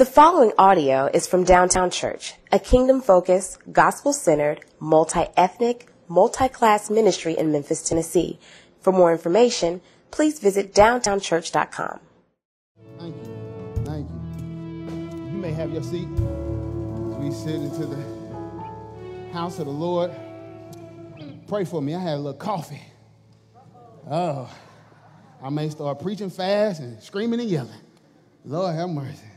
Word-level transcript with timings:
The 0.00 0.06
following 0.06 0.52
audio 0.56 1.10
is 1.12 1.26
from 1.26 1.44
Downtown 1.44 1.90
Church, 1.90 2.32
a 2.50 2.58
kingdom 2.58 3.02
focused, 3.02 3.58
gospel 3.70 4.14
centered, 4.14 4.64
multi 4.78 5.26
ethnic, 5.36 5.88
multi 6.08 6.48
class 6.48 6.88
ministry 6.88 7.36
in 7.36 7.52
Memphis, 7.52 7.82
Tennessee. 7.82 8.38
For 8.80 8.94
more 8.94 9.12
information, 9.12 9.82
please 10.10 10.38
visit 10.38 10.72
downtownchurch.com. 10.72 12.00
Thank 12.98 13.14
you. 13.14 13.84
Thank 13.84 14.08
you. 14.08 15.32
You 15.32 15.36
may 15.36 15.52
have 15.52 15.70
your 15.70 15.82
seat 15.82 16.08
as 16.08 17.16
we 17.18 17.30
sit 17.30 17.56
into 17.56 17.84
the 17.84 18.02
house 19.34 19.58
of 19.58 19.66
the 19.66 19.70
Lord. 19.70 20.12
Pray 21.46 21.66
for 21.66 21.82
me. 21.82 21.94
I 21.94 22.00
had 22.00 22.14
a 22.14 22.16
little 22.16 22.32
coffee. 22.32 22.80
Oh, 24.10 24.50
I 25.42 25.50
may 25.50 25.68
start 25.68 26.00
preaching 26.00 26.30
fast 26.30 26.80
and 26.80 27.02
screaming 27.02 27.40
and 27.40 27.50
yelling. 27.50 27.82
Lord 28.46 28.74
have 28.74 28.88
mercy. 28.88 29.29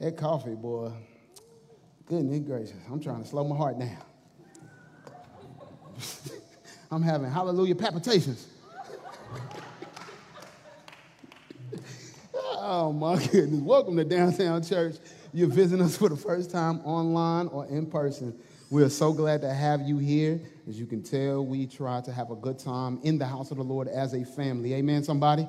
That 0.00 0.16
coffee, 0.16 0.54
boy. 0.54 0.90
Goodness 2.06 2.40
gracious. 2.40 2.72
I'm 2.90 3.00
trying 3.00 3.22
to 3.22 3.28
slow 3.28 3.44
my 3.44 3.54
heart 3.54 3.78
down. 3.78 3.98
I'm 6.90 7.02
having 7.02 7.30
hallelujah 7.30 7.74
palpitations. 7.74 8.46
oh 12.34 12.94
my 12.94 13.22
goodness. 13.26 13.60
Welcome 13.60 13.98
to 13.98 14.04
Downtown 14.04 14.62
Church. 14.62 14.96
You're 15.34 15.48
visiting 15.48 15.84
us 15.84 15.98
for 15.98 16.08
the 16.08 16.16
first 16.16 16.50
time 16.50 16.80
online 16.80 17.48
or 17.48 17.66
in 17.66 17.84
person. 17.84 18.34
We 18.70 18.82
are 18.82 18.88
so 18.88 19.12
glad 19.12 19.42
to 19.42 19.52
have 19.52 19.82
you 19.82 19.98
here. 19.98 20.40
As 20.66 20.80
you 20.80 20.86
can 20.86 21.02
tell, 21.02 21.44
we 21.44 21.66
try 21.66 22.00
to 22.00 22.12
have 22.12 22.30
a 22.30 22.36
good 22.36 22.58
time 22.58 23.00
in 23.02 23.18
the 23.18 23.26
house 23.26 23.50
of 23.50 23.58
the 23.58 23.64
Lord 23.64 23.86
as 23.86 24.14
a 24.14 24.24
family. 24.24 24.72
Amen, 24.72 25.04
somebody? 25.04 25.46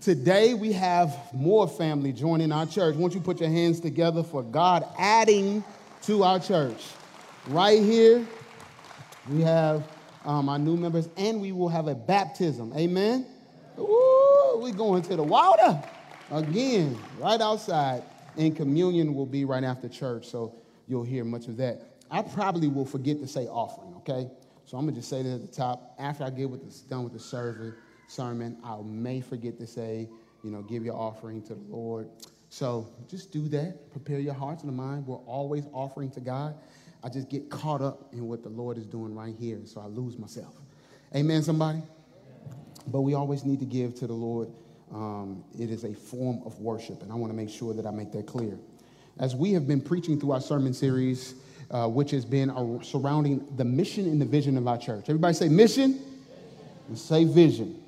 Today 0.00 0.54
we 0.54 0.72
have 0.74 1.16
more 1.34 1.66
family 1.66 2.12
joining 2.12 2.52
our 2.52 2.66
church. 2.66 2.94
Won't 2.94 3.14
you 3.14 3.20
put 3.20 3.40
your 3.40 3.48
hands 3.48 3.80
together 3.80 4.22
for 4.22 4.44
God 4.44 4.86
adding 4.96 5.64
to 6.02 6.22
our 6.22 6.38
church? 6.38 6.86
Right 7.48 7.82
here, 7.82 8.24
we 9.28 9.42
have 9.42 9.90
um, 10.24 10.48
our 10.48 10.58
new 10.58 10.76
members, 10.76 11.08
and 11.16 11.40
we 11.40 11.50
will 11.50 11.68
have 11.68 11.88
a 11.88 11.96
baptism. 11.96 12.72
Amen. 12.76 13.26
Ooh, 13.76 14.60
we 14.62 14.70
going 14.70 15.02
to 15.02 15.16
the 15.16 15.22
water 15.22 15.82
again, 16.30 16.96
right 17.18 17.40
outside, 17.40 18.04
and 18.36 18.54
communion 18.54 19.14
will 19.14 19.26
be 19.26 19.44
right 19.44 19.64
after 19.64 19.88
church. 19.88 20.28
So 20.28 20.54
you'll 20.86 21.02
hear 21.02 21.24
much 21.24 21.48
of 21.48 21.56
that. 21.56 21.82
I 22.08 22.22
probably 22.22 22.68
will 22.68 22.86
forget 22.86 23.18
to 23.18 23.26
say 23.26 23.48
offering. 23.48 23.94
Okay, 23.96 24.30
so 24.64 24.78
I'm 24.78 24.84
gonna 24.84 24.96
just 24.96 25.10
say 25.10 25.24
that 25.24 25.34
at 25.34 25.40
the 25.40 25.52
top 25.52 25.96
after 25.98 26.22
I 26.22 26.30
get 26.30 26.48
with 26.48 26.64
this, 26.64 26.82
done 26.82 27.02
with 27.02 27.14
the 27.14 27.18
service 27.18 27.74
sermon, 28.08 28.58
I 28.64 28.76
may 28.82 29.20
forget 29.20 29.58
to 29.58 29.66
say, 29.66 30.08
you 30.42 30.50
know, 30.50 30.62
give 30.62 30.84
your 30.84 30.96
offering 30.96 31.42
to 31.42 31.54
the 31.54 31.64
Lord. 31.68 32.08
So 32.48 32.88
just 33.08 33.32
do 33.32 33.46
that. 33.48 33.90
Prepare 33.92 34.18
your 34.18 34.34
hearts 34.34 34.64
and 34.64 34.74
mind. 34.74 35.06
We're 35.06 35.16
always 35.16 35.64
offering 35.72 36.10
to 36.12 36.20
God. 36.20 36.54
I 37.04 37.08
just 37.08 37.28
get 37.28 37.48
caught 37.48 37.80
up 37.80 38.12
in 38.12 38.26
what 38.26 38.42
the 38.42 38.48
Lord 38.48 38.76
is 38.76 38.86
doing 38.86 39.14
right 39.14 39.34
here, 39.38 39.60
so 39.64 39.80
I 39.80 39.86
lose 39.86 40.18
myself. 40.18 40.54
Amen, 41.14 41.42
somebody? 41.42 41.82
But 42.88 43.02
we 43.02 43.14
always 43.14 43.44
need 43.44 43.60
to 43.60 43.66
give 43.66 43.94
to 43.96 44.06
the 44.06 44.14
Lord. 44.14 44.48
Um, 44.92 45.44
it 45.58 45.70
is 45.70 45.84
a 45.84 45.92
form 45.94 46.42
of 46.44 46.58
worship, 46.58 47.02
and 47.02 47.12
I 47.12 47.14
want 47.14 47.30
to 47.30 47.36
make 47.36 47.50
sure 47.50 47.74
that 47.74 47.86
I 47.86 47.90
make 47.90 48.10
that 48.12 48.26
clear. 48.26 48.58
As 49.20 49.36
we 49.36 49.52
have 49.52 49.68
been 49.68 49.80
preaching 49.80 50.18
through 50.18 50.32
our 50.32 50.40
sermon 50.40 50.72
series, 50.72 51.34
uh, 51.70 51.86
which 51.86 52.10
has 52.12 52.24
been 52.24 52.50
surrounding 52.82 53.46
the 53.56 53.64
mission 53.64 54.06
and 54.06 54.20
the 54.20 54.24
vision 54.24 54.56
of 54.56 54.66
our 54.66 54.78
church. 54.78 55.04
Everybody 55.08 55.34
say 55.34 55.48
mission, 55.48 56.00
and 56.88 56.98
say 56.98 57.24
vision. 57.24 57.82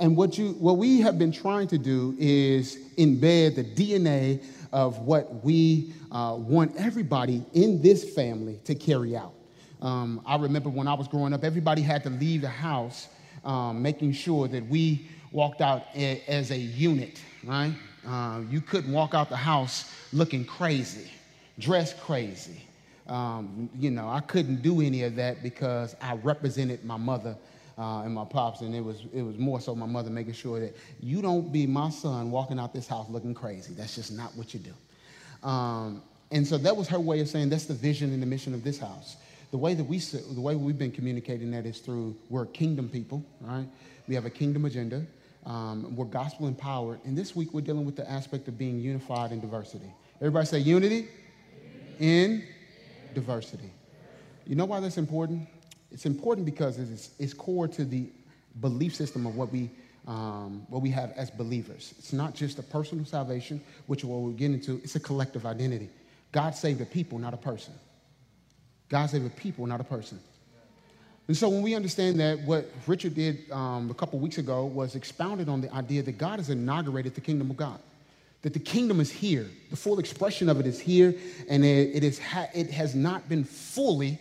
And 0.00 0.16
what, 0.16 0.38
you, 0.38 0.50
what 0.52 0.76
we 0.76 1.00
have 1.00 1.18
been 1.18 1.32
trying 1.32 1.66
to 1.68 1.78
do 1.78 2.14
is 2.18 2.78
embed 2.96 3.56
the 3.56 3.64
DNA 3.64 4.44
of 4.72 4.98
what 5.00 5.44
we 5.44 5.92
uh, 6.12 6.36
want 6.38 6.76
everybody 6.76 7.44
in 7.54 7.82
this 7.82 8.14
family 8.14 8.60
to 8.64 8.74
carry 8.74 9.16
out. 9.16 9.34
Um, 9.82 10.20
I 10.26 10.36
remember 10.36 10.68
when 10.68 10.86
I 10.86 10.94
was 10.94 11.08
growing 11.08 11.32
up, 11.32 11.42
everybody 11.42 11.82
had 11.82 12.04
to 12.04 12.10
leave 12.10 12.42
the 12.42 12.48
house 12.48 13.08
um, 13.44 13.82
making 13.82 14.12
sure 14.12 14.48
that 14.48 14.66
we 14.66 15.08
walked 15.32 15.60
out 15.60 15.84
a, 15.94 16.22
as 16.28 16.50
a 16.50 16.56
unit, 16.56 17.20
right? 17.44 17.72
Uh, 18.06 18.40
you 18.50 18.60
couldn't 18.60 18.92
walk 18.92 19.14
out 19.14 19.28
the 19.28 19.36
house 19.36 19.92
looking 20.12 20.44
crazy, 20.44 21.10
dressed 21.58 21.98
crazy. 22.00 22.62
Um, 23.08 23.70
you 23.78 23.90
know, 23.90 24.08
I 24.08 24.20
couldn't 24.20 24.62
do 24.62 24.80
any 24.80 25.02
of 25.02 25.16
that 25.16 25.42
because 25.42 25.96
I 26.00 26.14
represented 26.14 26.84
my 26.84 26.96
mother 26.96 27.36
uh, 27.78 28.02
and 28.02 28.12
my 28.12 28.24
pops, 28.24 28.60
and 28.60 28.74
it 28.74 28.84
was 28.84 29.04
it 29.12 29.22
was 29.22 29.38
more 29.38 29.60
so 29.60 29.74
my 29.74 29.86
mother 29.86 30.10
making 30.10 30.32
sure 30.32 30.58
that 30.58 30.76
you 31.00 31.22
don't 31.22 31.52
be 31.52 31.66
my 31.66 31.90
son 31.90 32.30
walking 32.30 32.58
out 32.58 32.72
this 32.72 32.88
house 32.88 33.08
looking 33.08 33.34
crazy. 33.34 33.72
That's 33.74 33.94
just 33.94 34.12
not 34.12 34.34
what 34.36 34.52
you 34.52 34.60
do. 34.60 35.48
Um, 35.48 36.02
and 36.30 36.46
so 36.46 36.58
that 36.58 36.76
was 36.76 36.88
her 36.88 36.98
way 36.98 37.20
of 37.20 37.28
saying 37.28 37.48
that's 37.48 37.66
the 37.66 37.74
vision 37.74 38.12
and 38.12 38.20
the 38.20 38.26
mission 38.26 38.52
of 38.52 38.64
this 38.64 38.78
house. 38.78 39.16
The 39.50 39.58
way 39.58 39.74
that 39.74 39.84
we 39.84 39.98
the 39.98 40.40
way 40.40 40.56
we've 40.56 40.78
been 40.78 40.90
communicating 40.90 41.50
that 41.52 41.64
is 41.66 41.78
through 41.78 42.16
we're 42.28 42.46
kingdom 42.46 42.88
people, 42.88 43.24
right? 43.40 43.66
We 44.08 44.14
have 44.14 44.26
a 44.26 44.30
kingdom 44.30 44.64
agenda. 44.64 45.06
Um, 45.46 45.94
we're 45.96 46.04
gospel 46.04 46.48
empowered, 46.48 46.98
and 47.04 47.16
this 47.16 47.34
week 47.34 47.54
we're 47.54 47.62
dealing 47.62 47.86
with 47.86 47.96
the 47.96 48.10
aspect 48.10 48.48
of 48.48 48.58
being 48.58 48.80
unified 48.80 49.32
in 49.32 49.40
diversity. 49.40 49.90
Everybody 50.16 50.46
say 50.46 50.58
unity 50.58 51.08
in 52.00 52.44
diversity. 53.14 53.70
You 54.46 54.56
know 54.56 54.64
why 54.64 54.80
that's 54.80 54.98
important? 54.98 55.48
It's 55.90 56.06
important 56.06 56.44
because 56.44 56.78
it's, 56.78 57.10
it's 57.18 57.32
core 57.32 57.68
to 57.68 57.84
the 57.84 58.08
belief 58.60 58.94
system 58.94 59.26
of 59.26 59.36
what 59.36 59.50
we, 59.52 59.70
um, 60.06 60.66
what 60.68 60.82
we 60.82 60.90
have 60.90 61.12
as 61.16 61.30
believers. 61.30 61.94
It's 61.98 62.12
not 62.12 62.34
just 62.34 62.58
a 62.58 62.62
personal 62.62 63.04
salvation, 63.04 63.60
which 63.86 64.00
is 64.00 64.04
what 64.06 64.20
we'll 64.20 64.32
get 64.32 64.50
into, 64.50 64.80
it's 64.84 64.96
a 64.96 65.00
collective 65.00 65.46
identity. 65.46 65.88
God 66.32 66.54
saved 66.54 66.80
a 66.80 66.84
people, 66.84 67.18
not 67.18 67.34
a 67.34 67.38
person. 67.38 67.72
God 68.88 69.06
saved 69.06 69.26
a 69.26 69.30
people, 69.30 69.66
not 69.66 69.80
a 69.80 69.84
person. 69.84 70.20
And 71.26 71.36
so 71.36 71.50
when 71.50 71.62
we 71.62 71.74
understand 71.74 72.18
that, 72.20 72.40
what 72.40 72.70
Richard 72.86 73.14
did 73.14 73.50
um, 73.50 73.90
a 73.90 73.94
couple 73.94 74.18
weeks 74.18 74.38
ago 74.38 74.64
was 74.64 74.94
expounded 74.94 75.48
on 75.48 75.60
the 75.60 75.72
idea 75.74 76.02
that 76.02 76.16
God 76.16 76.38
has 76.38 76.48
inaugurated 76.48 77.14
the 77.14 77.20
kingdom 77.20 77.50
of 77.50 77.56
God. 77.56 77.78
That 78.42 78.54
the 78.54 78.60
kingdom 78.60 78.98
is 78.98 79.10
here. 79.10 79.46
The 79.68 79.76
full 79.76 79.98
expression 79.98 80.48
of 80.48 80.58
it 80.58 80.66
is 80.66 80.80
here, 80.80 81.14
and 81.50 81.64
it, 81.64 81.96
it, 81.96 82.04
is 82.04 82.18
ha- 82.18 82.48
it 82.54 82.70
has 82.70 82.94
not 82.94 83.28
been 83.28 83.44
fully 83.44 84.18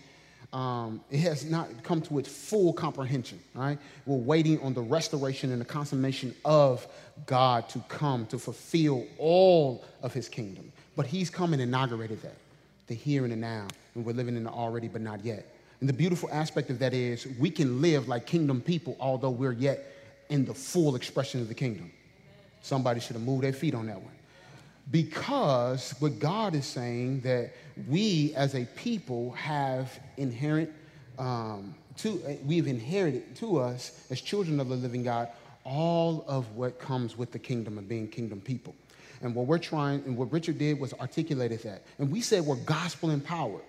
um, 0.54 1.02
it 1.12 1.20
has 1.20 1.46
not 1.46 1.68
come 1.84 2.02
to 2.04 2.20
its 2.20 2.30
full 2.30 2.72
comprehension, 2.72 3.40
right? 3.54 3.78
We're 4.06 4.18
waiting 4.18 4.62
on 4.62 4.74
the 4.74 4.82
restoration 4.82 5.52
and 5.52 5.60
the 5.60 5.66
consummation 5.66 6.34
of 6.46 6.88
God 7.26 7.68
to 7.70 7.80
come 7.90 8.26
to 8.28 8.40
fulfill 8.40 9.06
all 9.18 9.84
of 10.02 10.14
his 10.14 10.30
kingdom. 10.30 10.72
But 10.96 11.06
he's 11.06 11.30
come 11.30 11.54
and 11.54 11.62
inaugurated 11.62 12.22
that, 12.22 12.38
the 12.88 12.96
here 12.96 13.24
and 13.24 13.32
the 13.32 13.38
now, 13.38 13.68
and 13.94 14.06
we're 14.06 14.14
living 14.14 14.38
in 14.38 14.44
the 14.46 14.50
already 14.50 14.88
but 14.88 15.02
not 15.02 15.24
yet. 15.24 15.54
And 15.80 15.88
the 15.88 15.94
beautiful 15.94 16.30
aspect 16.32 16.70
of 16.70 16.80
that 16.80 16.94
is 16.94 17.28
we 17.40 17.52
can 17.52 17.82
live 17.82 18.08
like 18.08 18.26
kingdom 18.26 18.62
people, 18.62 18.96
although 19.00 19.30
we're 19.30 19.52
yet 19.52 19.86
in 20.30 20.46
the 20.46 20.54
full 20.54 20.96
expression 20.96 21.42
of 21.42 21.50
the 21.50 21.54
kingdom. 21.54 21.92
Somebody 22.62 23.00
should 23.00 23.16
have 23.16 23.24
moved 23.24 23.44
their 23.44 23.54
feet 23.54 23.76
on 23.76 23.86
that 23.88 24.02
one 24.02 24.17
because 24.92 25.94
what 26.00 26.20
God 26.20 26.56
is 26.56 26.66
saying 26.66 27.22
that 27.22 27.54
we 27.88 28.34
as 28.36 28.56
a 28.56 28.66
people 28.76 29.32
have 29.32 30.00
inherent 30.18 30.70
um, 31.20 31.76
to 31.98 32.40
we've 32.46 32.68
inherited 32.68 33.36
to 33.38 33.60
us 33.60 34.06
as 34.10 34.22
children 34.22 34.60
of 34.60 34.70
the 34.70 34.76
living 34.76 35.04
God 35.04 35.30
all 35.64 36.24
of 36.28 36.50
what 36.56 36.80
comes 36.80 37.18
with 37.18 37.32
the 37.32 37.40
kingdom 37.40 37.78
of 37.78 37.90
being 37.90 38.08
kingdom 38.08 38.40
people. 38.40 38.74
And 39.22 39.36
what 39.36 39.48
we're 39.48 39.58
trying 39.58 40.04
and 40.06 40.16
what 40.16 40.32
Richard 40.32 40.58
did 40.58 40.80
was 40.80 40.94
articulated 40.94 41.62
that. 41.64 41.84
And 41.98 42.10
we 42.10 42.22
said 42.22 42.46
we're 42.46 42.56
gospel 42.56 43.10
empowered. 43.10 43.64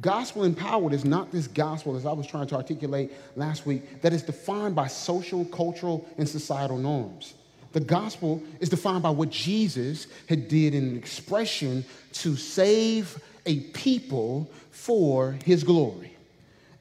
Gospel 0.00 0.44
empowered 0.44 0.92
is 0.92 1.04
not 1.04 1.30
this 1.30 1.46
gospel, 1.46 1.96
as 1.96 2.06
I 2.06 2.12
was 2.12 2.26
trying 2.26 2.46
to 2.48 2.56
articulate 2.56 3.12
last 3.36 3.66
week, 3.66 4.02
that 4.02 4.12
is 4.12 4.22
defined 4.22 4.74
by 4.74 4.88
social, 4.88 5.44
cultural, 5.44 6.08
and 6.18 6.28
societal 6.28 6.78
norms. 6.78 7.34
The 7.74 7.80
gospel 7.80 8.42
is 8.60 8.68
defined 8.68 9.02
by 9.02 9.10
what 9.10 9.30
Jesus 9.30 10.06
had 10.28 10.48
did 10.48 10.74
in 10.74 10.96
expression 10.96 11.84
to 12.14 12.36
save 12.36 13.20
a 13.46 13.60
people 13.60 14.48
for 14.70 15.32
his 15.44 15.64
glory. 15.64 16.12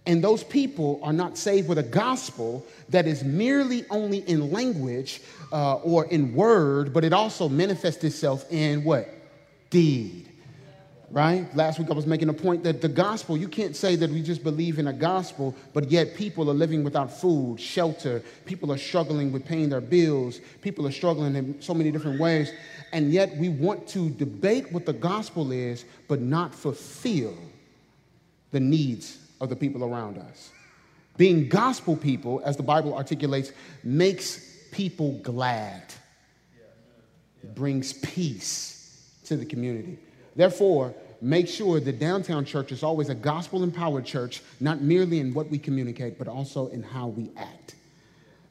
And 0.05 0.23
those 0.23 0.43
people 0.43 0.99
are 1.01 1.13
not 1.13 1.37
saved 1.37 1.67
with 1.67 1.77
a 1.77 1.83
gospel 1.83 2.65
that 2.89 3.07
is 3.07 3.23
merely 3.23 3.85
only 3.89 4.19
in 4.19 4.51
language 4.51 5.21
uh, 5.51 5.75
or 5.77 6.05
in 6.05 6.35
word, 6.35 6.93
but 6.93 7.03
it 7.03 7.11
also 7.11 7.49
manifests 7.49 8.03
itself 8.03 8.45
in 8.51 8.83
what? 8.83 9.09
Deed 9.69 10.32
right? 11.13 11.45
Last 11.55 11.77
week 11.77 11.91
I 11.91 11.93
was 11.93 12.07
making 12.07 12.29
a 12.29 12.33
point 12.33 12.63
that 12.63 12.81
the 12.81 12.89
gospel, 12.89 13.37
you 13.37 13.47
can't 13.47 13.75
say 13.75 13.95
that 13.95 14.09
we 14.09 14.23
just 14.23 14.43
believe 14.43 14.79
in 14.79 14.87
a 14.87 14.93
gospel, 14.93 15.55
but 15.71 15.91
yet 15.91 16.15
people 16.15 16.49
are 16.49 16.55
living 16.55 16.83
without 16.83 17.15
food, 17.15 17.59
shelter, 17.59 18.23
people 18.45 18.71
are 18.71 18.79
struggling 18.79 19.31
with 19.31 19.45
paying 19.45 19.69
their 19.69 19.79
bills, 19.79 20.41
people 20.61 20.87
are 20.87 20.91
struggling 20.91 21.35
in 21.35 21.61
so 21.61 21.75
many 21.75 21.91
different 21.91 22.19
ways, 22.19 22.51
and 22.93 23.13
yet 23.13 23.37
we 23.37 23.47
want 23.47 23.87
to 23.89 24.09
debate 24.09 24.71
what 24.71 24.87
the 24.87 24.93
gospel 24.93 25.51
is, 25.51 25.85
but 26.07 26.19
not 26.19 26.53
fulfill 26.53 27.37
the 28.49 28.59
needs 28.59 29.19
of 29.39 29.49
the 29.49 29.55
people 29.55 29.83
around 29.83 30.17
us. 30.17 30.49
Being 31.17 31.47
gospel 31.47 31.95
people, 31.95 32.41
as 32.43 32.57
the 32.57 32.63
Bible 32.63 32.95
articulates, 32.95 33.51
makes 33.83 34.67
people 34.71 35.19
glad. 35.19 35.93
Brings 37.53 37.93
peace 37.93 39.11
to 39.25 39.37
the 39.37 39.45
community. 39.45 39.99
Therefore, 40.35 40.95
make 41.23 41.47
sure 41.47 41.79
the 41.79 41.93
downtown 41.93 42.45
church 42.45 42.71
is 42.71 42.83
always 42.83 43.09
a 43.09 43.15
gospel 43.15 43.63
empowered 43.63 44.05
church, 44.05 44.41
not 44.59 44.81
merely 44.81 45.19
in 45.19 45.33
what 45.33 45.49
we 45.49 45.57
communicate, 45.57 46.17
but 46.17 46.27
also 46.27 46.67
in 46.67 46.83
how 46.83 47.07
we 47.07 47.31
act. 47.37 47.75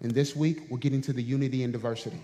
And 0.00 0.10
this 0.10 0.34
week, 0.34 0.62
we're 0.68 0.78
getting 0.78 1.02
to 1.02 1.12
the 1.12 1.22
unity 1.22 1.62
and 1.64 1.72
diversity. 1.72 2.20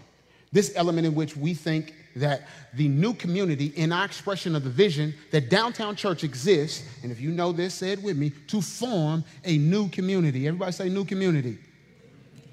This 0.51 0.73
element 0.75 1.07
in 1.07 1.15
which 1.15 1.37
we 1.37 1.53
think 1.53 1.95
that 2.17 2.49
the 2.75 2.89
new 2.89 3.13
community, 3.13 3.67
in 3.77 3.93
our 3.93 4.05
expression 4.05 4.57
of 4.57 4.65
the 4.65 4.71
vision, 4.71 5.15
that 5.31 5.51
downtown 5.51 5.95
church 5.95 6.25
exists, 6.25 6.83
and 7.03 7.13
if 7.13 7.21
you 7.21 7.31
know 7.31 7.53
this, 7.53 7.75
say 7.75 7.93
it 7.93 8.03
with 8.03 8.17
me, 8.17 8.31
to 8.49 8.63
form 8.63 9.25
a 9.45 9.59
new 9.59 9.89
community. 9.91 10.49
Everybody 10.49 10.73
say 10.73 10.89
new 10.89 11.05
community. 11.05 11.59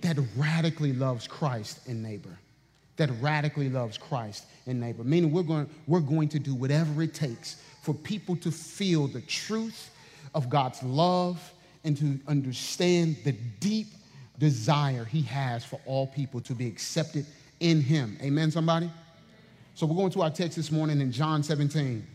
That 0.01 0.17
radically 0.35 0.91
loves 0.93 1.25
Christ 1.27 1.87
and 1.87 2.03
neighbor. 2.03 2.37
That 2.97 3.09
radically 3.21 3.69
loves 3.69 3.97
Christ 3.97 4.45
and 4.67 4.79
neighbor. 4.79 5.03
Meaning 5.03 5.31
we're 5.31 5.43
going, 5.43 5.69
we're 5.87 6.01
going 6.01 6.29
to 6.29 6.39
do 6.39 6.53
whatever 6.53 7.01
it 7.01 7.13
takes 7.13 7.61
for 7.85 7.93
people 7.93 8.35
to 8.37 8.51
feel 8.51 9.05
the 9.05 9.21
truth 9.21 9.91
of 10.33 10.49
God's 10.49 10.81
love 10.81 11.53
and 11.83 11.95
to 11.97 12.19
understand 12.27 13.15
the 13.23 13.33
deep 13.59 13.87
desire 14.39 15.05
he 15.05 15.21
has 15.21 15.63
for 15.63 15.79
all 15.85 16.07
people 16.07 16.41
to 16.41 16.55
be 16.55 16.65
accepted 16.65 17.27
in 17.59 17.79
him. 17.79 18.17
Amen, 18.23 18.49
somebody? 18.49 18.89
So 19.75 19.85
we're 19.85 19.95
going 19.95 20.11
to 20.13 20.23
our 20.23 20.31
text 20.31 20.57
this 20.57 20.71
morning 20.71 20.99
in 20.99 21.11
John 21.11 21.43
17, 21.43 22.07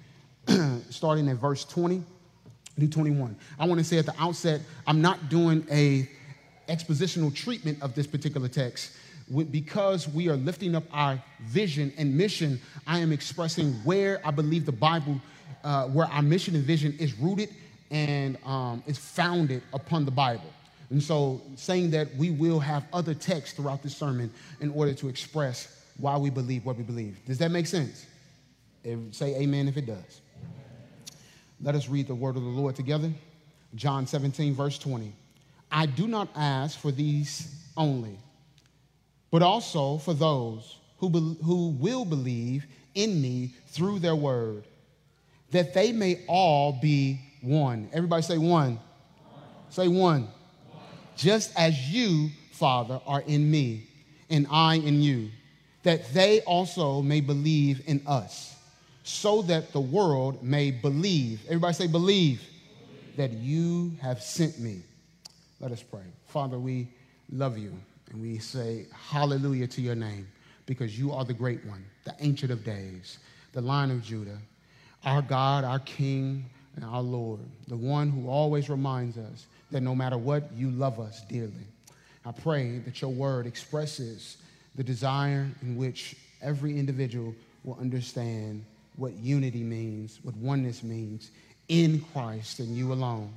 starting 0.90 1.28
at 1.28 1.36
verse 1.36 1.64
20 1.64 2.02
to 2.80 2.88
21. 2.88 3.36
I 3.56 3.64
want 3.64 3.78
to 3.78 3.84
say 3.84 3.98
at 3.98 4.06
the 4.06 4.14
outset, 4.18 4.62
I'm 4.88 5.00
not 5.00 5.28
doing 5.28 5.64
a 5.70 6.08
expositional 6.68 7.32
treatment 7.32 7.80
of 7.80 7.94
this 7.94 8.08
particular 8.08 8.48
text. 8.48 8.90
Because 9.52 10.08
we 10.08 10.28
are 10.28 10.36
lifting 10.36 10.74
up 10.74 10.82
our 10.92 11.22
vision 11.42 11.92
and 11.96 12.16
mission, 12.16 12.60
I 12.84 12.98
am 12.98 13.12
expressing 13.12 13.74
where 13.84 14.20
I 14.26 14.32
believe 14.32 14.66
the 14.66 14.72
Bible, 14.72 15.20
uh, 15.64 15.86
where 15.86 16.06
our 16.06 16.22
mission 16.22 16.54
and 16.54 16.64
vision 16.64 16.96
is 16.98 17.18
rooted 17.18 17.50
and 17.90 18.38
um, 18.44 18.82
is 18.86 18.98
founded 18.98 19.62
upon 19.72 20.04
the 20.04 20.10
Bible. 20.10 20.52
And 20.90 21.02
so, 21.02 21.40
saying 21.54 21.90
that 21.92 22.14
we 22.16 22.30
will 22.30 22.58
have 22.58 22.84
other 22.92 23.14
texts 23.14 23.56
throughout 23.56 23.82
this 23.82 23.96
sermon 23.96 24.32
in 24.60 24.70
order 24.72 24.92
to 24.94 25.08
express 25.08 25.84
why 25.98 26.16
we 26.16 26.30
believe 26.30 26.64
what 26.64 26.76
we 26.76 26.82
believe. 26.82 27.18
Does 27.26 27.38
that 27.38 27.50
make 27.50 27.66
sense? 27.66 28.06
Say 29.12 29.36
amen 29.36 29.68
if 29.68 29.76
it 29.76 29.86
does. 29.86 30.20
Let 31.62 31.74
us 31.74 31.88
read 31.88 32.08
the 32.08 32.14
word 32.14 32.36
of 32.36 32.42
the 32.42 32.48
Lord 32.48 32.74
together. 32.74 33.12
John 33.74 34.06
17, 34.06 34.54
verse 34.54 34.78
20. 34.78 35.12
I 35.70 35.86
do 35.86 36.08
not 36.08 36.28
ask 36.34 36.78
for 36.78 36.90
these 36.90 37.54
only, 37.76 38.18
but 39.30 39.42
also 39.42 39.98
for 39.98 40.14
those 40.14 40.78
who, 40.98 41.10
be, 41.10 41.36
who 41.44 41.68
will 41.78 42.04
believe 42.04 42.66
in 42.94 43.20
me 43.22 43.54
through 43.68 44.00
their 44.00 44.16
word, 44.16 44.64
that 45.50 45.74
they 45.74 45.92
may 45.92 46.20
all 46.26 46.72
be 46.72 47.20
one. 47.42 47.88
Everybody 47.92 48.22
say 48.22 48.38
one. 48.38 48.78
one. 48.78 48.80
Say 49.70 49.88
one 49.88 50.28
just 51.20 51.52
as 51.54 51.92
you, 51.92 52.30
Father, 52.52 52.98
are 53.06 53.20
in 53.20 53.50
me, 53.50 53.86
and 54.30 54.46
I 54.50 54.76
in 54.76 55.02
you, 55.02 55.28
that 55.82 56.12
they 56.14 56.40
also 56.42 57.02
may 57.02 57.20
believe 57.20 57.82
in 57.86 58.00
us, 58.06 58.56
so 59.02 59.42
that 59.42 59.72
the 59.72 59.80
world 59.80 60.42
may 60.42 60.70
believe. 60.70 61.42
Everybody 61.46 61.74
say, 61.74 61.86
believe, 61.88 62.42
that 63.18 63.32
you 63.32 63.92
have 64.00 64.22
sent 64.22 64.58
me. 64.58 64.80
Let 65.60 65.72
us 65.72 65.82
pray. 65.82 66.04
Father, 66.28 66.58
we 66.58 66.88
love 67.30 67.58
you, 67.58 67.74
and 68.10 68.22
we 68.22 68.38
say 68.38 68.86
hallelujah 68.92 69.66
to 69.66 69.82
your 69.82 69.94
name, 69.94 70.26
because 70.64 70.98
you 70.98 71.12
are 71.12 71.26
the 71.26 71.34
great 71.34 71.62
one, 71.66 71.84
the 72.04 72.14
ancient 72.20 72.50
of 72.50 72.64
days, 72.64 73.18
the 73.52 73.60
lion 73.60 73.90
of 73.90 74.02
Judah, 74.02 74.38
our 75.04 75.22
God, 75.22 75.64
our 75.64 75.78
King, 75.80 76.44
and 76.76 76.84
our 76.84 77.02
Lord, 77.02 77.40
the 77.68 77.76
one 77.76 78.10
who 78.10 78.28
always 78.28 78.68
reminds 78.68 79.18
us 79.18 79.46
that 79.70 79.82
no 79.82 79.94
matter 79.94 80.18
what, 80.18 80.50
you 80.54 80.70
love 80.70 81.00
us 81.00 81.22
dearly. 81.28 81.52
I 82.24 82.32
pray 82.32 82.78
that 82.78 83.00
your 83.00 83.10
word 83.10 83.46
expresses 83.46 84.36
the 84.76 84.84
desire 84.84 85.48
in 85.62 85.76
which 85.76 86.16
every 86.42 86.78
individual 86.78 87.34
will 87.64 87.78
understand 87.80 88.64
what 88.96 89.12
unity 89.14 89.62
means, 89.62 90.18
what 90.22 90.36
oneness 90.36 90.82
means 90.82 91.30
in 91.68 92.04
Christ 92.12 92.58
and 92.58 92.76
you 92.76 92.92
alone. 92.92 93.32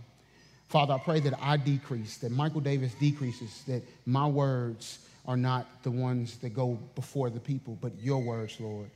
Father, 0.68 0.94
I 0.94 0.98
pray 0.98 1.20
that 1.22 1.40
I 1.40 1.58
decrease, 1.58 2.18
that 2.18 2.32
Michael 2.32 2.62
Davis 2.62 2.94
decreases, 2.96 3.64
that 3.68 3.84
my 4.06 4.26
words 4.26 5.00
are 5.26 5.38
not 5.38 5.68
the 5.84 5.92
ones 5.92 6.38
that 6.40 6.54
go 6.54 6.80
before 6.96 7.30
the 7.30 7.40
people, 7.40 7.78
but 7.80 7.94
your 8.02 8.22
words, 8.22 8.60
Lord. 8.60 8.90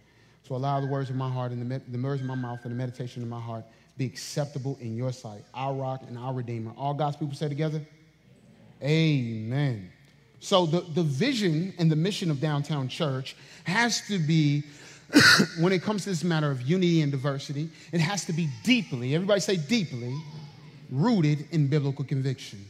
So 0.47 0.55
allow 0.55 0.79
the 0.79 0.87
words 0.87 1.09
of 1.09 1.17
my 1.17 1.29
heart 1.29 1.51
and 1.51 1.69
the, 1.69 1.81
the 1.89 2.01
words 2.01 2.21
of 2.21 2.27
my 2.27 2.35
mouth 2.35 2.59
and 2.63 2.71
the 2.71 2.77
meditation 2.77 3.21
of 3.21 3.27
my 3.27 3.39
heart 3.39 3.65
be 3.97 4.05
acceptable 4.05 4.77
in 4.79 4.95
your 4.95 5.11
sight, 5.11 5.41
our 5.53 5.73
rock 5.73 6.03
and 6.07 6.17
our 6.17 6.33
redeemer. 6.33 6.71
All 6.77 6.93
God's 6.93 7.17
people 7.17 7.35
say 7.35 7.49
together? 7.49 7.81
Amen. 8.81 9.91
So 10.39 10.65
the, 10.65 10.81
the 10.93 11.03
vision 11.03 11.73
and 11.79 11.91
the 11.91 11.95
mission 11.95 12.31
of 12.31 12.39
downtown 12.39 12.87
church 12.87 13.35
has 13.65 14.07
to 14.07 14.19
be, 14.19 14.63
when 15.59 15.73
it 15.73 15.81
comes 15.81 16.03
to 16.03 16.11
this 16.11 16.23
matter 16.23 16.49
of 16.49 16.61
unity 16.61 17.01
and 17.01 17.11
diversity, 17.11 17.69
it 17.91 17.99
has 17.99 18.23
to 18.25 18.33
be 18.33 18.47
deeply, 18.63 19.15
everybody 19.15 19.41
say 19.41 19.57
deeply, 19.57 20.15
rooted 20.89 21.45
in 21.51 21.67
biblical 21.67 22.05
conviction 22.05 22.65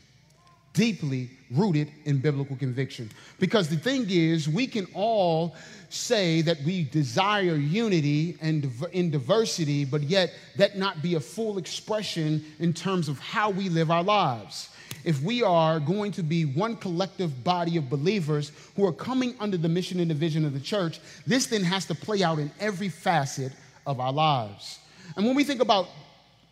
deeply 0.77 1.27
rooted 1.49 1.91
in 2.05 2.19
biblical 2.19 2.55
conviction. 2.55 3.09
Because 3.39 3.67
the 3.67 3.77
thing 3.77 4.05
is, 4.09 4.47
we 4.47 4.67
can 4.67 4.85
all 4.93 5.55
say 5.89 6.41
that 6.43 6.57
we 6.63 6.83
desire 6.83 7.55
unity 7.55 8.37
and 8.41 8.71
in 8.91 9.09
diversity, 9.09 9.85
but 9.85 10.03
yet 10.03 10.31
that 10.57 10.77
not 10.77 11.01
be 11.01 11.15
a 11.15 11.19
full 11.19 11.57
expression 11.57 12.45
in 12.59 12.73
terms 12.73 13.09
of 13.09 13.17
how 13.17 13.49
we 13.49 13.69
live 13.69 13.89
our 13.89 14.03
lives. 14.03 14.69
If 15.03 15.21
we 15.23 15.41
are 15.41 15.79
going 15.79 16.11
to 16.13 16.23
be 16.23 16.45
one 16.45 16.75
collective 16.75 17.43
body 17.43 17.77
of 17.77 17.89
believers 17.89 18.51
who 18.75 18.85
are 18.85 18.93
coming 18.93 19.33
under 19.39 19.57
the 19.57 19.69
mission 19.69 19.99
and 19.99 20.11
the 20.11 20.15
vision 20.15 20.45
of 20.45 20.53
the 20.53 20.59
church, 20.59 20.99
this 21.25 21.47
then 21.47 21.63
has 21.63 21.85
to 21.85 21.95
play 21.95 22.21
out 22.21 22.37
in 22.37 22.51
every 22.59 22.89
facet 22.89 23.51
of 23.87 23.99
our 23.99 24.13
lives. 24.13 24.79
And 25.15 25.25
when 25.25 25.35
we 25.35 25.43
think 25.43 25.61
about, 25.61 25.87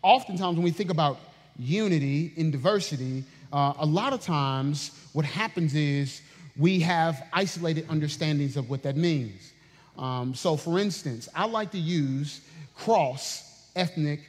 oftentimes 0.02 0.56
when 0.56 0.64
we 0.64 0.72
think 0.72 0.90
about 0.90 1.18
unity 1.58 2.32
in 2.36 2.50
diversity, 2.50 3.24
uh, 3.56 3.72
a 3.78 3.86
lot 3.86 4.12
of 4.12 4.20
times 4.20 4.90
what 5.14 5.24
happens 5.24 5.74
is 5.74 6.20
we 6.58 6.78
have 6.78 7.26
isolated 7.32 7.86
understandings 7.88 8.54
of 8.58 8.68
what 8.68 8.82
that 8.82 8.98
means. 8.98 9.54
Um, 9.96 10.34
so, 10.34 10.58
for 10.58 10.78
instance, 10.78 11.26
I 11.34 11.46
like 11.46 11.70
to 11.70 11.78
use 11.78 12.42
cross 12.76 13.70
ethnic, 13.74 14.20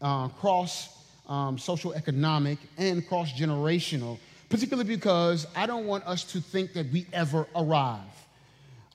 uh, 0.00 0.28
cross 0.28 0.88
um, 1.28 1.58
social 1.58 1.92
economic, 1.92 2.56
and 2.78 3.06
cross 3.06 3.30
generational, 3.32 4.16
particularly 4.48 4.88
because 4.88 5.46
I 5.54 5.66
don't 5.66 5.84
want 5.84 6.06
us 6.06 6.24
to 6.32 6.40
think 6.40 6.72
that 6.72 6.90
we 6.90 7.04
ever 7.12 7.46
arrive. 7.54 8.00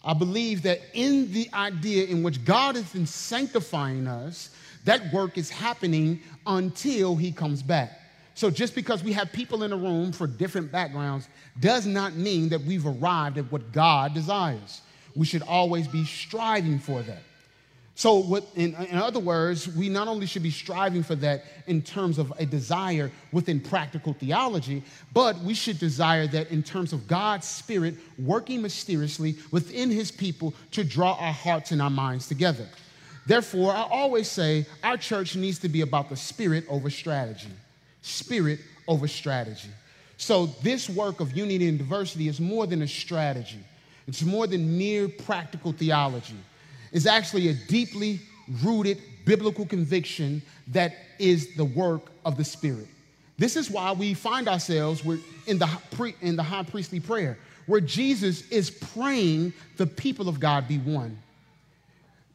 I 0.04 0.16
believe 0.16 0.64
that 0.64 0.82
in 0.96 1.32
the 1.32 1.48
idea 1.54 2.08
in 2.08 2.24
which 2.24 2.44
God 2.44 2.76
has 2.76 2.92
been 2.92 3.06
sanctifying 3.06 4.08
us, 4.08 4.50
that 4.86 5.14
work 5.14 5.38
is 5.38 5.52
happening 5.52 6.22
until 6.48 7.16
He 7.16 7.32
comes 7.32 7.62
back. 7.62 7.99
So 8.40 8.50
just 8.50 8.74
because 8.74 9.04
we 9.04 9.12
have 9.12 9.34
people 9.34 9.64
in 9.64 9.74
a 9.74 9.76
room 9.76 10.14
for 10.14 10.26
different 10.26 10.72
backgrounds 10.72 11.28
does 11.60 11.86
not 11.86 12.16
mean 12.16 12.48
that 12.48 12.62
we've 12.62 12.88
arrived 12.88 13.38
at 13.38 13.52
what 13.52 13.74
God 13.74 14.14
desires. 14.14 14.80
We 15.14 15.26
should 15.26 15.42
always 15.42 15.90
be 15.90 16.06
striving 16.06 16.80
for 16.80 17.02
that. 17.02 17.22
So, 17.96 18.16
what, 18.16 18.46
in, 18.56 18.76
in, 18.76 18.98
other 18.98 19.20
words, 19.20 19.68
we 19.68 19.90
not 19.90 20.08
only 20.08 20.26
should 20.26 20.42
be 20.42 20.52
striving 20.52 21.04
for 21.04 21.16
that 21.16 21.44
in 21.68 21.82
terms 21.82 22.18
of 22.18 22.32
a 22.40 22.46
desire 22.46 23.12
within 23.34 23.60
practical 23.60 24.14
theology, 24.14 24.84
but 25.14 25.38
we 25.40 25.54
should 25.54 25.78
desire 25.78 26.26
that 26.28 26.50
in 26.50 26.64
terms 26.64 26.94
of 26.94 27.10
God's 27.10 27.46
Spirit 27.46 27.96
working 28.18 28.62
mysteriously 28.62 29.36
within 29.52 29.92
His 29.92 30.12
people 30.12 30.54
to 30.72 30.86
draw 30.86 31.18
our 31.20 31.34
hearts 31.34 31.74
and 31.74 31.82
our 31.82 31.90
minds 31.90 32.30
together. 32.30 32.70
Therefore, 33.28 33.74
I 33.74 33.82
always 33.82 34.30
say 34.30 34.66
our 34.82 34.96
church 34.96 35.36
needs 35.36 35.60
to 35.60 35.68
be 35.68 35.82
about 35.82 36.08
the 36.08 36.16
Spirit 36.16 36.64
over 36.70 36.90
strategy 36.90 37.52
spirit 38.02 38.60
over 38.88 39.08
strategy. 39.08 39.70
So, 40.18 40.48
this 40.64 40.90
work 40.90 41.22
of 41.22 41.36
unity 41.36 41.68
and 41.70 41.78
diversity 41.78 42.28
is 42.28 42.42
more 42.42 42.68
than 42.68 42.82
a 42.82 42.88
strategy, 42.88 43.64
it's 44.08 44.24
more 44.24 44.48
than 44.48 44.78
mere 44.78 45.08
practical 45.08 45.72
theology. 45.72 46.38
It's 46.92 47.06
actually 47.06 47.50
a 47.50 47.54
deeply 47.54 48.20
rooted 48.64 49.00
biblical 49.26 49.66
conviction 49.66 50.42
that 50.70 50.94
is 51.20 51.56
the 51.56 51.66
work 51.66 52.10
of 52.26 52.36
the 52.36 52.44
Spirit. 52.44 52.88
This 53.38 53.56
is 53.56 53.70
why 53.70 53.92
we 53.92 54.16
find 54.16 54.48
ourselves 54.48 55.04
in 55.46 55.60
the, 55.60 56.14
in 56.22 56.36
the 56.36 56.44
high 56.44 56.64
priestly 56.64 57.00
prayer, 57.00 57.38
where 57.68 57.80
Jesus 57.80 58.48
is 58.50 58.72
praying 58.72 59.54
the 59.78 59.86
people 59.86 60.28
of 60.28 60.40
God 60.40 60.68
be 60.68 60.80
one. 60.80 61.18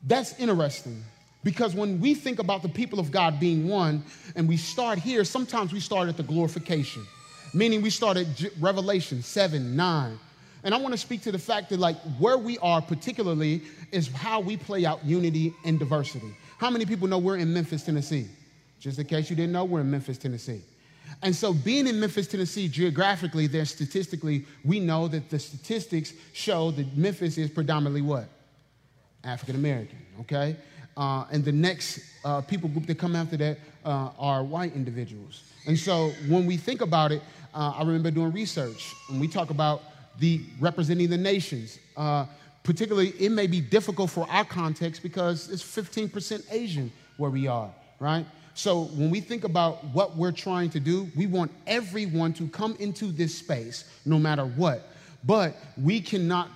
That's 0.05 0.39
interesting 0.39 1.05
because 1.45 1.75
when 1.75 2.01
we 2.01 2.15
think 2.15 2.39
about 2.39 2.63
the 2.63 2.69
people 2.69 2.99
of 2.99 3.11
God 3.11 3.39
being 3.39 3.69
one, 3.69 4.03
and 4.35 4.49
we 4.49 4.57
start 4.57 4.99
here, 4.99 5.25
sometimes 5.25 5.73
we 5.73 5.79
start 5.79 6.09
at 6.09 6.17
the 6.17 6.23
glorification, 6.23 7.07
meaning 7.53 7.83
we 7.83 7.91
start 7.91 8.17
at 8.17 8.27
Revelation 8.59 9.23
7, 9.23 9.77
9. 9.77 10.19
And 10.65 10.75
I 10.75 10.79
want 10.79 10.93
to 10.93 10.99
speak 10.99 11.21
to 11.23 11.33
the 11.33 11.39
fact 11.39 11.69
that, 11.69 11.79
like, 11.79 11.97
where 12.19 12.39
we 12.39 12.57
are 12.59 12.81
particularly 12.81 13.63
is 13.93 14.09
how 14.09 14.41
we 14.41 14.57
play 14.57 14.87
out 14.87 15.05
unity 15.05 15.53
and 15.67 15.79
diversity. 15.79 16.35
How 16.57 16.71
many 16.71 16.87
people 16.87 17.07
know 17.07 17.19
we're 17.19 17.37
in 17.37 17.53
Memphis, 17.53 17.83
Tennessee? 17.83 18.27
Just 18.81 18.99
in 18.99 19.05
case 19.05 19.29
you 19.29 19.37
didn't 19.37 19.53
know, 19.53 19.65
we're 19.65 19.83
in 19.83 19.91
Memphis, 19.91 20.17
Tennessee. 20.17 20.63
And 21.23 21.37
so, 21.37 21.53
being 21.53 21.87
in 21.87 22.01
Memphis, 22.01 22.27
Tennessee, 22.27 22.67
geographically, 22.67 23.47
there 23.47 23.67
statistically, 23.67 24.47
we 24.65 24.81
know 24.81 25.07
that 25.09 25.29
the 25.29 25.39
statistics 25.39 26.15
show 26.33 26.71
that 26.71 26.97
Memphis 26.97 27.37
is 27.37 27.51
predominantly 27.51 28.01
what? 28.01 28.29
African 29.23 29.57
American, 29.57 29.99
okay? 30.21 30.57
Uh, 30.97 31.25
and 31.31 31.45
the 31.45 31.53
next 31.53 32.01
uh, 32.25 32.41
people 32.41 32.69
group 32.69 32.87
that 32.87 32.99
come 32.99 33.17
after 33.17 33.37
that 33.37 33.59
uh, 33.85 34.11
are 34.19 34.45
white 34.45 34.75
individuals. 34.75 35.43
And 35.67 35.79
so, 35.79 36.11
when 36.29 36.47
we 36.47 36.57
think 36.57 36.81
about 36.81 37.11
it, 37.11 37.23
uh, 37.55 37.75
I 37.77 37.81
remember 37.81 38.11
doing 38.11 38.33
research, 38.33 38.95
and 39.09 39.21
we 39.21 39.29
talk 39.29 39.51
about 39.51 39.83
the 40.19 40.43
representing 40.61 41.09
the 41.09 41.19
nations. 41.19 41.79
Uh, 41.97 42.27
particularly, 42.63 43.11
it 43.19 43.31
may 43.31 43.47
be 43.47 43.61
difficult 43.61 44.11
for 44.11 44.29
our 44.31 44.45
context 44.45 45.03
because 45.03 45.51
it's 45.51 45.63
15% 45.63 46.45
Asian 46.51 46.93
where 47.17 47.31
we 47.31 47.47
are, 47.47 47.71
right? 48.01 48.27
So 48.55 48.85
when 48.85 49.11
we 49.11 49.21
think 49.21 49.45
about 49.45 49.85
what 49.87 50.17
we're 50.17 50.33
trying 50.33 50.71
to 50.71 50.81
do, 50.81 51.11
we 51.17 51.27
want 51.27 51.51
everyone 51.67 52.33
to 52.35 52.49
come 52.49 52.77
into 52.79 53.07
this 53.07 53.35
space 53.37 53.85
no 54.05 54.19
matter 54.19 54.45
what. 54.45 54.89
But 55.25 55.57
we 55.77 56.01
cannot 56.01 56.49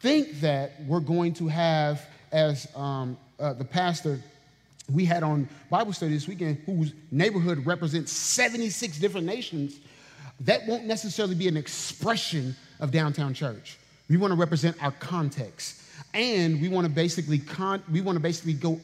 think 0.00 0.40
that 0.40 0.72
we're 0.86 1.00
going 1.00 1.34
to 1.34 1.48
have, 1.48 2.02
as 2.30 2.66
um, 2.74 3.18
uh, 3.42 3.52
the 3.52 3.64
pastor 3.64 4.20
we 4.92 5.04
had 5.04 5.22
on 5.22 5.48
Bible 5.70 5.92
study 5.92 6.14
this 6.14 6.28
weekend, 6.28 6.58
whose 6.64 6.92
neighborhood 7.10 7.64
represents 7.66 8.12
76 8.12 8.98
different 8.98 9.26
nations, 9.26 9.78
that 10.40 10.66
won't 10.66 10.84
necessarily 10.84 11.34
be 11.34 11.48
an 11.48 11.56
expression 11.56 12.56
of 12.80 12.90
downtown 12.90 13.34
church. 13.34 13.78
We 14.08 14.16
want 14.16 14.32
to 14.32 14.38
represent 14.38 14.82
our 14.82 14.92
context. 14.92 15.82
And 16.14 16.60
we 16.60 16.68
want 16.68 16.86
to 16.86 16.92
basically 16.92 17.38
con- 17.38 17.82
we 17.90 18.00
want 18.00 18.16
to 18.16 18.20
basically 18.20 18.54
go 18.54 18.80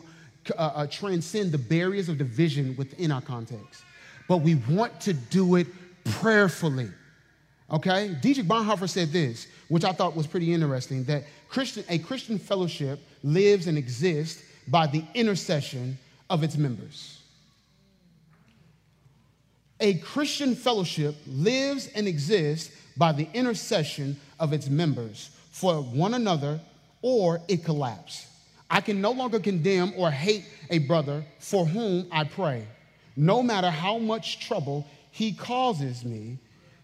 uh, 0.56 0.62
uh, 0.74 0.86
transcend 0.86 1.52
the 1.52 1.58
barriers 1.58 2.08
of 2.08 2.16
division 2.16 2.74
within 2.76 3.12
our 3.12 3.20
context. 3.20 3.82
But 4.28 4.38
we 4.38 4.54
want 4.54 5.00
to 5.02 5.12
do 5.12 5.56
it 5.56 5.66
prayerfully. 6.04 6.88
Okay? 7.70 8.16
Dietrich 8.20 8.46
Bonhoeffer 8.46 8.88
said 8.88 9.12
this, 9.12 9.46
which 9.68 9.84
I 9.84 9.92
thought 9.92 10.16
was 10.16 10.26
pretty 10.26 10.54
interesting, 10.54 11.04
that 11.04 11.24
Christian, 11.48 11.84
a 11.88 11.98
Christian 11.98 12.38
fellowship 12.38 13.00
lives 13.22 13.66
and 13.66 13.76
exists 13.76 14.42
by 14.70 14.86
the 14.86 15.04
intercession 15.14 15.98
of 16.30 16.42
its 16.42 16.56
members. 16.56 17.20
A 19.80 19.94
Christian 19.94 20.54
fellowship 20.54 21.14
lives 21.26 21.88
and 21.94 22.08
exists 22.08 22.74
by 22.96 23.12
the 23.12 23.28
intercession 23.32 24.16
of 24.40 24.52
its 24.52 24.68
members 24.68 25.30
for 25.52 25.82
one 25.82 26.14
another, 26.14 26.60
or 27.00 27.40
it 27.48 27.64
collapses. 27.64 28.26
I 28.70 28.80
can 28.80 29.00
no 29.00 29.12
longer 29.12 29.40
condemn 29.40 29.92
or 29.96 30.10
hate 30.10 30.44
a 30.68 30.78
brother 30.78 31.24
for 31.38 31.64
whom 31.64 32.06
I 32.12 32.24
pray. 32.24 32.66
No 33.16 33.42
matter 33.42 33.70
how 33.70 33.98
much 33.98 34.46
trouble 34.46 34.86
he 35.10 35.32
causes 35.32 36.04
me, 36.04 36.38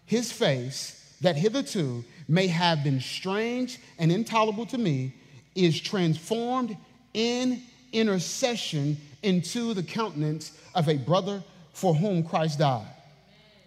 his 0.05 0.31
face, 0.31 1.15
that 1.21 1.35
hitherto 1.35 2.03
may 2.27 2.47
have 2.47 2.83
been 2.83 2.99
strange 2.99 3.79
and 3.99 4.11
intolerable 4.11 4.65
to 4.67 4.77
me, 4.77 5.13
is 5.53 5.79
transformed 5.79 6.75
in 7.13 7.61
intercession 7.95 8.97
into 9.23 9.73
the 9.73 9.83
countenance 9.83 10.51
of 10.75 10.87
a 10.89 10.97
brother 10.97 11.43
for 11.73 11.95
whom 11.95 12.23
Christ 12.23 12.59
died, 12.59 12.87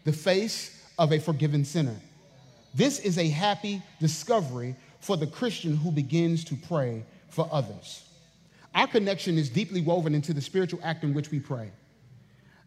the 0.04 0.12
face 0.12 0.84
of 0.98 1.12
a 1.12 1.18
forgiven 1.18 1.64
sinner. 1.64 1.96
This 2.74 3.00
is 3.00 3.18
a 3.18 3.28
happy 3.28 3.82
discovery 3.98 4.76
for 5.00 5.16
the 5.16 5.26
Christian 5.26 5.76
who 5.76 5.90
begins 5.90 6.44
to 6.44 6.54
pray 6.54 7.04
for 7.30 7.48
others. 7.50 8.04
Our 8.74 8.86
connection 8.86 9.38
is 9.38 9.48
deeply 9.48 9.80
woven 9.80 10.14
into 10.14 10.32
the 10.32 10.40
spiritual 10.40 10.80
act 10.82 11.02
in 11.02 11.14
which 11.14 11.30
we 11.30 11.40
pray. 11.40 11.70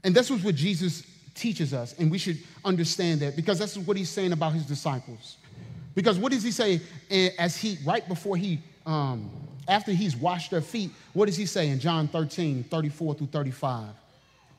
And 0.03 0.15
this 0.15 0.29
was 0.29 0.43
what 0.43 0.55
Jesus 0.55 1.03
teaches 1.35 1.73
us, 1.73 1.95
and 1.99 2.11
we 2.11 2.17
should 2.17 2.39
understand 2.65 3.21
that 3.21 3.35
because 3.35 3.59
that's 3.59 3.77
what 3.77 3.95
he's 3.95 4.09
saying 4.09 4.31
about 4.31 4.53
his 4.53 4.65
disciples. 4.65 5.37
Because 5.93 6.17
what 6.17 6.31
does 6.31 6.43
he 6.43 6.51
say 6.51 6.81
eh, 7.09 7.29
as 7.37 7.55
he, 7.57 7.77
right 7.85 8.07
before 8.07 8.35
he, 8.37 8.59
um, 8.85 9.29
after 9.67 9.91
he's 9.91 10.15
washed 10.15 10.51
their 10.51 10.61
feet, 10.61 10.91
what 11.13 11.27
does 11.27 11.37
he 11.37 11.45
say 11.45 11.69
in 11.69 11.79
John 11.79 12.07
13, 12.07 12.63
34 12.63 13.15
through 13.15 13.27
35? 13.27 13.89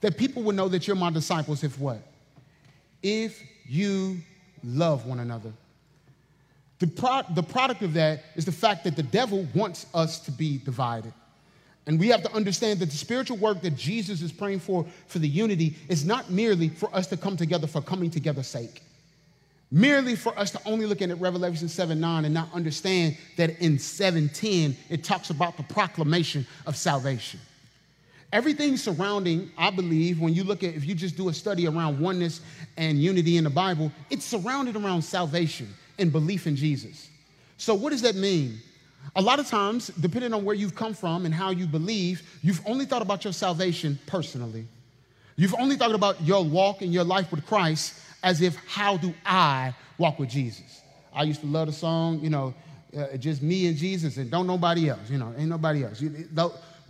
That 0.00 0.16
people 0.16 0.42
will 0.42 0.52
know 0.52 0.68
that 0.68 0.87
you're 0.87 0.97
my 0.97 1.11
disciples 1.11 1.64
if 1.64 1.78
what? 1.78 2.00
If 3.02 3.42
you 3.66 4.18
love 4.64 5.06
one 5.06 5.21
another. 5.21 5.52
The, 6.78 6.87
pro- 6.88 7.23
the 7.35 7.42
product 7.42 7.82
of 7.82 7.94
that 7.94 8.25
is 8.35 8.44
the 8.44 8.52
fact 8.52 8.85
that 8.85 8.97
the 8.97 9.02
devil 9.02 9.47
wants 9.54 9.87
us 9.94 10.18
to 10.21 10.32
be 10.32 10.59
divided. 10.59 11.12
And 11.87 11.99
we 11.99 12.09
have 12.09 12.23
to 12.23 12.32
understand 12.32 12.80
that 12.80 12.90
the 12.90 12.97
spiritual 12.97 13.37
work 13.37 13.61
that 13.62 13.76
Jesus 13.76 14.23
is 14.23 14.30
praying 14.32 14.61
for, 14.61 14.87
for 15.06 15.18
the 15.18 15.28
unity, 15.28 15.76
is 15.88 16.04
not 16.04 16.30
merely 16.30 16.68
for 16.68 16.94
us 16.94 17.09
to 17.09 17.16
come 17.16 17.37
together 17.37 17.66
for 17.66 17.80
coming 17.80 18.11
together's 18.11 18.47
sake. 18.47 18.82
Merely 19.75 20.17
for 20.17 20.38
us 20.38 20.50
to 20.50 20.61
only 20.67 20.85
look 20.85 21.00
at 21.00 21.19
Revelation 21.19 21.67
7 21.67 21.99
9 21.99 22.26
and 22.26 22.35
not 22.35 22.52
understand 22.52 23.17
that 23.38 23.59
in 23.59 23.79
710 23.79 24.76
it 24.91 25.02
talks 25.02 25.31
about 25.31 25.57
the 25.57 25.62
proclamation 25.62 26.47
of 26.67 26.76
salvation. 26.76 27.41
Everything 28.35 28.76
surrounding, 28.76 29.50
I 29.57 29.71
believe, 29.71 30.21
when 30.21 30.35
you 30.35 30.45
look 30.45 30.62
at, 30.62 30.75
if 30.75 30.85
you 30.85 30.95
just 30.95 31.17
do 31.17 31.31
a 31.31 31.33
study 31.33 31.67
around 31.67 31.99
oneness 31.99 32.43
and 32.76 32.99
unity 32.99 33.38
in 33.38 33.45
the 33.45 33.50
Bible, 33.50 33.91
it's 34.11 34.26
surrounded 34.26 34.76
around 34.76 35.00
salvation 35.00 35.69
and 35.99 36.12
belief 36.12 36.47
in 36.47 36.55
Jesus. 36.55 37.09
So, 37.57 37.75
what 37.75 37.91
does 37.91 38.02
that 38.02 38.14
mean? 38.14 38.59
A 39.17 39.23
lot 39.23 39.38
of 39.38 39.47
times, 39.47 39.88
depending 39.88 40.35
on 40.35 40.45
where 40.45 40.55
you've 40.55 40.75
come 40.75 40.93
from 40.93 41.25
and 41.25 41.35
how 41.35 41.49
you 41.49 41.67
believe, 41.67 42.38
you've 42.43 42.61
only 42.67 42.85
thought 42.85 43.02
about 43.02 43.25
your 43.25 43.33
salvation 43.33 43.99
personally. 44.07 44.67
You've 45.37 45.55
only 45.55 45.76
thought 45.76 45.95
about 45.95 46.21
your 46.21 46.45
walk 46.45 46.83
and 46.83 46.93
your 46.93 47.05
life 47.05 47.31
with 47.31 47.47
Christ 47.47 47.95
as 48.23 48.41
if, 48.41 48.57
how 48.67 48.97
do 48.97 49.12
I 49.25 49.75
walk 49.99 50.19
with 50.19 50.31
Jesus? 50.31 50.83
I 51.14 51.25
used 51.25 51.41
to 51.41 51.47
love 51.47 51.67
the 51.67 51.73
song, 51.73 52.21
you 52.21 52.31
know, 52.31 52.55
uh, 52.97 53.17
just 53.17 53.43
me 53.43 53.67
and 53.67 53.76
Jesus 53.76 54.17
and 54.17 54.31
don't 54.31 54.47
nobody 54.47 54.88
else, 54.88 55.11
you 55.11 55.19
know, 55.19 55.35
ain't 55.37 55.49
nobody 55.49 55.85
else. 55.85 56.02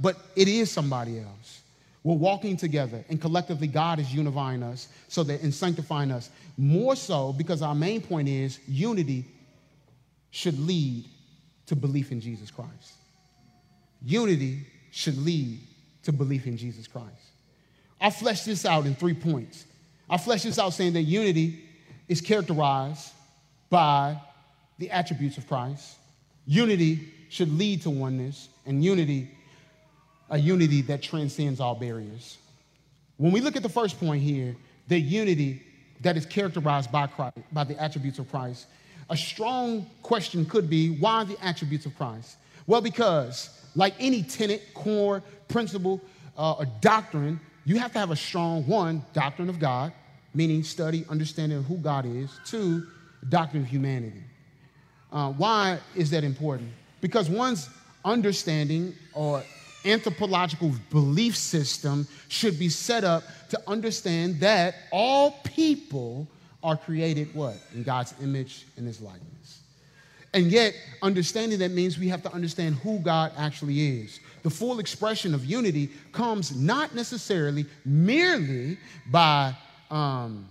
But 0.00 0.16
it 0.36 0.48
is 0.48 0.70
somebody 0.70 1.20
else. 1.20 1.62
We're 2.04 2.16
walking 2.16 2.56
together, 2.56 3.04
and 3.08 3.20
collectively, 3.20 3.68
God 3.68 4.00
is 4.00 4.12
unifying 4.12 4.64
us 4.64 4.88
so 5.06 5.22
that 5.22 5.42
and 5.42 5.54
sanctifying 5.54 6.10
us. 6.10 6.30
More 6.58 6.96
so 6.96 7.32
because 7.32 7.62
our 7.62 7.76
main 7.76 8.00
point 8.00 8.28
is 8.28 8.58
unity 8.66 9.24
should 10.30 10.58
lead 10.58 11.04
to 11.66 11.76
belief 11.76 12.10
in 12.10 12.20
Jesus 12.20 12.50
Christ. 12.50 12.94
Unity 14.04 14.66
should 14.90 15.16
lead 15.18 15.60
to 16.02 16.12
belief 16.12 16.48
in 16.48 16.56
Jesus 16.56 16.88
Christ. 16.88 17.06
I 18.00 18.10
flesh 18.10 18.42
this 18.42 18.66
out 18.66 18.84
in 18.86 18.96
three 18.96 19.14
points. 19.14 19.64
I 20.12 20.18
flesh 20.18 20.42
this 20.42 20.58
out 20.58 20.74
saying 20.74 20.92
that 20.92 21.04
unity 21.04 21.64
is 22.06 22.20
characterized 22.20 23.12
by 23.70 24.20
the 24.76 24.90
attributes 24.90 25.38
of 25.38 25.48
Christ. 25.48 25.96
Unity 26.44 27.08
should 27.30 27.50
lead 27.50 27.80
to 27.82 27.90
oneness, 27.90 28.50
and 28.66 28.84
unity, 28.84 29.30
a 30.28 30.36
unity 30.36 30.82
that 30.82 31.00
transcends 31.00 31.60
all 31.60 31.74
barriers. 31.74 32.36
When 33.16 33.32
we 33.32 33.40
look 33.40 33.56
at 33.56 33.62
the 33.62 33.70
first 33.70 33.98
point 33.98 34.22
here, 34.22 34.54
the 34.88 35.00
unity 35.00 35.62
that 36.02 36.18
is 36.18 36.26
characterized 36.26 36.92
by 36.92 37.06
Christ, 37.06 37.38
by 37.50 37.64
the 37.64 37.82
attributes 37.82 38.18
of 38.18 38.30
Christ, 38.30 38.66
a 39.08 39.16
strong 39.16 39.86
question 40.02 40.44
could 40.44 40.68
be 40.68 40.90
why 40.98 41.24
the 41.24 41.42
attributes 41.42 41.86
of 41.86 41.96
Christ? 41.96 42.36
Well, 42.66 42.82
because 42.82 43.48
like 43.74 43.94
any 43.98 44.22
tenet, 44.22 44.74
core, 44.74 45.22
principle, 45.48 46.02
uh, 46.36 46.52
or 46.52 46.66
doctrine, 46.82 47.40
you 47.64 47.78
have 47.78 47.94
to 47.94 47.98
have 47.98 48.10
a 48.10 48.16
strong 48.16 48.66
one, 48.66 49.02
doctrine 49.14 49.48
of 49.48 49.58
God, 49.58 49.94
meaning 50.34 50.62
study, 50.62 51.04
understanding 51.08 51.58
of 51.58 51.64
who 51.64 51.76
God 51.76 52.06
is. 52.06 52.30
Two, 52.44 52.86
doctrine 53.28 53.62
of 53.62 53.68
humanity. 53.68 54.22
Uh, 55.12 55.30
why 55.32 55.78
is 55.94 56.10
that 56.10 56.24
important? 56.24 56.70
Because 57.00 57.28
one's 57.28 57.68
understanding 58.04 58.94
or 59.12 59.42
anthropological 59.84 60.72
belief 60.90 61.36
system 61.36 62.06
should 62.28 62.58
be 62.58 62.68
set 62.68 63.04
up 63.04 63.22
to 63.50 63.60
understand 63.66 64.40
that 64.40 64.74
all 64.90 65.32
people 65.44 66.26
are 66.62 66.76
created 66.76 67.34
what? 67.34 67.56
In 67.74 67.82
God's 67.82 68.14
image 68.22 68.66
and 68.76 68.86
his 68.86 69.00
likeness. 69.00 69.60
And 70.34 70.46
yet, 70.46 70.74
understanding 71.02 71.58
that 71.58 71.72
means 71.72 71.98
we 71.98 72.08
have 72.08 72.22
to 72.22 72.32
understand 72.32 72.76
who 72.76 72.98
God 73.00 73.32
actually 73.36 74.00
is. 74.00 74.20
The 74.42 74.50
full 74.50 74.78
expression 74.78 75.34
of 75.34 75.44
unity 75.44 75.90
comes 76.12 76.56
not 76.56 76.94
necessarily 76.94 77.66
merely 77.84 78.78
by 79.10 79.54
um, 79.92 80.48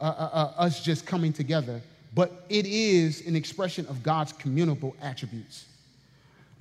uh, 0.00 0.04
uh, 0.04 0.08
uh, 0.08 0.62
us 0.62 0.82
just 0.82 1.06
coming 1.06 1.32
together, 1.32 1.80
but 2.14 2.44
it 2.48 2.66
is 2.66 3.26
an 3.26 3.36
expression 3.36 3.86
of 3.86 4.02
God's 4.02 4.32
communicable 4.32 4.96
attributes. 5.02 5.66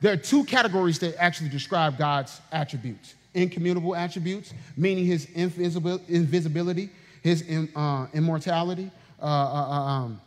There 0.01 0.13
are 0.13 0.17
two 0.17 0.43
categories 0.43 0.99
that 0.99 1.15
actually 1.17 1.49
describe 1.49 1.97
God's 1.97 2.39
attributes 2.51 3.15
incommunicable 3.33 3.95
attributes, 3.95 4.53
meaning 4.75 5.05
his 5.05 5.25
invisibility, 5.35 6.89
his 7.21 7.43
uh, 7.75 8.07
immortality, 8.13 8.89
uh, 9.21 9.25
uh, 9.25 9.27
um, 9.27 10.21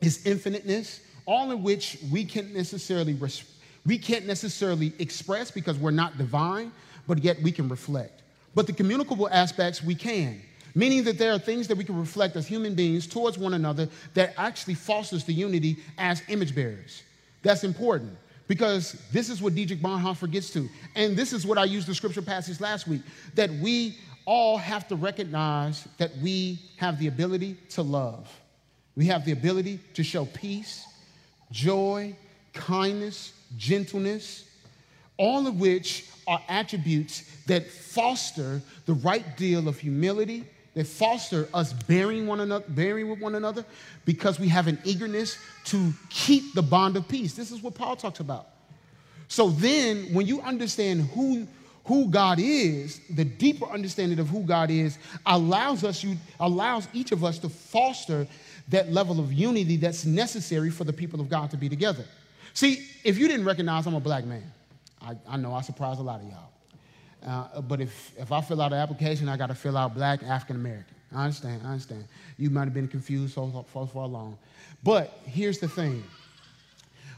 his 0.00 0.24
infiniteness, 0.24 1.00
all 1.26 1.50
in 1.50 1.62
which 1.62 1.98
we 2.12 2.24
can't 2.24 2.54
necessarily 2.54 3.14
res- 3.14 3.44
we 3.86 3.98
can't 3.98 4.26
necessarily 4.26 4.92
express 4.98 5.50
because 5.50 5.78
we're 5.78 5.90
not 5.90 6.16
divine, 6.16 6.72
but 7.06 7.22
yet 7.22 7.40
we 7.42 7.52
can 7.52 7.68
reflect. 7.68 8.22
But 8.54 8.66
the 8.66 8.72
communicable 8.72 9.28
aspects 9.28 9.82
we 9.82 9.94
can, 9.94 10.40
meaning 10.74 11.04
that 11.04 11.18
there 11.18 11.32
are 11.32 11.38
things 11.38 11.68
that 11.68 11.76
we 11.76 11.84
can 11.84 11.98
reflect 11.98 12.36
as 12.36 12.46
human 12.46 12.74
beings 12.74 13.06
towards 13.06 13.38
one 13.38 13.54
another 13.54 13.88
that 14.14 14.34
actually 14.36 14.74
fosters 14.74 15.24
the 15.24 15.32
unity 15.32 15.76
as 15.98 16.22
image 16.28 16.54
bearers. 16.54 17.02
That's 17.42 17.64
important 17.64 18.16
because 18.48 18.92
this 19.12 19.30
is 19.30 19.40
what 19.40 19.54
Dietrich 19.54 19.80
Bonhoeffer 19.80 20.30
gets 20.30 20.50
to. 20.50 20.68
And 20.94 21.16
this 21.16 21.32
is 21.32 21.46
what 21.46 21.58
I 21.58 21.64
used 21.64 21.86
the 21.86 21.94
scripture 21.94 22.22
passage 22.22 22.60
last 22.60 22.86
week 22.88 23.02
that 23.34 23.50
we 23.50 23.96
all 24.26 24.56
have 24.56 24.88
to 24.88 24.96
recognize 24.96 25.86
that 25.98 26.16
we 26.18 26.58
have 26.76 26.98
the 26.98 27.06
ability 27.06 27.56
to 27.70 27.82
love. 27.82 28.28
We 28.96 29.06
have 29.06 29.24
the 29.24 29.32
ability 29.32 29.80
to 29.94 30.02
show 30.02 30.24
peace, 30.26 30.86
joy, 31.50 32.16
kindness, 32.52 33.32
gentleness, 33.56 34.48
all 35.16 35.46
of 35.46 35.60
which 35.60 36.06
are 36.26 36.40
attributes 36.48 37.24
that 37.46 37.66
foster 37.70 38.62
the 38.86 38.94
right 38.94 39.36
deal 39.36 39.68
of 39.68 39.78
humility, 39.78 40.44
that 40.74 40.86
foster 40.86 41.48
us 41.54 41.72
bearing 41.72 42.26
one 42.26 42.40
another, 42.40 42.64
bearing 42.68 43.08
with 43.08 43.20
one 43.20 43.34
another, 43.34 43.64
because 44.04 44.38
we 44.38 44.48
have 44.48 44.66
an 44.66 44.78
eagerness 44.84 45.38
to 45.64 45.92
keep 46.10 46.54
the 46.54 46.62
bond 46.62 46.96
of 46.96 47.08
peace. 47.08 47.34
This 47.34 47.50
is 47.50 47.62
what 47.62 47.74
Paul 47.74 47.96
talks 47.96 48.20
about. 48.20 48.48
So 49.28 49.50
then, 49.50 50.12
when 50.12 50.26
you 50.26 50.40
understand 50.42 51.08
who 51.14 51.46
who 51.86 52.08
God 52.08 52.38
is, 52.40 53.00
the 53.10 53.26
deeper 53.26 53.66
understanding 53.66 54.18
of 54.18 54.28
who 54.28 54.42
God 54.42 54.70
is 54.70 54.98
allows 55.26 55.84
us 55.84 56.02
you 56.02 56.16
allows 56.40 56.88
each 56.92 57.12
of 57.12 57.22
us 57.24 57.38
to 57.40 57.48
foster 57.48 58.26
that 58.68 58.90
level 58.90 59.20
of 59.20 59.32
unity 59.32 59.76
that's 59.76 60.06
necessary 60.06 60.70
for 60.70 60.84
the 60.84 60.92
people 60.92 61.20
of 61.20 61.28
God 61.28 61.50
to 61.50 61.56
be 61.56 61.68
together. 61.68 62.04
See, 62.54 62.88
if 63.04 63.18
you 63.18 63.28
didn't 63.28 63.44
recognize 63.44 63.86
I'm 63.86 63.94
a 63.94 64.00
black 64.00 64.24
man, 64.24 64.50
I, 65.02 65.16
I 65.28 65.36
know 65.36 65.52
I 65.52 65.60
surprised 65.60 66.00
a 66.00 66.02
lot 66.02 66.20
of 66.20 66.26
y'all. 66.26 66.53
Uh, 67.26 67.60
but 67.62 67.80
if, 67.80 68.12
if 68.18 68.32
I 68.32 68.40
fill 68.40 68.60
out 68.60 68.72
an 68.72 68.78
application, 68.78 69.28
I 69.28 69.36
got 69.36 69.46
to 69.46 69.54
fill 69.54 69.76
out 69.76 69.94
black 69.94 70.22
African 70.22 70.56
American. 70.56 70.94
I 71.14 71.24
understand, 71.24 71.62
I 71.64 71.70
understand. 71.70 72.04
You 72.38 72.50
might 72.50 72.64
have 72.64 72.74
been 72.74 72.88
confused 72.88 73.34
so, 73.34 73.64
so 73.72 73.86
far 73.86 74.06
long. 74.06 74.36
But 74.82 75.18
here's 75.24 75.58
the 75.58 75.68
thing 75.68 76.04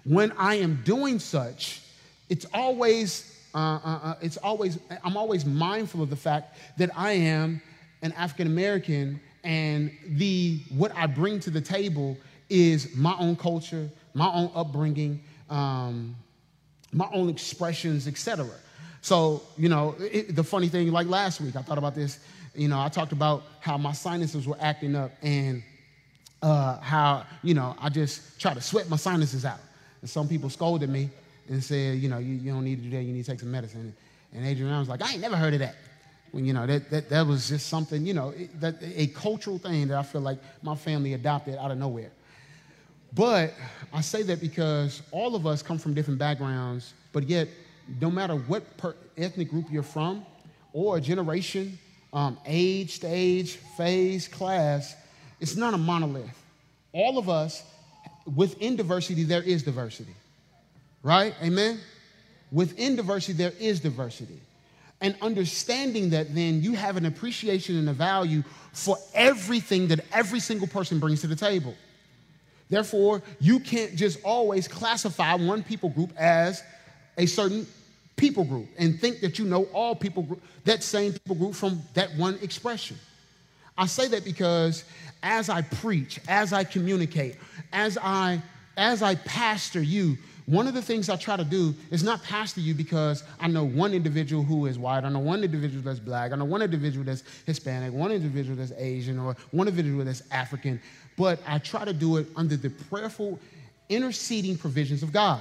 when 0.05 0.33
I 0.39 0.57
am 0.57 0.83
doing 0.85 1.19
such, 1.19 1.83
it's 2.29 2.47
always 2.55 3.37
uh, 3.57 3.59
uh, 3.59 3.99
uh, 4.03 4.15
it's 4.21 4.37
always, 4.37 4.79
I'm 5.03 5.17
always 5.17 5.47
mindful 5.47 6.03
of 6.03 6.11
the 6.11 6.17
fact 6.17 6.59
that 6.77 6.91
I 6.95 7.13
am 7.13 7.63
an 8.03 8.13
African 8.13 8.49
American 8.49 9.19
and 9.45 9.91
the, 10.09 10.61
what 10.77 10.95
I 10.95 11.07
bring 11.07 11.41
to 11.41 11.51
the 11.51 11.63
table 11.63 12.19
is 12.51 12.95
my 12.95 13.17
own 13.19 13.35
culture, 13.35 13.89
my 14.13 14.31
own 14.31 14.51
upbringing, 14.55 15.23
um, 15.49 16.17
my 16.93 17.09
own 17.15 17.31
expressions, 17.31 18.07
etc. 18.07 18.47
So, 19.07 19.41
you 19.57 19.69
know, 19.69 19.95
it, 20.01 20.35
the 20.35 20.43
funny 20.43 20.67
thing, 20.67 20.91
like 20.91 21.07
last 21.07 21.41
week, 21.41 21.55
I 21.55 21.63
thought 21.63 21.79
about 21.79 21.95
this. 21.95 22.19
You 22.57 22.67
know, 22.67 22.81
I 22.81 22.89
talked 22.89 23.13
about 23.13 23.45
how 23.61 23.79
my 23.79 23.93
sinuses 23.93 24.49
were 24.49 24.57
acting 24.59 24.97
up 24.97 25.13
and 25.23 25.63
uh, 26.43 26.81
how, 26.81 27.25
you 27.45 27.55
know, 27.55 27.77
I 27.81 27.89
just 27.89 28.41
try 28.41 28.53
to 28.53 28.61
sweat 28.61 28.91
my 28.91 28.97
sinuses 28.97 29.45
out. 29.45 29.61
And 30.01 30.11
some 30.11 30.27
people 30.27 30.51
scolded 30.51 30.91
me 30.91 31.11
and 31.49 31.63
said, 31.63 32.01
you 32.01 32.09
know, 32.09 32.19
you, 32.19 32.35
you 32.35 32.51
don't 32.51 32.65
need 32.65 32.83
to 32.83 32.83
do 32.83 32.97
that, 32.97 33.05
you 33.05 33.13
need 33.13 33.25
to 33.25 33.31
take 33.31 33.39
some 33.39 33.53
medicine. 33.53 33.95
And 34.33 34.45
Adrian 34.45 34.77
was 34.77 34.89
like, 34.89 35.01
I 35.01 35.13
ain't 35.13 35.21
never 35.21 35.37
heard 35.37 35.53
of 35.53 35.61
that. 35.61 35.77
When, 36.33 36.45
you 36.45 36.53
know, 36.53 36.67
that, 36.67 36.91
that, 36.91 37.09
that 37.09 37.25
was 37.29 37.49
just 37.49 37.69
something, 37.69 38.05
you 38.05 38.13
know, 38.13 38.31
it, 38.31 38.61
that, 38.61 38.75
a 38.83 39.07
cultural 39.07 39.59
thing 39.59 39.87
that 39.87 39.99
I 39.99 40.03
feel 40.03 40.21
like 40.21 40.41
my 40.65 40.75
family 40.75 41.15
adopted 41.15 41.55
out 41.59 41.71
of 41.71 41.79
nowhere. 41.79 42.11
But 43.15 43.55
I 43.93 44.01
say 44.01 44.25
that 44.25 44.41
because 44.41 45.01
all 45.13 45.37
of 45.37 45.47
us 45.47 45.63
come 45.63 45.79
from 45.79 45.95
different 45.95 46.19
backgrounds, 46.19 46.93
but 47.13 47.29
yet, 47.29 47.47
no 48.01 48.11
matter 48.11 48.35
what 48.35 48.77
per- 48.77 48.97
ethnic 49.17 49.51
group 49.51 49.67
you're 49.71 49.83
from, 49.83 50.25
or 50.73 51.01
generation, 51.01 51.79
um, 52.13 52.39
age, 52.47 52.93
stage, 52.93 53.57
phase, 53.77 54.29
class, 54.29 54.95
it's 55.41 55.57
not 55.57 55.75
a 55.75 55.79
monolith. 55.79 56.43
All 56.93 57.19
of 57.19 57.29
us, 57.29 57.63
within 58.35 58.77
diversity, 58.77 59.23
there 59.25 59.43
is 59.43 59.63
diversity 59.63 60.15
right? 61.07 61.35
Amen? 61.41 61.79
Within 62.51 62.97
diversity, 62.97 63.35
there 63.35 63.53
is 63.61 63.79
diversity. 63.79 64.41
And 65.01 65.15
understanding 65.23 66.11
that, 66.11 66.35
then 66.35 66.63
you 66.63 66.73
have 66.73 66.97
an 66.97 67.07
appreciation 67.07 67.79
and 67.79 67.89
a 67.89 67.93
value 67.93 68.43
for 68.73 68.99
everything 69.15 69.87
that 69.89 70.01
every 70.13 70.41
single 70.41 70.67
person 70.67 70.99
brings 70.99 71.21
to 71.21 71.29
the 71.29 71.37
table. 71.37 71.77
Therefore, 72.69 73.23
you 73.39 73.61
can't 73.61 73.95
just 73.95 74.19
always 74.25 74.67
classify 74.67 75.35
one 75.35 75.63
people 75.63 75.91
group 75.91 76.13
as 76.19 76.65
a 77.17 77.27
certain 77.27 77.69
people 78.17 78.45
group 78.45 78.67
and 78.79 78.99
think 78.99 79.21
that 79.21 79.39
you 79.39 79.45
know 79.45 79.65
all 79.73 79.95
people 79.95 80.23
group, 80.23 80.43
that 80.65 80.83
same 80.83 81.13
people 81.13 81.37
group 81.37 81.55
from 81.55 81.81
that 81.95 82.15
one 82.17 82.39
expression. 82.43 82.97
I 83.79 83.87
say 83.87 84.09
that 84.09 84.25
because 84.25 84.85
as 85.23 85.49
I 85.49 85.63
preach, 85.63 86.19
as 86.29 86.53
I 86.53 86.65
communicate, 86.65 87.37
as 87.73 87.99
I 88.03 88.43
as 88.79 89.03
I 89.03 89.15
pastor 89.15 89.81
you, 89.81 90.19
one 90.47 90.67
of 90.67 90.75
the 90.75 90.83
things 90.83 91.09
I 91.09 91.17
try 91.17 91.37
to 91.37 91.45
do 91.45 91.75
is 91.91 92.03
not 92.03 92.23
pastor 92.23 92.61
you 92.61 92.75
because 92.75 93.25
I 93.41 93.49
know 93.49 93.65
one 93.65 93.93
individual 93.93 94.43
who 94.43 94.67
is 94.67 94.79
white, 94.79 95.05
I 95.05 95.09
know 95.09 95.19
one 95.19 95.43
individual 95.43 95.83
that's 95.83 95.99
black, 95.99 96.33
I 96.33 96.37
know 96.37 96.45
one 96.45 96.63
individual 96.63 97.05
that's 97.05 97.25
Hispanic, 97.47 97.93
one 97.93 98.13
individual 98.13 98.57
that's 98.57 98.73
Asian, 98.73 99.19
or 99.19 99.35
one 99.51 99.67
individual 99.67 100.05
that's 100.05 100.23
African, 100.31 100.81
but 101.17 101.41
I 101.47 101.59
try 101.59 101.85
to 101.85 101.93
do 101.93 102.19
it 102.19 102.27
under 102.37 102.57
the 102.57 102.71
prayerful, 102.71 103.39
interceding 103.89 104.57
provisions 104.57 105.03
of 105.03 105.13
God 105.13 105.41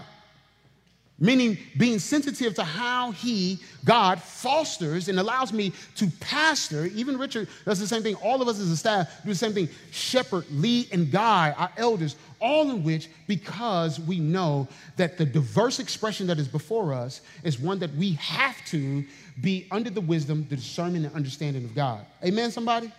meaning 1.17 1.57
being 1.77 1.97
sensitive 1.97 2.53
to 2.53 2.63
how 2.63 3.11
he 3.11 3.57
god 3.85 4.21
fosters 4.21 5.07
and 5.07 5.17
allows 5.17 5.53
me 5.53 5.71
to 5.95 6.07
pastor. 6.19 6.87
Even 6.87 7.17
richard 7.17 7.47
does 7.63 7.79
the 7.79 7.87
same 7.87 8.03
thing. 8.03 8.15
All 8.15 8.41
of 8.41 8.47
us 8.47 8.59
as 8.59 8.69
a 8.69 8.77
staff 8.77 9.09
do 9.23 9.29
the 9.29 9.35
same 9.35 9.53
thing. 9.53 9.69
Shepherd 9.91 10.45
lead 10.51 10.89
and 10.91 11.09
guide 11.09 11.55
our 11.57 11.71
elders 11.77 12.17
all 12.41 12.69
in 12.69 12.83
which 12.83 13.07
because 13.27 13.99
we 13.99 14.19
know 14.19 14.67
that 14.97 15.17
the 15.17 15.25
diverse 15.25 15.79
expression 15.79 16.27
that 16.27 16.37
is 16.37 16.47
before 16.47 16.93
us 16.93 17.21
is 17.43 17.59
one 17.59 17.79
that 17.79 17.93
we 17.95 18.13
have 18.13 18.57
to 18.65 19.03
be 19.41 19.67
under 19.71 19.89
the 19.89 20.01
wisdom 20.01 20.45
the 20.49 20.57
discernment 20.57 21.05
and 21.05 21.15
understanding 21.15 21.63
of 21.63 21.73
god. 21.73 22.05
Amen 22.23 22.51
somebody? 22.51 22.91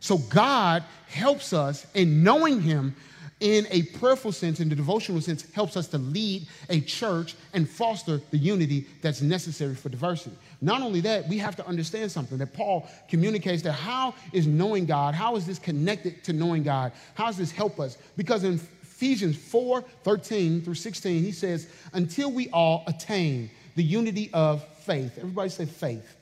So 0.00 0.16
god 0.16 0.82
helps 1.08 1.52
us 1.52 1.86
in 1.94 2.22
knowing 2.22 2.62
him 2.62 2.94
in 3.40 3.66
a 3.70 3.82
prayerful 3.82 4.32
sense, 4.32 4.58
in 4.58 4.68
the 4.68 4.74
devotional 4.74 5.20
sense, 5.20 5.50
helps 5.52 5.76
us 5.76 5.86
to 5.88 5.98
lead 5.98 6.46
a 6.70 6.80
church 6.80 7.36
and 7.52 7.68
foster 7.68 8.20
the 8.30 8.38
unity 8.38 8.86
that's 9.00 9.22
necessary 9.22 9.74
for 9.74 9.88
diversity. 9.88 10.36
Not 10.60 10.82
only 10.82 11.00
that, 11.02 11.28
we 11.28 11.38
have 11.38 11.54
to 11.56 11.66
understand 11.66 12.10
something 12.10 12.38
that 12.38 12.52
Paul 12.52 12.88
communicates 13.08 13.62
that 13.62 13.72
how 13.72 14.14
is 14.32 14.46
knowing 14.46 14.86
God, 14.86 15.14
how 15.14 15.36
is 15.36 15.46
this 15.46 15.58
connected 15.58 16.24
to 16.24 16.32
knowing 16.32 16.64
God? 16.64 16.92
How 17.14 17.26
does 17.26 17.36
this 17.36 17.52
help 17.52 17.78
us? 17.78 17.96
Because 18.16 18.42
in 18.42 18.54
Ephesians 18.82 19.36
4 19.36 19.82
13 20.02 20.62
through 20.62 20.74
16, 20.74 21.22
he 21.22 21.30
says, 21.30 21.68
until 21.92 22.32
we 22.32 22.48
all 22.50 22.82
attain 22.88 23.50
the 23.76 23.84
unity 23.84 24.30
of 24.32 24.66
faith. 24.78 25.16
Everybody 25.18 25.50
say 25.50 25.66
faith. 25.66 26.16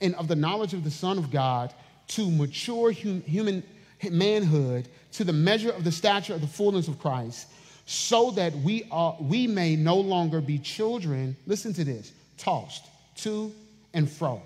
And 0.00 0.16
of 0.16 0.26
the 0.26 0.34
knowledge 0.34 0.74
of 0.74 0.82
the 0.82 0.90
Son 0.90 1.16
of 1.16 1.30
God 1.30 1.72
to 2.08 2.28
mature 2.28 2.92
hum- 2.92 3.22
human 3.22 3.62
manhood 4.10 4.88
to 5.12 5.24
the 5.24 5.32
measure 5.32 5.70
of 5.70 5.84
the 5.84 5.92
stature 5.92 6.34
of 6.34 6.40
the 6.40 6.46
fullness 6.46 6.88
of 6.88 6.98
Christ, 6.98 7.48
so 7.86 8.30
that 8.32 8.54
we, 8.56 8.86
are, 8.90 9.16
we 9.20 9.46
may 9.46 9.76
no 9.76 9.96
longer 9.96 10.40
be 10.40 10.58
children, 10.58 11.36
listen 11.46 11.72
to 11.74 11.84
this, 11.84 12.12
tossed 12.36 12.86
to 13.16 13.52
and 13.94 14.10
fro 14.10 14.42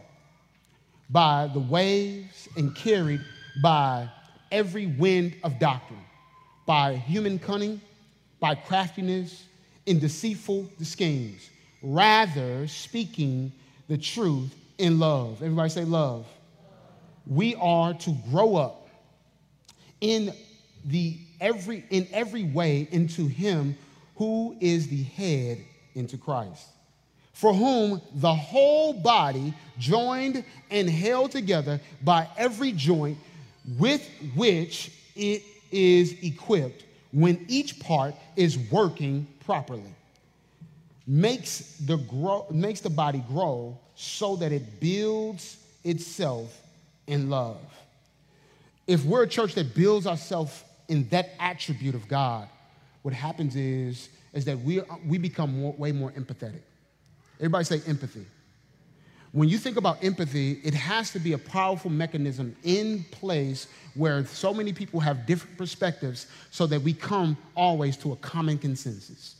by 1.11 1.51
the 1.53 1.59
waves 1.59 2.49
and 2.57 2.75
carried 2.75 3.21
by 3.63 4.09
every 4.53 4.87
wind 4.87 5.35
of 5.43 5.59
doctrine, 5.59 6.05
by 6.67 6.95
human 6.95 7.39
cunning, 7.39 7.81
by 8.39 8.55
craftiness, 8.55 9.45
in 9.87 9.99
deceitful 9.99 10.71
schemes, 10.83 11.51
rather 11.83 12.67
speaking 12.69 13.51
the 13.89 13.99
truth 13.99 14.55
in 14.79 14.99
love. 14.99 15.43
Everybody 15.43 15.71
say 15.71 15.85
love. 15.85 16.27
We 17.27 17.57
are 17.57 17.95
to 17.95 18.17
grow 18.31 18.57
up 18.57 18.80
in 20.01 20.33
the 20.85 21.19
every 21.41 21.85
in 21.91 22.07
every 22.13 22.45
way 22.45 22.89
into 22.91 23.27
him 23.27 23.77
who 24.17 24.57
is 24.61 24.89
the 24.89 25.03
head 25.03 25.59
into 25.95 26.17
Christ 26.17 26.67
for 27.41 27.55
whom 27.55 28.03
the 28.17 28.35
whole 28.35 28.93
body 28.93 29.55
joined 29.79 30.45
and 30.71 30.91
held 30.91 31.31
together 31.31 31.81
by 32.03 32.29
every 32.37 32.73
joint 32.73 33.17
with 33.79 34.07
which 34.35 34.93
it 35.17 35.43
is 35.71 36.23
equipped 36.23 36.85
when 37.13 37.43
each 37.49 37.81
part 37.81 38.15
is 38.37 38.59
working 38.71 39.27
properly 39.47 39.95
makes 41.07 41.77
the 41.87 41.97
grow, 41.97 42.47
makes 42.51 42.81
the 42.81 42.91
body 42.91 43.25
grow 43.27 43.77
so 43.95 44.37
that 44.37 44.53
it 44.53 44.79
builds 44.79 45.57
itself 45.83 46.61
in 47.07 47.31
love 47.31 47.59
if 48.91 49.05
we're 49.05 49.23
a 49.23 49.29
church 49.29 49.55
that 49.55 49.73
builds 49.73 50.05
ourselves 50.05 50.65
in 50.89 51.09
that 51.11 51.31
attribute 51.39 51.95
of 51.95 52.09
God, 52.09 52.49
what 53.03 53.15
happens 53.15 53.55
is, 53.55 54.09
is 54.33 54.45
that 54.47 54.59
we, 54.59 54.83
we 55.07 55.17
become 55.17 55.61
more, 55.61 55.73
way 55.75 55.93
more 55.93 56.11
empathetic. 56.11 56.63
Everybody 57.39 57.65
say 57.65 57.81
empathy. 57.87 58.27
When 59.31 59.49
you 59.49 59.59
think 59.59 59.77
about 59.77 60.03
empathy, 60.03 60.61
it 60.65 60.75
has 60.75 61.13
to 61.13 61.21
be 61.21 61.35
a 61.35 61.39
powerful 61.39 61.89
mechanism 61.89 62.57
in 62.65 63.05
place 63.13 63.69
where 63.95 64.27
so 64.27 64.53
many 64.53 64.73
people 64.73 64.99
have 64.99 65.25
different 65.25 65.57
perspectives 65.57 66.27
so 66.51 66.67
that 66.67 66.83
we 66.83 66.93
come 66.93 67.37
always 67.55 67.97
to 67.99 68.11
a 68.11 68.17
common 68.17 68.59
consensus. 68.59 69.37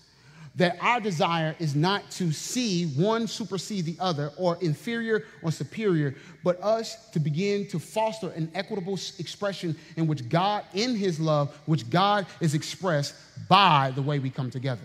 That 0.57 0.77
our 0.81 1.01
desire 1.01 1.55
is 1.59 1.75
not 1.77 2.11
to 2.13 2.33
see 2.33 2.87
one 2.87 3.29
supersede 3.29 3.85
the 3.85 3.97
other 4.01 4.33
or 4.37 4.59
inferior 4.61 5.25
or 5.43 5.53
superior, 5.53 6.17
but 6.43 6.61
us 6.61 7.09
to 7.11 7.21
begin 7.21 7.69
to 7.69 7.79
foster 7.79 8.31
an 8.31 8.51
equitable 8.55 8.99
expression 9.19 9.77
in 9.97 10.07
which 10.07 10.29
God, 10.29 10.65
in 10.75 10.97
His 10.97 11.21
love, 11.21 11.57
which 11.67 11.89
God 11.89 12.27
is 12.41 12.55
expressed 12.55 13.15
by 13.49 13.93
the 13.95 14.03
way 14.03 14.19
we 14.19 14.29
come 14.29 14.51
together. 14.51 14.83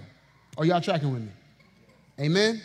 Are 0.58 0.66
y'all 0.66 0.82
tracking 0.82 1.12
with 1.12 1.24
me? 1.24 1.32
Amen? 2.20 2.62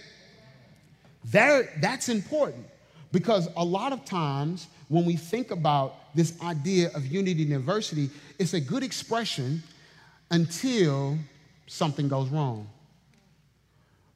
That, 1.33 1.81
that's 1.81 2.09
important 2.09 2.67
because 3.13 3.49
a 3.57 3.65
lot 3.65 3.93
of 3.93 4.05
times 4.05 4.69
when 4.89 5.05
we 5.05 5.17
think 5.17 5.51
about 5.51 6.15
this 6.15 6.41
idea 6.43 6.91
of 6.95 7.07
unity 7.07 7.43
and 7.43 7.53
diversity, 7.53 8.11
it's 8.39 8.55
a 8.55 8.61
good 8.61 8.83
expression 8.83 9.63
until 10.31 11.17
something 11.67 12.09
goes 12.09 12.29
wrong. 12.29 12.69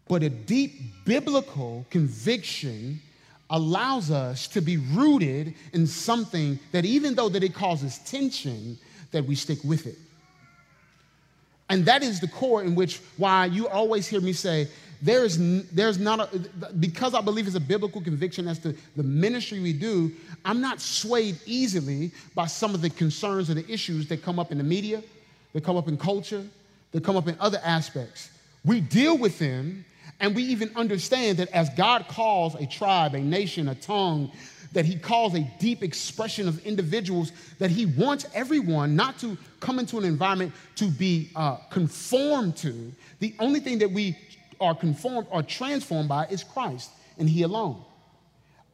But 0.09 0.23
a 0.23 0.29
deep 0.29 1.05
biblical 1.05 1.87
conviction 1.91 3.01
allows 3.51 4.11
us 4.11 4.49
to 4.49 4.61
be 4.61 4.77
rooted 4.77 5.55
in 5.73 5.87
something 5.87 6.59
that 6.73 6.85
even 6.85 7.15
though 7.15 7.29
that 7.29 7.43
it 7.43 7.55
causes 7.55 7.99
tension, 8.01 8.79
that 9.13 9.25
we 9.25 9.35
stick 9.35 9.59
with 9.65 9.87
it. 9.87 9.97
And 11.71 11.87
that 11.87 12.03
is 12.03 12.21
the 12.21 12.29
core 12.29 12.63
in 12.63 12.75
which 12.75 13.01
why 13.17 13.47
you 13.47 13.69
always 13.69 14.07
hear 14.07 14.21
me 14.21 14.33
say, 14.33 14.69
there 15.01 15.25
is, 15.25 15.69
there's 15.71 15.99
not 15.99 16.21
a, 16.21 16.73
because 16.81 17.15
I 17.15 17.21
believe 17.21 17.47
it's 17.47 17.57
a 17.57 17.61
biblical 17.61 18.01
conviction 18.01 18.49
as 18.49 18.59
to 18.61 18.75
the 18.97 19.03
ministry 19.03 19.61
we 19.61 19.73
do, 19.73 20.13
I'm 20.45 20.61
not 20.61 20.81
swayed 20.81 21.39
easily 21.47 22.13
by 22.35 22.47
some 22.47 22.75
of 22.75 22.81
the 22.81 22.91
concerns 22.91 23.51
or 23.51 23.55
the 23.55 23.71
issues 23.71 24.09
that 24.09 24.23
come 24.23 24.39
up 24.39 24.53
in 24.53 24.59
the 24.59 24.65
media, 24.65 25.03
that 25.53 25.65
come 25.65 25.77
up 25.77 25.89
in 25.89 25.97
culture, 25.97 26.45
that 26.93 27.05
come 27.05 27.17
up 27.17 27.29
in 27.29 27.37
other 27.41 27.61
aspects. 27.65 28.31
We 28.65 28.81
deal 28.81 29.19
with 29.19 29.39
them, 29.39 29.85
and 30.21 30.35
we 30.35 30.43
even 30.45 30.71
understand 30.77 31.39
that 31.39 31.51
as 31.51 31.71
God 31.71 32.07
calls 32.09 32.55
a 32.55 32.67
tribe, 32.67 33.15
a 33.15 33.21
nation, 33.21 33.69
a 33.69 33.75
tongue, 33.75 34.31
that 34.73 34.85
he 34.85 34.97
calls 34.97 35.35
a 35.35 35.41
deep 35.59 35.83
expression 35.83 36.49
of 36.49 36.65
individuals, 36.67 37.33
that 37.59 37.71
he 37.71 37.87
wants 37.87 38.27
everyone 38.35 38.97
not 38.97 39.19
to 39.21 39.39
come 39.61 39.79
into 39.79 39.99
an 39.99 40.05
environment 40.05 40.53
to 40.77 40.87
be 40.87 41.31
uh, 41.37 41.57
conformed 41.71 42.57
to. 42.57 42.93
The 43.21 43.35
only 43.39 43.61
thing 43.61 43.79
that 43.79 43.91
we 43.91 44.17
are 44.61 44.75
conformed 44.75 45.29
or 45.31 45.43
transformed 45.43 46.09
by 46.09 46.27
is 46.27 46.43
Christ 46.43 46.91
and 47.19 47.29
he 47.29 47.43
alone. 47.43 47.83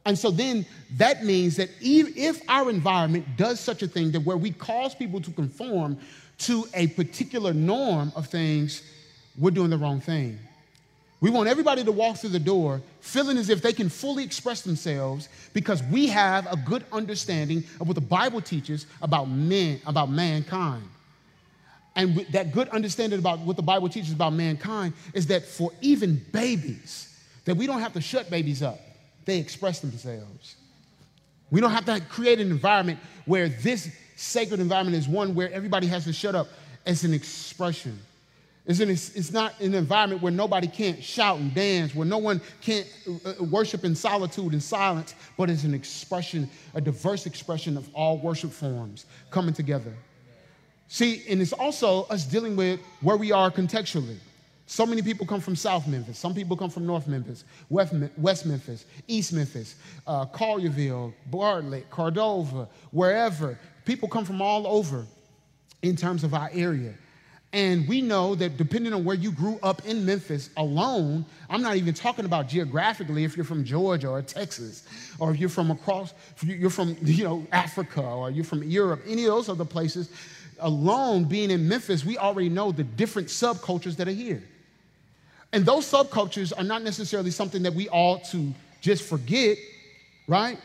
And 0.05 0.17
so 0.17 0.31
then 0.31 0.65
that 0.97 1.23
means 1.23 1.57
that 1.57 1.69
if 1.79 2.41
our 2.49 2.69
environment 2.69 3.25
does 3.37 3.59
such 3.59 3.83
a 3.83 3.87
thing 3.87 4.11
that 4.11 4.21
where 4.21 4.37
we 4.37 4.51
cause 4.51 4.95
people 4.95 5.21
to 5.21 5.31
conform 5.31 5.99
to 6.39 6.65
a 6.73 6.87
particular 6.87 7.53
norm 7.53 8.11
of 8.15 8.27
things, 8.27 8.81
we're 9.37 9.51
doing 9.51 9.69
the 9.69 9.77
wrong 9.77 10.01
thing. 10.01 10.39
We 11.21 11.29
want 11.29 11.47
everybody 11.47 11.83
to 11.83 11.91
walk 11.91 12.17
through 12.17 12.31
the 12.31 12.39
door 12.39 12.81
feeling 12.99 13.37
as 13.37 13.49
if 13.49 13.61
they 13.61 13.73
can 13.73 13.89
fully 13.89 14.23
express 14.23 14.63
themselves 14.63 15.29
because 15.53 15.83
we 15.83 16.07
have 16.07 16.51
a 16.51 16.57
good 16.57 16.83
understanding 16.91 17.63
of 17.79 17.87
what 17.87 17.93
the 17.93 18.01
Bible 18.01 18.41
teaches 18.41 18.87
about 19.03 19.29
men, 19.29 19.79
about 19.85 20.09
mankind. 20.09 20.83
And 21.95 22.25
that 22.31 22.51
good 22.51 22.69
understanding 22.69 23.19
about 23.19 23.39
what 23.39 23.55
the 23.55 23.61
Bible 23.61 23.87
teaches 23.87 24.13
about 24.13 24.33
mankind 24.33 24.93
is 25.13 25.27
that 25.27 25.45
for 25.45 25.71
even 25.81 26.25
babies, 26.31 27.15
that 27.45 27.55
we 27.55 27.67
don't 27.67 27.81
have 27.81 27.93
to 27.93 28.01
shut 28.01 28.29
babies 28.31 28.63
up. 28.63 28.79
They 29.25 29.37
express 29.37 29.79
themselves. 29.79 30.55
We 31.51 31.61
don't 31.61 31.71
have 31.71 31.85
to 31.85 32.01
create 32.09 32.39
an 32.39 32.49
environment 32.49 32.97
where 33.25 33.47
this 33.49 33.91
sacred 34.15 34.59
environment 34.59 34.97
is 34.97 35.07
one 35.07 35.35
where 35.35 35.51
everybody 35.51 35.85
has 35.87 36.05
to 36.05 36.13
shut 36.13 36.33
up. 36.33 36.47
It's 36.85 37.03
an 37.03 37.13
expression. 37.13 37.99
It's, 38.65 38.79
it's 38.79 39.31
not 39.31 39.59
an 39.59 39.73
environment 39.73 40.21
where 40.21 40.31
nobody 40.31 40.67
can't 40.67 41.03
shout 41.03 41.39
and 41.39 41.53
dance, 41.53 41.95
where 41.95 42.05
no 42.05 42.19
one 42.19 42.39
can't 42.61 42.87
uh, 43.25 43.29
uh, 43.29 43.43
worship 43.45 43.83
in 43.83 43.95
solitude 43.95 44.53
and 44.53 44.61
silence, 44.61 45.15
but 45.35 45.49
it's 45.49 45.63
an 45.63 45.73
expression, 45.73 46.49
a 46.75 46.81
diverse 46.81 47.25
expression 47.25 47.75
of 47.75 47.89
all 47.93 48.19
worship 48.19 48.51
forms 48.51 49.05
coming 49.31 49.53
together. 49.53 49.93
See, 50.87 51.23
and 51.29 51.41
it's 51.41 51.53
also 51.53 52.03
us 52.03 52.25
dealing 52.25 52.55
with 52.55 52.79
where 53.01 53.17
we 53.17 53.31
are 53.31 53.49
contextually. 53.49 54.17
So 54.67 54.85
many 54.85 55.01
people 55.01 55.25
come 55.25 55.41
from 55.41 55.55
South 55.55 55.87
Memphis. 55.87 56.17
Some 56.17 56.33
people 56.33 56.55
come 56.55 56.69
from 56.69 56.85
North 56.85 57.07
Memphis, 57.07 57.43
West 57.69 58.45
Memphis, 58.45 58.85
East 59.07 59.33
Memphis, 59.33 59.75
uh, 60.05 60.25
Collierville, 60.27 61.13
Bartlett, 61.27 61.89
Cordova, 61.89 62.69
wherever. 62.91 63.59
People 63.85 64.07
come 64.07 64.23
from 64.23 64.41
all 64.41 64.67
over 64.67 65.05
in 65.81 65.95
terms 65.95 66.23
of 66.23 66.33
our 66.33 66.49
area. 66.53 66.93
And 67.53 67.85
we 67.87 68.01
know 68.01 68.33
that 68.35 68.55
depending 68.55 68.93
on 68.93 69.03
where 69.03 69.15
you 69.15 69.31
grew 69.31 69.59
up 69.61 69.85
in 69.85 70.05
Memphis 70.05 70.49
alone, 70.55 71.25
I'm 71.49 71.61
not 71.61 71.75
even 71.75 71.93
talking 71.93 72.23
about 72.23 72.47
geographically 72.47 73.25
if 73.25 73.35
you're 73.35 73.43
from 73.43 73.65
Georgia 73.65 74.07
or 74.07 74.21
Texas, 74.21 74.87
or 75.19 75.31
if 75.31 75.39
you're 75.39 75.49
from 75.49 75.69
across, 75.69 76.13
you're 76.41 76.69
from 76.69 76.95
you 77.01 77.25
know 77.25 77.45
Africa, 77.51 78.01
or 78.01 78.31
you're 78.31 78.45
from 78.45 78.63
Europe, 78.63 79.01
any 79.05 79.25
of 79.25 79.31
those 79.31 79.49
other 79.49 79.65
places. 79.65 80.09
Alone, 80.59 81.25
being 81.25 81.51
in 81.51 81.67
Memphis, 81.67 82.05
we 82.05 82.17
already 82.17 82.47
know 82.47 82.71
the 82.71 82.83
different 82.83 83.27
subcultures 83.27 83.97
that 83.97 84.07
are 84.07 84.11
here. 84.11 84.43
And 85.51 85.65
those 85.65 85.91
subcultures 85.91 86.53
are 86.57 86.63
not 86.63 86.83
necessarily 86.83 87.31
something 87.31 87.63
that 87.63 87.73
we 87.73 87.89
ought 87.89 88.23
to 88.25 88.53
just 88.79 89.03
forget, 89.03 89.57
right? 90.27 90.57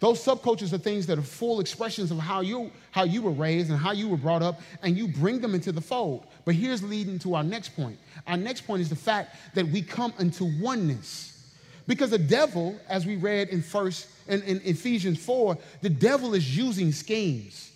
Those 0.00 0.24
subcultures 0.24 0.72
are 0.72 0.78
things 0.78 1.06
that 1.06 1.18
are 1.18 1.22
full 1.22 1.60
expressions 1.60 2.10
of 2.10 2.18
how 2.18 2.40
you, 2.40 2.72
how 2.90 3.04
you 3.04 3.20
were 3.20 3.30
raised 3.30 3.70
and 3.70 3.78
how 3.78 3.92
you 3.92 4.08
were 4.08 4.16
brought 4.16 4.42
up, 4.42 4.60
and 4.82 4.96
you 4.96 5.06
bring 5.06 5.40
them 5.40 5.54
into 5.54 5.72
the 5.72 5.80
fold. 5.80 6.26
But 6.46 6.54
here's 6.54 6.82
leading 6.82 7.18
to 7.20 7.34
our 7.34 7.44
next 7.44 7.76
point. 7.76 7.98
Our 8.26 8.38
next 8.38 8.62
point 8.62 8.80
is 8.80 8.88
the 8.88 8.96
fact 8.96 9.36
that 9.54 9.68
we 9.68 9.82
come 9.82 10.14
into 10.18 10.44
oneness. 10.60 11.52
Because 11.86 12.10
the 12.10 12.18
devil, 12.18 12.80
as 12.88 13.04
we 13.04 13.16
read 13.16 13.50
in 13.50 13.62
first 13.62 14.08
in, 14.26 14.42
in 14.44 14.60
Ephesians 14.64 15.22
4, 15.22 15.58
the 15.82 15.90
devil 15.90 16.34
is 16.34 16.56
using 16.56 16.92
schemes, 16.92 17.70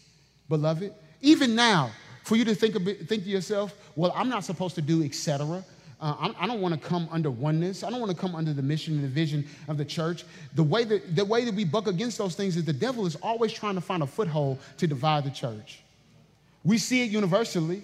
beloved. 0.49 0.95
Even 1.21 1.55
now, 1.55 1.91
for 2.23 2.37
you 2.37 2.45
to 2.47 2.55
think, 2.55 2.83
bit, 2.85 3.07
think 3.07 3.25
to 3.25 3.29
yourself, 3.29 3.75
well, 3.97 4.13
I'm 4.17 4.31
not 4.31 4.45
supposed 4.45 4.77
to 4.77 4.83
do 4.83 5.03
etc. 5.03 5.63
Uh, 6.05 6.33
I 6.39 6.47
don't 6.47 6.61
want 6.61 6.81
to 6.81 6.89
come 6.89 7.09
under 7.11 7.31
oneness. 7.31 7.83
I 7.83 7.91
don't 7.91 8.01
want 8.01 8.13
to 8.13 8.19
come 8.19 8.35
under 8.35 8.53
the 8.53 8.63
mission 8.63 8.95
and 8.95 9.05
the 9.05 9.09
vision 9.09 9.47
of 9.69 9.79
the 9.79 9.85
church. 9.85 10.25
The 10.55 10.63
way, 10.63 10.85
that, 10.85 11.17
the 11.17 11.25
way 11.25 11.45
that 11.45 11.55
we 11.55 11.65
buck 11.65 11.87
against 11.87 12.19
those 12.19 12.35
things 12.35 12.57
is 12.57 12.65
the 12.65 12.73
devil 12.73 13.07
is 13.07 13.17
always 13.17 13.53
trying 13.53 13.75
to 13.77 13.81
find 13.81 14.03
a 14.03 14.07
foothold 14.07 14.59
to 14.77 14.87
divide 14.87 15.25
the 15.25 15.31
church. 15.31 15.81
We 16.63 16.79
see 16.79 17.03
it 17.05 17.11
universally 17.11 17.83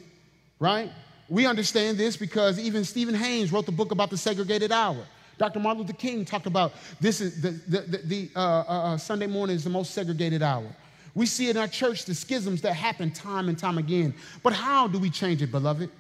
right? 0.61 0.93
We 1.29 1.47
understand 1.47 1.99
this 1.99 2.17
because 2.17 2.61
even 2.61 2.85
Stephen 2.85 3.15
Haynes 3.15 3.51
wrote 3.51 3.67
the 3.67 3.73
book 3.73 3.91
about 3.91 4.11
the 4.11 4.17
segregated 4.17 4.71
hour. 4.71 5.05
Dr. 5.39 5.59
Martin 5.59 5.83
Luther 5.83 5.95
King 5.95 6.25
talked 6.25 6.47
about 6.47 6.73
this 7.01 7.21
is 7.21 7.41
the, 7.41 7.51
the, 7.67 7.81
the, 7.81 7.99
the 7.99 8.31
uh, 8.37 8.41
uh, 8.41 8.65
uh, 8.69 8.97
Sunday 8.99 9.27
morning 9.27 9.57
is 9.57 9.65
the 9.65 9.71
most 9.71 9.93
segregated 9.93 10.43
hour. 10.43 10.67
We 11.15 11.27
see 11.27 11.51
in 11.51 11.57
our 11.57 11.67
church 11.67 12.05
the 12.05 12.15
schisms 12.15 12.61
that 12.63 12.75
happen 12.75 13.11
time 13.11 13.49
and 13.49 13.59
time 13.59 13.79
again. 13.79 14.15
But 14.43 14.53
how 14.53 14.87
do 14.87 14.99
we 14.99 15.11
change 15.11 15.43
it, 15.43 15.51
beloved? 15.51 15.91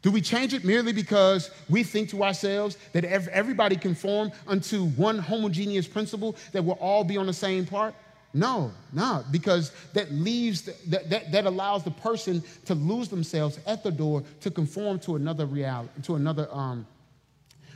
Do 0.00 0.12
we 0.12 0.20
change 0.20 0.54
it 0.54 0.64
merely 0.64 0.92
because 0.92 1.50
we 1.68 1.82
think 1.82 2.10
to 2.10 2.22
ourselves 2.22 2.78
that 2.92 3.04
everybody 3.04 3.76
conform 3.76 4.30
unto 4.46 4.86
one 4.90 5.18
homogeneous 5.18 5.88
principle 5.88 6.36
that 6.52 6.62
we'll 6.62 6.76
all 6.76 7.02
be 7.02 7.16
on 7.16 7.26
the 7.26 7.32
same 7.32 7.66
part? 7.66 7.94
No, 8.34 8.70
no, 8.92 9.24
because 9.30 9.72
that 9.94 10.12
leaves, 10.12 10.62
that, 10.62 11.08
that, 11.10 11.32
that 11.32 11.46
allows 11.46 11.82
the 11.82 11.90
person 11.90 12.42
to 12.66 12.74
lose 12.74 13.08
themselves 13.08 13.58
at 13.66 13.82
the 13.82 13.90
door 13.90 14.22
to 14.40 14.50
conform 14.50 14.98
to 15.00 15.16
another 15.16 15.46
reality, 15.46 15.90
to 16.02 16.14
another, 16.14 16.46
um, 16.52 16.86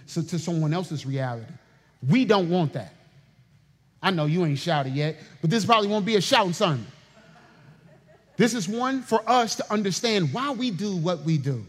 so 0.07 0.23
to 0.23 0.39
someone 0.39 0.75
else's 0.75 1.07
reality. 1.07 1.51
We 2.09 2.25
don't 2.25 2.51
want 2.51 2.75
that. 2.75 2.95
I 4.03 4.11
know 4.11 4.27
you 4.27 4.45
ain't 4.45 4.59
shouted 4.59 4.93
yet, 4.93 5.17
but 5.41 5.49
this 5.49 5.65
probably 5.65 5.89
won't 5.89 6.05
be 6.05 6.17
a 6.17 6.21
shouting 6.21 6.53
Sunday. 6.53 6.87
This 8.37 8.55
is 8.55 8.69
one 8.69 9.03
for 9.03 9.23
us 9.29 9.57
to 9.57 9.73
understand 9.73 10.33
why 10.33 10.51
we 10.51 10.71
do 10.71 10.97
what 10.97 11.23
we 11.23 11.39
do. 11.39 11.65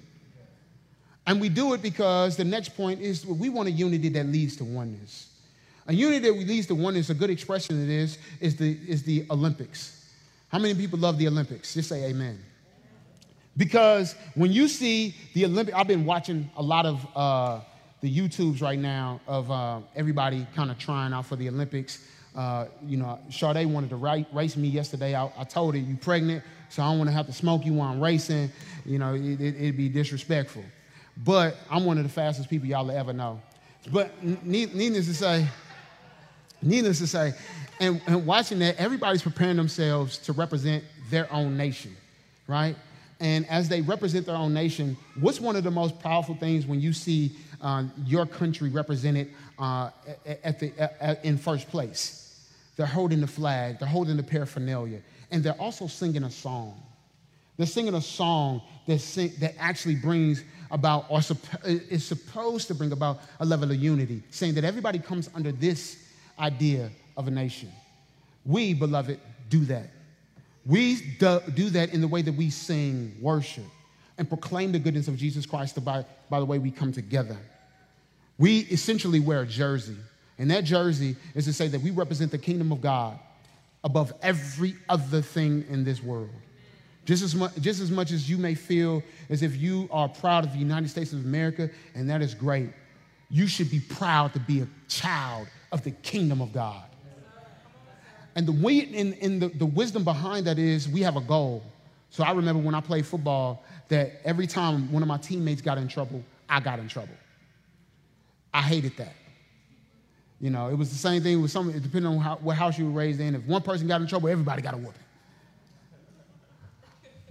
And 1.26 1.40
we 1.40 1.50
do 1.50 1.74
it 1.74 1.82
because 1.82 2.36
the 2.36 2.44
next 2.44 2.76
point 2.76 3.02
is 3.02 3.26
we 3.26 3.50
want 3.50 3.70
a 3.70 3.72
unity 3.72 4.10
that 4.10 4.26
leads 4.26 4.58
to 4.58 4.64
oneness. 4.64 5.30
A 5.88 5.94
unity 5.94 6.20
that 6.20 6.34
leads 6.34 6.68
to 6.68 6.76
oneness, 6.76 7.10
a 7.10 7.14
good 7.14 7.30
expression 7.30 7.82
of 7.82 7.88
this, 7.88 8.18
is 8.40 8.56
the, 8.56 8.78
is 8.88 9.04
the 9.04 9.26
Olympics. 9.30 10.06
How 10.50 10.60
many 10.60 10.76
people 10.76 11.00
love 11.00 11.18
the 11.18 11.28
Olympics? 11.28 11.74
Just 11.74 11.90
say 11.90 12.06
amen. 12.06 12.40
Because 13.56 14.16
when 14.36 14.52
you 14.52 14.68
see 14.68 15.16
the 15.34 15.46
Olympic, 15.46 15.76
I've 15.76 15.88
been 15.88 16.06
watching 16.06 16.50
a 16.56 16.64
lot 16.64 16.86
of 16.86 17.08
uh, 17.16 17.60
the 18.02 18.14
YouTubes 18.14 18.62
right 18.62 18.80
now 18.80 19.22
of 19.28 19.50
uh, 19.52 19.80
everybody 19.96 20.46
kind 20.56 20.72
of 20.72 20.78
trying 20.78 21.14
out 21.14 21.26
for 21.26 21.36
the 21.36 21.48
Olympics. 21.50 22.06
Uh, 22.36 22.66
you 22.86 22.98
know, 22.98 23.20
Sade 23.30 23.66
wanted 23.68 23.90
to 23.92 23.96
race 24.34 24.58
me 24.58 24.68
yesterday. 24.68 25.16
I, 25.16 25.32
I, 25.38 25.44
told 25.44 25.76
her, 25.76 25.80
you 25.80 25.96
pregnant, 25.96 26.44
so 26.70 26.82
I 26.82 26.90
don't 26.90 26.98
want 26.98 27.10
to 27.10 27.14
have 27.14 27.28
to 27.28 27.34
smoke 27.34 27.64
you 27.66 27.74
while 27.74 27.92
I'm 27.92 28.02
racing. 28.02 28.52
You 28.86 28.98
know, 28.98 29.14
it, 29.14 29.40
it, 29.40 29.56
it'd 29.56 29.78
be 29.78 29.88
disrespectful. 29.88 30.64
But 31.18 31.56
I'm 31.70 31.86
one 31.86 31.98
of 31.98 32.04
the 32.04 32.10
fastest 32.10 32.50
people 32.50 32.68
y'all 32.68 32.90
ever 32.92 33.14
know. 33.14 33.42
But 33.92 34.12
needless 34.24 35.08
to 35.08 35.14
say, 35.14 35.48
needless 36.62 37.00
to 37.00 37.08
say, 37.08 37.34
and, 37.80 38.02
and 38.08 38.26
watching 38.26 38.60
that, 38.60 38.78
everybody's 38.78 39.22
preparing 39.22 39.58
themselves 39.58 40.18
to 40.20 40.34
represent 40.34 40.84
their 41.10 41.32
own 41.34 41.58
nation, 41.58 41.96
right? 42.48 42.76
And 43.20 43.48
as 43.50 43.70
they 43.70 43.82
represent 43.82 44.26
their 44.26 44.36
own 44.36 44.54
nation, 44.54 44.98
what's 45.20 45.40
one 45.40 45.56
of 45.56 45.64
the 45.64 45.72
most 45.72 46.00
powerful 46.00 46.36
things 46.36 46.66
when 46.66 46.82
you 46.82 46.94
see 46.94 47.32
uh, 47.62 47.86
your 48.06 48.26
country 48.26 48.70
represented 48.70 49.34
uh, 49.60 49.90
at 50.44 50.60
the, 50.60 50.74
at, 50.80 51.24
in 51.24 51.38
first 51.38 51.70
place? 51.70 52.20
They're 52.76 52.86
holding 52.86 53.22
the 53.22 53.28
flag, 53.28 53.80
they're 53.80 53.88
holding 53.88 54.18
the 54.18 54.24
paraphernalia, 54.24 55.02
and 55.32 55.44
they're 55.44 55.54
also 55.54 55.88
singing 55.88 56.24
a 56.24 56.32
song. 56.32 56.82
They're 57.58 57.68
singing 57.68 57.94
a 57.94 58.02
song 58.02 58.62
that, 58.88 59.00
sing, 59.00 59.32
that 59.40 59.56
actually 59.60 59.96
brings 59.96 60.44
about, 60.74 61.06
or 61.08 61.22
is 61.64 62.04
supposed 62.04 62.68
to 62.68 62.76
bring 62.76 62.92
about 62.92 63.22
a 63.40 63.46
level 63.46 63.72
of 63.72 63.78
unity, 63.78 64.24
saying 64.32 64.56
that 64.56 64.66
everybody 64.66 65.00
comes 65.00 65.30
under 65.34 65.52
this 65.52 66.04
idea 66.38 66.90
of 67.16 67.28
a 67.28 67.32
nation. 67.32 67.72
We, 68.44 68.74
beloved, 68.74 69.20
do 69.50 69.64
that. 69.66 69.88
We 70.66 70.96
do 71.16 71.70
that 71.70 71.94
in 71.94 72.02
the 72.02 72.08
way 72.08 72.24
that 72.24 72.34
we 72.34 72.50
sing 72.50 73.16
worship 73.22 73.66
and 74.18 74.28
proclaim 74.28 74.72
the 74.72 74.80
goodness 74.80 75.08
of 75.08 75.16
Jesus 75.16 75.46
Christ 75.46 75.82
by, 75.86 76.06
by 76.30 76.40
the 76.40 76.46
way 76.46 76.58
we 76.58 76.72
come 76.72 76.92
together. 76.92 77.38
We 78.38 78.60
essentially 78.60 79.20
wear 79.20 79.44
a 79.44 79.48
jersey, 79.48 79.98
and 80.40 80.50
that 80.50 80.64
jersey 80.64 81.16
is 81.36 81.46
to 81.46 81.54
say 81.54 81.68
that 81.68 81.82
we 81.82 81.92
represent 81.92 82.32
the 82.32 82.38
kingdom 82.40 82.72
of 82.72 82.82
God 82.82 83.20
above 83.84 84.12
every 84.22 84.76
other 84.90 85.22
thing 85.22 85.66
in 85.70 85.84
this 85.84 86.02
world. 86.02 86.30
Just 87.06 87.22
as, 87.22 87.36
much, 87.36 87.56
just 87.60 87.82
as 87.82 87.92
much 87.92 88.12
as 88.12 88.30
you 88.30 88.38
may 88.38 88.56
feel 88.56 89.04
as 89.30 89.44
if 89.44 89.58
you 89.58 89.90
are 89.92 90.08
proud 90.08 90.46
of 90.46 90.54
the 90.54 90.60
United 90.60 90.90
States 90.90 91.12
of 91.12 91.20
America, 91.20 91.70
and 91.96 92.10
that 92.10 92.22
is 92.22 92.34
great, 92.34 92.70
you 93.30 93.46
should 93.48 93.70
be 93.70 93.80
proud 93.80 94.32
to 94.34 94.40
be 94.40 94.62
a 94.62 94.68
child 94.88 95.48
of 95.72 95.84
the 95.84 95.92
kingdom 95.92 96.42
of 96.42 96.54
God. 96.54 96.84
And 98.36 98.48
the 98.48 98.54
way 98.54 98.78
in, 98.80 99.14
in 99.14 99.40
the, 99.40 99.50
the 99.50 99.66
wisdom 99.66 100.04
behind 100.04 100.48
that 100.48 100.58
is 100.58 100.88
we 100.88 101.02
have 101.02 101.18
a 101.18 101.22
goal. 101.22 101.64
So 102.10 102.24
I 102.24 102.32
remember 102.32 102.62
when 102.62 102.76
I 102.76 102.82
played 102.82 103.06
football 103.06 103.64
that 103.90 104.22
every 104.24 104.48
time 104.48 104.92
one 104.92 105.04
of 105.04 105.08
my 105.08 105.18
teammates 105.18 105.62
got 105.62 105.78
in 105.78 105.88
trouble, 105.88 106.24
I 106.48 106.60
got 106.60 106.80
in 106.80 106.88
trouble. 106.88 107.16
I 108.54 108.62
hated 108.62 108.96
that. 108.98 109.14
You 110.40 110.50
know, 110.50 110.68
it 110.70 110.76
was 110.76 110.90
the 110.90 110.98
same 110.98 111.22
thing 111.24 111.42
with 111.42 111.52
some, 111.52 111.72
depending 111.72 112.06
on 112.06 112.18
how, 112.20 112.36
what 112.38 112.58
house 112.58 112.78
you 112.78 112.86
were 112.86 112.92
raised 112.92 113.20
in. 113.20 113.36
If 113.36 113.46
one 113.46 113.62
person 113.62 113.88
got 113.88 114.02
in 114.02 114.08
trouble, 114.08 114.30
everybody 114.30 114.62
got 114.62 114.74
a 114.74 114.78
whooping. 114.78 114.94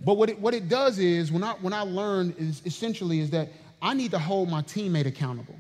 But 0.04 0.16
what 0.16 0.30
it, 0.30 0.38
what 0.40 0.54
it 0.54 0.68
does 0.68 0.98
is, 0.98 1.30
when 1.30 1.44
I, 1.44 1.52
when 1.52 1.72
I 1.72 1.82
learned 1.82 2.34
is 2.38 2.62
essentially 2.64 3.20
is 3.20 3.30
that 3.30 3.48
I 3.80 3.94
need 3.94 4.10
to 4.12 4.18
hold 4.18 4.48
my 4.48 4.62
teammate 4.62 5.06
accountable. 5.06 5.56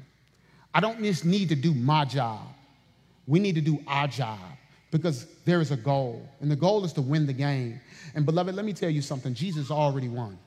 I 0.74 0.80
don't 0.80 1.02
just 1.02 1.24
need 1.24 1.48
to 1.50 1.54
do 1.54 1.74
my 1.74 2.04
job. 2.04 2.40
We 3.26 3.38
need 3.38 3.54
to 3.54 3.60
do 3.60 3.78
our 3.86 4.08
job 4.08 4.40
because 4.90 5.26
there 5.44 5.60
is 5.60 5.70
a 5.70 5.76
goal, 5.76 6.28
and 6.40 6.50
the 6.50 6.56
goal 6.56 6.84
is 6.84 6.92
to 6.94 7.02
win 7.02 7.26
the 7.26 7.32
game. 7.32 7.80
And 8.14 8.26
beloved, 8.26 8.54
let 8.54 8.64
me 8.64 8.72
tell 8.72 8.90
you 8.90 9.00
something 9.00 9.32
Jesus 9.32 9.70
already 9.70 10.08
won. 10.08 10.38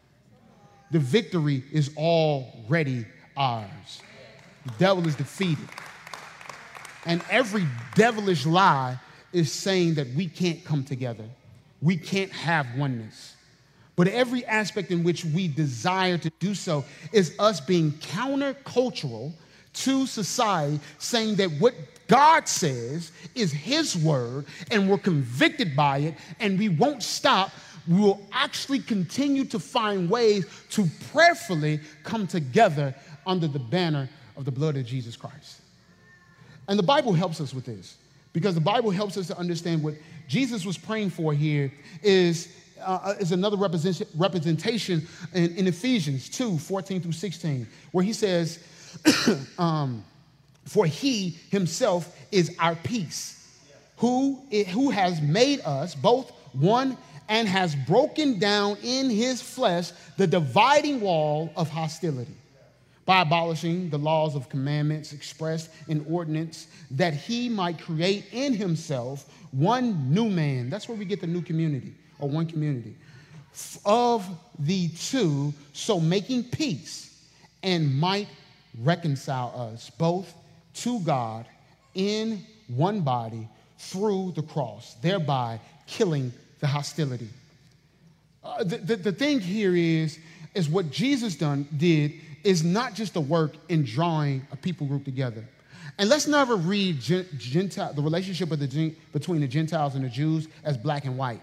The 0.91 0.99
victory 0.99 1.63
is 1.71 1.95
already 1.97 3.05
ours. 3.35 4.01
The 4.65 4.71
devil 4.77 5.07
is 5.07 5.15
defeated. 5.15 5.67
And 7.05 7.23
every 7.29 7.65
devilish 7.95 8.45
lie 8.45 8.99
is 9.31 9.51
saying 9.51 9.95
that 9.95 10.07
we 10.15 10.27
can't 10.27 10.63
come 10.63 10.83
together, 10.83 11.25
we 11.81 11.97
can't 11.97 12.31
have 12.31 12.67
oneness. 12.77 13.34
But 13.95 14.07
every 14.07 14.45
aspect 14.45 14.91
in 14.91 15.03
which 15.03 15.23
we 15.23 15.47
desire 15.47 16.17
to 16.17 16.29
do 16.39 16.53
so 16.53 16.83
is 17.11 17.35
us 17.39 17.61
being 17.61 17.91
countercultural 17.93 19.33
to 19.73 20.05
society, 20.05 20.79
saying 20.97 21.35
that 21.35 21.51
what 21.59 21.73
God 22.07 22.47
says 22.47 23.11
is 23.33 23.51
His 23.51 23.95
word, 23.95 24.45
and 24.71 24.89
we're 24.89 24.97
convicted 24.97 25.75
by 25.75 25.99
it, 25.99 26.15
and 26.39 26.59
we 26.59 26.69
won't 26.69 27.03
stop. 27.03 27.51
We 27.87 27.99
will 27.99 28.25
actually 28.31 28.79
continue 28.79 29.45
to 29.45 29.59
find 29.59 30.09
ways 30.09 30.45
to 30.71 30.87
prayerfully 31.11 31.79
come 32.03 32.27
together 32.27 32.95
under 33.25 33.47
the 33.47 33.59
banner 33.59 34.09
of 34.35 34.45
the 34.45 34.51
blood 34.51 34.75
of 34.77 34.85
Jesus 34.85 35.15
Christ. 35.15 35.61
And 36.67 36.79
the 36.79 36.83
Bible 36.83 37.13
helps 37.13 37.39
us 37.39 37.53
with 37.53 37.65
this 37.65 37.95
because 38.33 38.55
the 38.55 38.61
Bible 38.61 38.91
helps 38.91 39.17
us 39.17 39.27
to 39.27 39.37
understand 39.37 39.83
what 39.83 39.93
Jesus 40.27 40.65
was 40.65 40.77
praying 40.77 41.11
for 41.11 41.33
here 41.33 41.71
is, 42.01 42.49
uh, 42.85 43.15
is 43.19 43.31
another 43.31 43.57
represent- 43.57 44.07
representation 44.15 45.07
in, 45.33 45.55
in, 45.55 45.67
Ephesians 45.67 46.29
2 46.29 46.57
14 46.57 47.01
through 47.01 47.11
16, 47.11 47.67
where 47.91 48.03
he 48.03 48.13
says, 48.13 48.59
um, 49.57 50.03
for 50.65 50.85
he 50.85 51.37
himself 51.49 52.15
is 52.31 52.55
our 52.59 52.75
peace, 52.75 53.47
who, 53.97 54.41
who 54.71 54.89
has 54.89 55.21
made 55.21 55.61
us 55.61 55.95
both 55.95 56.31
one 56.53 56.97
and 57.27 57.47
has 57.47 57.75
broken 57.75 58.39
down 58.39 58.77
in 58.83 59.09
his 59.09 59.41
flesh 59.41 59.91
the 60.17 60.27
dividing 60.27 61.01
wall 61.01 61.51
of 61.55 61.69
hostility 61.69 62.35
by 63.05 63.21
abolishing 63.21 63.89
the 63.89 63.97
laws 63.97 64.35
of 64.35 64.49
commandments 64.49 65.13
expressed 65.13 65.69
in 65.87 66.03
ordinance, 66.09 66.67
that 66.91 67.13
he 67.13 67.47
might 67.47 67.79
create 67.79 68.25
in 68.31 68.53
himself 68.53 69.31
one 69.51 70.11
new 70.11 70.29
man. 70.29 70.69
That's 70.69 70.89
where 70.89 70.97
we 70.97 71.05
get 71.05 71.21
the 71.21 71.27
new 71.27 71.41
community, 71.41 71.93
or 72.19 72.29
one 72.29 72.45
community, 72.45 72.95
of 73.85 74.27
the 74.59 74.89
two, 74.89 75.53
so 75.73 75.99
making 75.99 76.43
peace, 76.43 77.23
and 77.63 77.93
might 77.99 78.27
reconcile 78.81 79.71
us 79.73 79.89
both 79.89 80.33
to 80.73 80.99
God 81.01 81.45
in 81.93 82.43
one 82.67 83.01
body 83.01 83.47
through 83.77 84.33
the 84.35 84.43
cross, 84.43 84.95
thereby 85.01 85.59
killing 85.87 86.31
the 86.59 86.67
hostility. 86.67 87.29
Uh, 88.43 88.63
the, 88.63 88.77
the, 88.77 88.95
the, 88.95 89.11
thing 89.11 89.39
here 89.39 89.75
is, 89.75 90.19
is 90.53 90.69
what 90.69 90.91
Jesus 90.91 91.35
done 91.35 91.67
did 91.77 92.13
is 92.43 92.63
not 92.63 92.93
just 92.93 93.15
a 93.15 93.19
work 93.19 93.55
in 93.69 93.83
drawing 93.83 94.45
a 94.51 94.55
people 94.55 94.85
group 94.85 95.03
together. 95.03 95.43
And 95.97 96.09
let's 96.09 96.27
never 96.27 96.55
read 96.55 96.99
Gentile, 96.99 97.93
the 97.93 98.01
relationship 98.01 98.49
the, 98.49 98.93
between 99.13 99.41
the 99.41 99.47
Gentiles 99.47 99.95
and 99.95 100.03
the 100.03 100.09
Jews 100.09 100.47
as 100.63 100.77
black 100.77 101.05
and 101.05 101.17
white, 101.17 101.41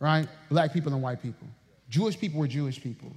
right? 0.00 0.28
Black 0.50 0.72
people 0.72 0.92
and 0.92 1.02
white 1.02 1.22
people. 1.22 1.46
Jewish 1.88 2.18
people 2.18 2.40
were 2.40 2.48
Jewish 2.48 2.82
people. 2.82 3.12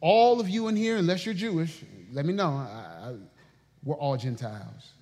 All 0.00 0.40
of 0.40 0.48
you 0.48 0.68
in 0.68 0.76
here, 0.76 0.96
unless 0.96 1.24
you're 1.24 1.34
Jewish, 1.34 1.82
let 2.12 2.26
me 2.26 2.32
know. 2.32 2.48
I, 2.48 3.08
I, 3.08 3.14
we're 3.84 3.96
all 3.96 4.16
Gentiles. 4.16 4.92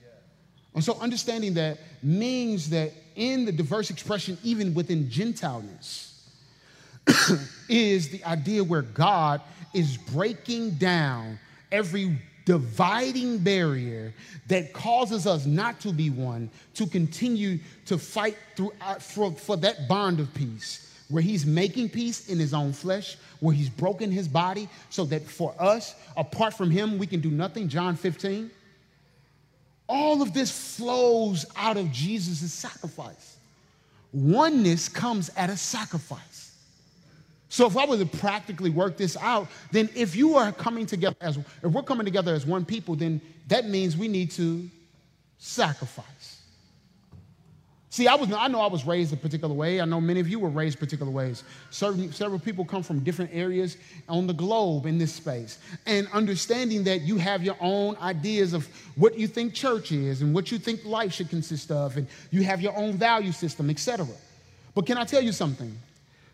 And 0.75 0.83
so 0.83 0.95
understanding 1.01 1.55
that 1.55 1.79
means 2.03 2.71
that 2.71 2.93
in 3.15 3.45
the 3.45 3.53
diverse 3.53 3.91
expression, 3.91 4.39
even 4.43 4.73
within 4.73 5.11
Gentileness, 5.11 6.31
is 7.69 8.09
the 8.09 8.25
idea 8.25 8.65
where 8.65 8.83
God 8.83 9.43
is 9.75 9.97
breaking 9.99 10.73
down 10.73 11.39
every 11.71 12.19
dividing 12.45 13.39
barrier 13.39 14.15
that 14.49 14.73
causes 14.73 15.27
us 15.27 15.47
not 15.47 15.79
to 15.81 15.93
be 15.93 16.11
one, 16.11 16.51
to 16.75 16.87
continue 16.87 17.59
to 17.87 17.99
fight 17.99 18.37
through, 18.57 18.73
for, 18.99 19.33
for 19.33 19.57
that 19.59 19.89
bond 19.89 20.21
of 20.21 20.33
peace 20.33 20.92
where 21.13 21.23
he's 21.23 21.45
making 21.45 21.91
peace 21.91 22.31
in 22.31 22.39
his 22.39 22.55
own 22.55 22.73
flesh, 22.73 23.19
where 23.41 23.55
he's 23.55 23.69
broken 23.69 24.11
his 24.11 24.27
body 24.27 24.67
so 24.89 25.05
that 25.05 25.23
for 25.23 25.55
us, 25.59 25.95
apart 26.17 26.55
from 26.55 26.71
him, 26.71 26.97
we 26.97 27.07
can 27.07 27.21
do 27.21 27.31
nothing. 27.31 27.69
John 27.69 27.97
15. 27.97 28.51
All 29.89 30.23
of 30.23 30.33
this 30.33 30.51
flows 30.51 31.45
out 31.55 31.77
of 31.77 31.93
Jesus' 31.93 32.51
sacrifice. 32.51 33.37
Oneness 34.15 34.89
comes 34.89 35.31
at 35.37 35.51
a 35.51 35.57
sacrifice. 35.57 36.53
So 37.51 37.67
if 37.67 37.77
I 37.77 37.85
were 37.85 37.99
to 37.99 38.07
practically 38.07 38.71
work 38.71 38.97
this 38.97 39.15
out, 39.19 39.49
then 39.71 39.91
if 39.95 40.17
you 40.17 40.37
are 40.37 40.51
coming 40.51 40.87
together 40.87 41.17
as 41.21 41.37
if 41.37 41.47
we're 41.63 41.83
coming 41.83 42.07
together 42.07 42.35
as 42.35 42.47
one 42.47 42.65
people, 42.65 42.97
then 42.97 43.21
that 43.49 43.69
means 43.69 43.99
we 43.99 44.09
need 44.09 44.31
to 44.31 44.67
sacrifice. 45.37 46.42
See, 47.93 48.09
I, 48.09 48.15
was, 48.15 48.33
I 48.33 48.49
know 48.49 48.63
I 48.63 48.69
was 48.69 48.87
raised 48.87 49.13
a 49.13 49.19
particular 49.19 49.53
way. 49.53 49.79
I 49.79 49.85
know 49.85 50.01
many 50.01 50.19
of 50.19 50.27
you 50.27 50.39
were 50.39 50.49
raised 50.49 50.79
particular 50.79 51.13
ways. 51.13 51.45
Certain, 51.69 52.11
several 52.11 52.41
people 52.41 52.65
come 52.65 52.83
from 52.83 53.01
different 53.01 53.33
areas 53.35 53.77
on 54.09 54.27
the 54.27 54.33
globe 54.33 54.87
in 54.87 54.97
this 54.97 55.13
space. 55.13 55.59
And 55.85 56.09
understanding 56.15 56.85
that 56.85 57.03
you 57.03 57.19
have 57.19 57.43
your 57.43 57.59
own 57.61 57.99
ideas 57.99 58.55
of 58.55 58.67
what 58.97 59.19
you 59.19 59.27
think 59.27 59.53
church 59.53 59.93
is 59.93 60.23
and 60.23 60.35
what 60.35 60.51
you 60.51 60.57
think 60.57 60.87
life 60.87 61.13
should 61.13 61.29
consist 61.29 61.71
of, 61.71 61.99
and 61.99 62.07
you 62.31 62.43
have 62.45 62.63
your 62.63 62.75
own 62.79 62.95
value 62.95 63.31
system, 63.31 63.69
etc. 63.69 64.07
But 64.75 64.87
can 64.87 64.97
I 64.97 65.05
tell 65.05 65.21
you 65.21 65.33
something? 65.33 65.77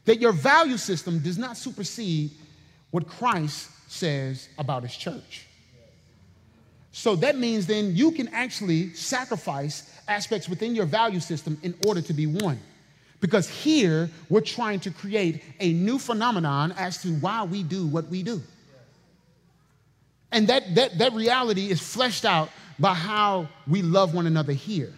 That 0.05 0.21
your 0.21 0.31
value 0.31 0.77
system 0.77 1.19
does 1.19 1.39
not 1.39 1.57
supersede 1.57 2.31
what 2.93 3.09
Christ 3.09 3.69
says 3.91 4.49
about 4.59 4.85
his 4.85 4.97
church. 4.97 5.45
So 6.93 7.17
that 7.17 7.37
means 7.37 7.67
then 7.67 7.97
you 7.97 8.13
can 8.13 8.29
actually 8.29 8.93
sacrifice 8.95 9.93
aspects 10.09 10.49
within 10.49 10.75
your 10.75 10.87
value 10.87 11.21
system 11.21 11.59
in 11.63 11.75
order 11.87 12.01
to 12.03 12.13
be 12.13 12.27
one. 12.27 12.59
Because 13.21 13.49
here 13.49 14.11
we're 14.29 14.41
trying 14.41 14.81
to 14.81 14.91
create 14.91 15.43
a 15.61 15.73
new 15.73 15.99
phenomenon 15.99 16.73
as 16.77 17.03
to 17.03 17.09
why 17.15 17.45
we 17.45 17.63
do 17.63 17.87
what 17.87 18.09
we 18.09 18.23
do. 18.23 18.41
And 20.31 20.47
that, 20.49 20.75
that, 20.75 20.99
that 20.99 21.13
reality 21.15 21.71
is 21.71 21.81
fleshed 21.81 22.25
out 22.25 22.51
by 22.79 22.95
how 22.95 23.49
we 23.67 23.83
love 23.83 24.15
one 24.15 24.27
another 24.27 24.53
here. 24.53 24.93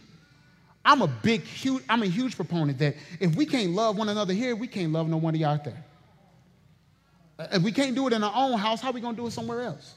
I'm 0.85 1.03
a 1.03 1.07
big, 1.07 1.43
huge, 1.43 1.83
I'm 1.89 2.03
a 2.03 2.07
huge 2.07 2.37
proponent 2.37 2.79
that 2.79 2.97
if 3.21 3.35
we 3.37 3.47
can't 3.47 3.73
love 3.73 3.97
one 3.97 4.09
another 4.09 4.33
here, 4.33 4.57
we 4.57 4.67
can't 4.67 4.93
love 4.93 5.09
no 5.09 5.19
one 5.19 5.41
out 5.43 5.65
there. 5.65 5.85
If 7.39 7.63
we 7.63 7.73
can't 7.73 7.95
do 7.95 8.07
it 8.07 8.13
in 8.13 8.23
our 8.23 8.33
own 8.35 8.59
house, 8.59 8.81
how 8.81 8.91
are 8.91 8.93
we 8.93 9.01
to 9.01 9.13
do 9.13 9.27
it 9.27 9.31
somewhere 9.31 9.63
else? 9.63 9.95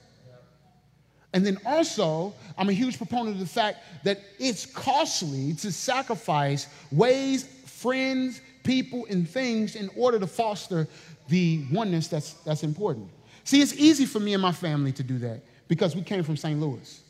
And 1.33 1.45
then 1.45 1.57
also, 1.65 2.33
I'm 2.57 2.69
a 2.69 2.73
huge 2.73 2.97
proponent 2.97 3.35
of 3.35 3.39
the 3.39 3.47
fact 3.47 3.79
that 4.03 4.21
it's 4.39 4.65
costly 4.65 5.53
to 5.55 5.71
sacrifice 5.71 6.67
ways, 6.91 7.45
friends, 7.65 8.39
people, 8.63 9.05
and 9.09 9.27
things 9.27 9.75
in 9.75 9.89
order 9.97 10.19
to 10.19 10.27
foster 10.27 10.87
the 11.29 11.65
oneness 11.71 12.07
that's, 12.07 12.33
that's 12.45 12.63
important. 12.63 13.09
See, 13.43 13.61
it's 13.61 13.73
easy 13.73 14.05
for 14.05 14.19
me 14.19 14.33
and 14.33 14.41
my 14.41 14.51
family 14.51 14.91
to 14.93 15.03
do 15.03 15.17
that 15.19 15.41
because 15.67 15.95
we 15.95 16.03
came 16.03 16.23
from 16.23 16.37
St. 16.37 16.59
Louis. 16.59 17.01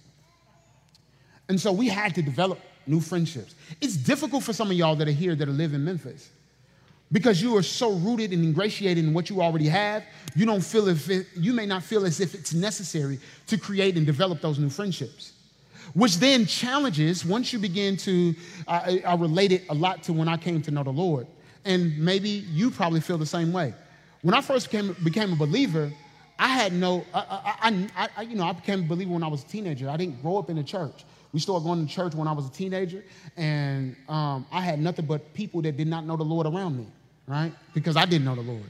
And 1.50 1.60
so 1.60 1.72
we 1.72 1.90
had 1.90 2.16
to 2.16 2.22
develop 2.22 2.60
new 2.88 3.02
friendships. 3.02 3.56
It's 3.82 3.98
difficult 3.98 4.44
for 4.44 4.54
some 4.54 4.72
of 4.72 4.78
y'all 4.78 4.96
that 4.96 5.08
are 5.08 5.12
here 5.12 5.36
that 5.36 5.48
live 5.48 5.74
in 5.74 5.84
Memphis 5.84 6.30
because 7.14 7.42
you 7.42 7.56
are 7.56 7.64
so 7.64 7.94
rooted 7.94 8.34
and 8.34 8.44
ingratiated 8.44 9.06
in 9.06 9.14
what 9.14 9.30
you 9.30 9.42
already 9.42 9.70
have. 9.70 10.04
You 10.36 10.46
don't 10.46 10.64
feel 10.64 10.90
if 10.90 11.10
it, 11.10 11.28
you 11.38 11.54
may 11.54 11.66
not 11.66 11.84
feel 11.84 12.06
as 12.06 12.20
if 12.20 12.34
it's 12.34 12.54
necessary 12.54 13.20
to 13.48 13.58
create 13.58 13.96
and 13.96 14.06
develop 14.06 14.42
those 14.42 14.60
new 14.60 14.70
friendships. 14.70 15.32
Which 15.94 16.18
then 16.18 16.46
challenges 16.48 17.24
once 17.24 17.54
you 17.54 17.60
begin 17.60 17.96
to, 17.98 18.36
I, 18.68 19.04
I 19.06 19.16
relate 19.16 19.52
it 19.52 19.64
a 19.70 19.74
lot 19.76 20.04
to 20.04 20.14
when 20.14 20.28
I 20.28 20.38
came 20.38 20.62
to 20.64 20.72
know 20.72 20.84
the 20.84 20.90
Lord. 20.90 21.28
And 21.66 21.98
maybe 21.98 22.30
you 22.30 22.72
probably 22.72 23.00
feel 23.00 23.18
the 23.18 23.26
same 23.26 23.54
way. 23.54 23.74
When 24.24 24.34
I 24.34 24.42
first 24.42 24.72
became, 24.72 24.96
became 25.04 25.32
a 25.32 25.36
believer, 25.36 25.92
I 26.40 26.48
had 26.48 26.74
no, 26.74 27.06
I, 27.14 27.88
I, 27.96 28.10
I, 28.18 28.22
you 28.24 28.36
know, 28.36 28.46
I 28.46 28.54
became 28.54 28.80
a 28.80 28.88
believer 28.88 29.14
when 29.14 29.24
I 29.24 29.28
was 29.28 29.44
a 29.44 29.48
teenager. 29.48 29.88
I 29.88 29.98
didn't 29.98 30.22
grow 30.22 30.38
up 30.38 30.50
in 30.50 30.56
the 30.56 30.64
church. 30.64 31.06
We 31.32 31.40
started 31.40 31.66
going 31.66 31.86
to 31.86 31.92
church 31.92 32.14
when 32.14 32.28
I 32.28 32.32
was 32.32 32.48
a 32.48 32.52
teenager, 32.52 33.04
and 33.36 33.96
um, 34.08 34.46
I 34.52 34.62
had 34.62 34.80
nothing 34.80 35.06
but 35.06 35.34
people 35.34 35.64
that 35.64 35.76
did 35.76 35.88
not 35.88 36.06
know 36.06 36.16
the 36.16 36.24
Lord 36.24 36.46
around 36.46 36.78
me, 36.78 36.86
right? 37.28 37.52
Because 37.74 37.96
I 37.96 38.06
didn't 38.06 38.26
know 38.26 38.36
the 38.36 38.42
Lord. 38.42 38.70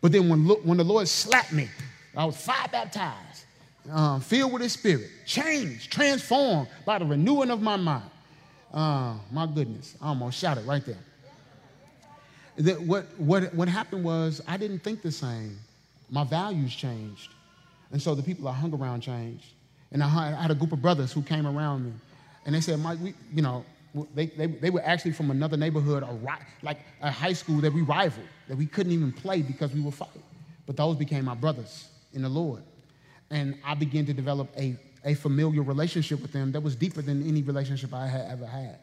But 0.00 0.12
then 0.12 0.28
when, 0.28 0.46
when 0.46 0.78
the 0.78 0.84
Lord 0.84 1.08
slapped 1.08 1.52
me, 1.52 1.68
I 2.16 2.24
was 2.24 2.36
fire 2.36 2.68
baptized, 2.70 3.44
um, 3.90 4.20
filled 4.20 4.52
with 4.52 4.62
His 4.62 4.72
Spirit, 4.72 5.08
changed, 5.26 5.92
transformed 5.92 6.68
by 6.84 6.98
the 6.98 7.04
renewing 7.04 7.50
of 7.50 7.60
my 7.60 7.76
mind. 7.76 8.10
Uh, 8.72 9.14
my 9.32 9.46
goodness, 9.46 9.96
I 10.00 10.08
almost 10.08 10.38
shouted 10.38 10.66
right 10.66 10.84
there. 10.84 10.98
That 12.56 12.80
what, 12.80 13.06
what, 13.18 13.54
what 13.54 13.68
happened 13.68 14.04
was 14.04 14.42
I 14.46 14.56
didn't 14.56 14.80
think 14.80 15.02
the 15.02 15.12
same. 15.12 15.58
My 16.10 16.24
values 16.24 16.74
changed. 16.74 17.30
And 17.92 18.02
so 18.02 18.14
the 18.14 18.22
people 18.22 18.48
I 18.48 18.52
hung 18.52 18.74
around 18.74 19.00
changed. 19.00 19.46
And 19.92 20.02
I 20.02 20.08
had 20.08 20.50
a 20.50 20.54
group 20.54 20.72
of 20.72 20.82
brothers 20.82 21.12
who 21.12 21.22
came 21.22 21.46
around 21.46 21.86
me, 21.86 21.92
and 22.44 22.54
they 22.54 22.60
said, 22.60 22.78
Mike, 22.78 22.98
we, 23.00 23.14
you 23.32 23.42
know, 23.42 23.64
they, 24.14 24.26
they, 24.26 24.46
they 24.46 24.70
were 24.70 24.82
actually 24.82 25.12
from 25.12 25.30
another 25.30 25.56
neighborhood, 25.56 26.02
a, 26.02 26.38
like 26.62 26.78
a 27.00 27.10
high 27.10 27.32
school 27.32 27.60
that 27.60 27.72
we 27.72 27.82
rivaled, 27.82 28.26
that 28.48 28.56
we 28.56 28.66
couldn't 28.66 28.92
even 28.92 29.12
play 29.12 29.42
because 29.42 29.72
we 29.72 29.80
were 29.80 29.90
fighting. 29.90 30.22
But 30.66 30.76
those 30.76 30.96
became 30.96 31.24
my 31.24 31.34
brothers 31.34 31.88
in 32.12 32.22
the 32.22 32.28
Lord. 32.28 32.62
And 33.30 33.58
I 33.64 33.74
began 33.74 34.06
to 34.06 34.12
develop 34.12 34.48
a, 34.56 34.76
a 35.04 35.14
familiar 35.14 35.62
relationship 35.62 36.20
with 36.20 36.32
them 36.32 36.52
that 36.52 36.60
was 36.60 36.76
deeper 36.76 37.02
than 37.02 37.26
any 37.26 37.42
relationship 37.42 37.94
I 37.94 38.06
had 38.06 38.30
ever 38.30 38.46
had. 38.46 38.78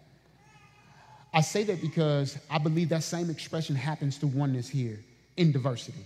I 1.34 1.41
say 1.41 1.63
that 1.63 1.82
because 1.82 2.38
I 2.50 2.58
believe 2.58 2.89
that 2.89 3.04
same 3.04 3.30
expression 3.30 3.76
happens 3.76 4.18
to 4.20 4.28
oneness 4.28 4.70
here 4.70 5.00
in 5.38 5.52
diversity 5.52 6.06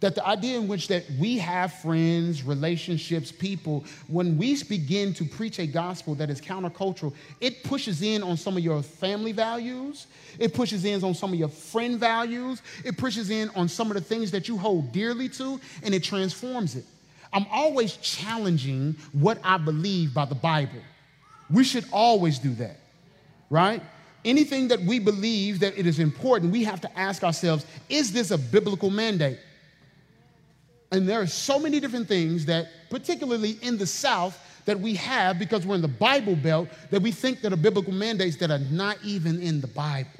that 0.00 0.14
the 0.14 0.26
idea 0.26 0.58
in 0.58 0.66
which 0.66 0.88
that 0.88 1.04
we 1.18 1.38
have 1.38 1.72
friends 1.74 2.42
relationships 2.42 3.30
people 3.30 3.84
when 4.08 4.36
we 4.36 4.60
begin 4.64 5.14
to 5.14 5.24
preach 5.24 5.58
a 5.58 5.66
gospel 5.66 6.14
that 6.14 6.30
is 6.30 6.40
countercultural 6.40 7.12
it 7.40 7.62
pushes 7.62 8.02
in 8.02 8.22
on 8.22 8.36
some 8.36 8.56
of 8.56 8.62
your 8.62 8.82
family 8.82 9.32
values. 9.32 10.06
It 10.38 10.54
pushes 10.54 10.84
in 10.84 11.02
on 11.04 11.14
some 11.14 11.32
of 11.32 11.38
your 11.38 11.48
friend 11.48 11.98
values. 11.98 12.62
It 12.84 12.96
pushes 12.96 13.30
in 13.30 13.50
on 13.50 13.68
some 13.68 13.90
of 13.90 13.94
the 13.94 14.00
things 14.00 14.30
that 14.30 14.48
you 14.48 14.56
hold 14.56 14.92
dearly 14.92 15.28
to 15.30 15.60
and 15.82 15.94
it 15.94 16.02
transforms 16.02 16.76
it. 16.76 16.84
I'm 17.32 17.46
always 17.50 17.96
challenging 17.96 18.96
what 19.12 19.38
i 19.44 19.56
believe 19.56 20.12
by 20.12 20.24
the 20.24 20.34
bible. 20.34 20.82
We 21.48 21.64
should 21.64 21.84
always 21.92 22.38
do 22.38 22.54
that 22.54 22.76
right? 23.50 23.82
Anything 24.24 24.68
that 24.68 24.80
we 24.80 24.98
believe 24.98 25.60
that 25.60 25.76
it 25.76 25.86
is 25.86 25.98
important 25.98 26.52
we 26.52 26.64
have 26.64 26.80
to 26.80 26.98
ask 26.98 27.22
ourselves 27.24 27.66
is 27.88 28.12
this 28.12 28.30
a 28.30 28.38
biblical 28.38 28.90
mandate 28.90 29.38
and 30.92 31.08
there 31.08 31.20
are 31.20 31.26
so 31.26 31.58
many 31.58 31.78
different 31.80 32.08
things 32.08 32.46
that, 32.46 32.68
particularly 32.88 33.58
in 33.62 33.78
the 33.78 33.86
South, 33.86 34.38
that 34.64 34.78
we 34.78 34.94
have 34.94 35.38
because 35.38 35.66
we're 35.66 35.76
in 35.76 35.82
the 35.82 35.88
Bible 35.88 36.36
Belt 36.36 36.68
that 36.90 37.00
we 37.00 37.12
think 37.12 37.40
that 37.42 37.52
are 37.52 37.56
biblical 37.56 37.92
mandates 37.92 38.36
that 38.36 38.50
are 38.50 38.58
not 38.58 38.98
even 39.04 39.40
in 39.40 39.60
the 39.60 39.66
Bible. 39.66 40.10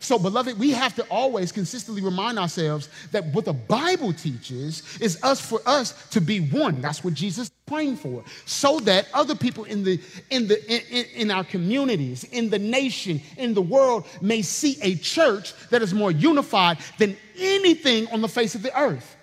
So, 0.00 0.18
beloved, 0.18 0.58
we 0.58 0.70
have 0.70 0.94
to 0.94 1.02
always 1.10 1.50
consistently 1.50 2.02
remind 2.02 2.38
ourselves 2.38 2.88
that 3.10 3.26
what 3.26 3.44
the 3.44 3.52
Bible 3.52 4.12
teaches 4.12 4.82
is 5.00 5.22
us 5.22 5.40
for 5.40 5.60
us 5.66 6.08
to 6.10 6.20
be 6.20 6.38
one. 6.38 6.80
That's 6.80 7.02
what 7.02 7.14
Jesus 7.14 7.50
praying 7.68 7.96
for, 7.96 8.24
so 8.46 8.80
that 8.80 9.08
other 9.14 9.34
people 9.34 9.64
in 9.64 9.84
the 9.84 10.00
in 10.30 10.48
the 10.48 10.58
in, 10.68 11.04
in 11.14 11.30
our 11.30 11.44
communities, 11.44 12.24
in 12.24 12.50
the 12.50 12.58
nation, 12.58 13.20
in 13.36 13.54
the 13.54 13.62
world 13.62 14.06
may 14.20 14.42
see 14.42 14.78
a 14.82 14.94
church 14.96 15.54
that 15.70 15.82
is 15.82 15.92
more 15.94 16.10
unified 16.10 16.78
than 16.98 17.16
anything 17.38 18.08
on 18.08 18.20
the 18.20 18.28
face 18.28 18.54
of 18.54 18.62
the 18.62 18.76
earth. 18.78 19.16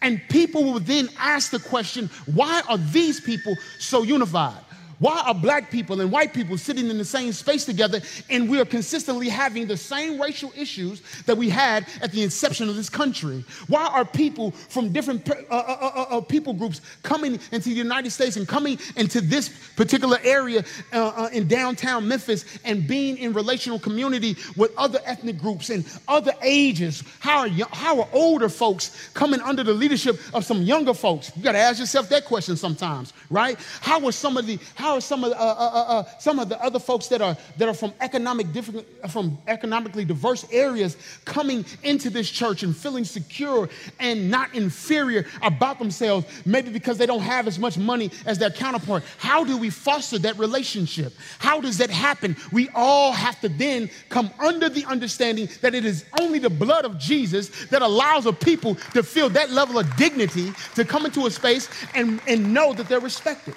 And 0.00 0.20
people 0.28 0.64
will 0.64 0.80
then 0.80 1.08
ask 1.18 1.50
the 1.50 1.58
question, 1.58 2.08
why 2.26 2.62
are 2.68 2.78
these 2.78 3.20
people 3.20 3.56
so 3.78 4.02
unified? 4.02 4.64
Why 5.02 5.20
are 5.26 5.34
black 5.34 5.68
people 5.68 6.00
and 6.00 6.12
white 6.12 6.32
people 6.32 6.56
sitting 6.56 6.88
in 6.88 6.96
the 6.96 7.04
same 7.04 7.32
space 7.32 7.64
together 7.64 8.00
and 8.30 8.48
we 8.48 8.60
are 8.60 8.64
consistently 8.64 9.28
having 9.28 9.66
the 9.66 9.76
same 9.76 10.20
racial 10.20 10.52
issues 10.56 11.02
that 11.26 11.36
we 11.36 11.48
had 11.48 11.88
at 12.02 12.12
the 12.12 12.22
inception 12.22 12.68
of 12.68 12.76
this 12.76 12.88
country? 12.88 13.44
Why 13.66 13.84
are 13.84 14.04
people 14.04 14.52
from 14.52 14.92
different 14.92 15.28
uh, 15.28 15.34
uh, 15.50 15.56
uh, 15.56 15.90
uh, 15.96 16.18
uh 16.18 16.20
people 16.20 16.52
groups 16.52 16.82
coming 17.02 17.40
into 17.50 17.70
the 17.70 17.74
United 17.74 18.12
States 18.12 18.36
and 18.36 18.46
coming 18.46 18.78
into 18.94 19.20
this 19.20 19.48
particular 19.74 20.18
area 20.22 20.64
uh, 20.92 21.28
in 21.32 21.48
downtown 21.48 22.06
Memphis 22.06 22.44
and 22.64 22.86
being 22.86 23.16
in 23.16 23.32
relational 23.32 23.80
community 23.80 24.36
with 24.56 24.70
other 24.78 25.00
ethnic 25.04 25.36
groups 25.36 25.70
and 25.70 25.84
other 26.06 26.32
ages? 26.42 27.02
How 27.18 27.40
are, 27.40 27.48
young, 27.48 27.70
how 27.72 28.02
are 28.02 28.08
older 28.12 28.48
folks 28.48 29.10
coming 29.14 29.40
under 29.40 29.64
the 29.64 29.74
leadership 29.74 30.20
of 30.32 30.44
some 30.44 30.62
younger 30.62 30.94
folks? 30.94 31.32
You 31.36 31.42
got 31.42 31.52
to 31.52 31.58
ask 31.58 31.80
yourself 31.80 32.08
that 32.10 32.24
question 32.24 32.56
sometimes, 32.56 33.12
right? 33.30 33.58
How 33.80 34.06
are 34.06 34.12
some 34.12 34.36
of 34.36 34.46
the, 34.46 34.60
how 34.76 34.91
how 34.92 34.98
are 34.98 35.00
some 35.00 35.24
of, 35.24 35.32
uh, 35.32 35.36
uh, 35.36 35.38
uh, 35.38 36.00
uh, 36.00 36.04
some 36.18 36.38
of 36.38 36.50
the 36.50 36.62
other 36.62 36.78
folks 36.78 37.06
that 37.06 37.22
are, 37.22 37.34
that 37.56 37.66
are 37.66 37.72
from, 37.72 37.94
economic 38.02 38.52
different, 38.52 38.86
from 39.10 39.38
economically 39.48 40.04
diverse 40.04 40.44
areas 40.52 40.98
coming 41.24 41.64
into 41.82 42.10
this 42.10 42.30
church 42.30 42.62
and 42.62 42.76
feeling 42.76 43.02
secure 43.02 43.70
and 44.00 44.30
not 44.30 44.54
inferior 44.54 45.24
about 45.40 45.78
themselves, 45.78 46.26
maybe 46.44 46.70
because 46.70 46.98
they 46.98 47.06
don't 47.06 47.22
have 47.22 47.48
as 47.48 47.58
much 47.58 47.78
money 47.78 48.10
as 48.26 48.36
their 48.36 48.50
counterpart? 48.50 49.02
How 49.16 49.44
do 49.44 49.56
we 49.56 49.70
foster 49.70 50.18
that 50.18 50.38
relationship? 50.38 51.14
How 51.38 51.58
does 51.58 51.78
that 51.78 51.88
happen? 51.88 52.36
We 52.52 52.68
all 52.74 53.12
have 53.12 53.40
to 53.40 53.48
then 53.48 53.88
come 54.10 54.30
under 54.38 54.68
the 54.68 54.84
understanding 54.84 55.48
that 55.62 55.74
it 55.74 55.86
is 55.86 56.04
only 56.20 56.38
the 56.38 56.50
blood 56.50 56.84
of 56.84 56.98
Jesus 56.98 57.48
that 57.68 57.80
allows 57.80 58.26
a 58.26 58.32
people 58.34 58.74
to 58.92 59.02
feel 59.02 59.30
that 59.30 59.48
level 59.48 59.78
of 59.78 59.96
dignity 59.96 60.52
to 60.74 60.84
come 60.84 61.06
into 61.06 61.24
a 61.24 61.30
space 61.30 61.70
and, 61.94 62.20
and 62.28 62.52
know 62.52 62.74
that 62.74 62.90
they're 62.90 63.00
respected. 63.00 63.54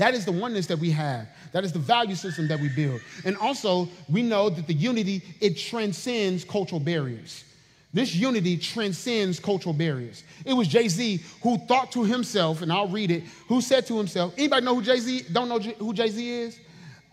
That 0.00 0.14
is 0.14 0.24
the 0.24 0.32
oneness 0.32 0.66
that 0.68 0.78
we 0.78 0.90
have. 0.92 1.28
That 1.52 1.62
is 1.62 1.74
the 1.74 1.78
value 1.78 2.14
system 2.14 2.48
that 2.48 2.58
we 2.58 2.70
build. 2.70 3.02
And 3.26 3.36
also, 3.36 3.86
we 4.08 4.22
know 4.22 4.48
that 4.48 4.66
the 4.66 4.72
unity, 4.72 5.20
it 5.42 5.58
transcends 5.58 6.42
cultural 6.42 6.80
barriers. 6.80 7.44
This 7.92 8.14
unity 8.14 8.56
transcends 8.56 9.38
cultural 9.38 9.74
barriers. 9.74 10.24
It 10.46 10.54
was 10.54 10.68
Jay-Z 10.68 11.20
who 11.42 11.58
thought 11.66 11.92
to 11.92 12.02
himself, 12.02 12.62
and 12.62 12.72
I'll 12.72 12.88
read 12.88 13.10
it, 13.10 13.24
who 13.46 13.60
said 13.60 13.86
to 13.88 13.98
himself, 13.98 14.32
anybody 14.38 14.64
know 14.64 14.76
who 14.76 14.82
Jay-Z, 14.82 15.26
don't 15.32 15.50
know 15.50 15.58
who 15.58 15.92
Jay-Z 15.92 16.30
is? 16.30 16.58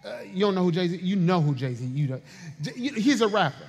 Uh, 0.05 0.19
you 0.23 0.45
don't 0.45 0.55
know 0.55 0.63
who 0.63 0.71
Jay-Z, 0.71 0.95
you 0.95 1.17
know 1.17 1.41
who 1.41 1.53
Jay-Z, 1.55 1.83
you 1.83 2.07
know. 2.07 2.21
He's 2.73 3.19
a 3.19 3.27
rapper. 3.27 3.67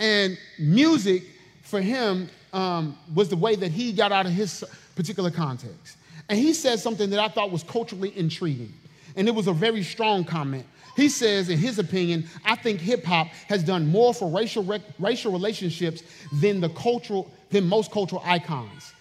And 0.00 0.36
music 0.58 1.22
for 1.62 1.80
him 1.80 2.28
um, 2.52 2.98
was 3.14 3.28
the 3.28 3.36
way 3.36 3.54
that 3.54 3.70
he 3.70 3.92
got 3.92 4.10
out 4.10 4.26
of 4.26 4.32
his 4.32 4.64
particular 4.96 5.30
context. 5.30 5.96
And 6.28 6.38
he 6.38 6.52
said 6.52 6.78
something 6.78 7.10
that 7.10 7.18
I 7.18 7.28
thought 7.28 7.50
was 7.50 7.62
culturally 7.62 8.16
intriguing. 8.16 8.72
And 9.16 9.26
it 9.26 9.34
was 9.34 9.46
a 9.46 9.52
very 9.52 9.82
strong 9.82 10.24
comment. 10.24 10.66
He 10.96 11.08
says, 11.08 11.48
in 11.48 11.58
his 11.58 11.78
opinion, 11.78 12.28
I 12.44 12.56
think 12.56 12.80
hip 12.80 13.04
hop 13.04 13.28
has 13.48 13.62
done 13.62 13.86
more 13.86 14.12
for 14.12 14.28
racial, 14.28 14.80
racial 14.98 15.32
relationships 15.32 16.02
than, 16.40 16.60
the 16.60 16.70
cultural, 16.70 17.30
than 17.50 17.68
most 17.68 17.92
cultural 17.92 18.22
icons. 18.24 18.92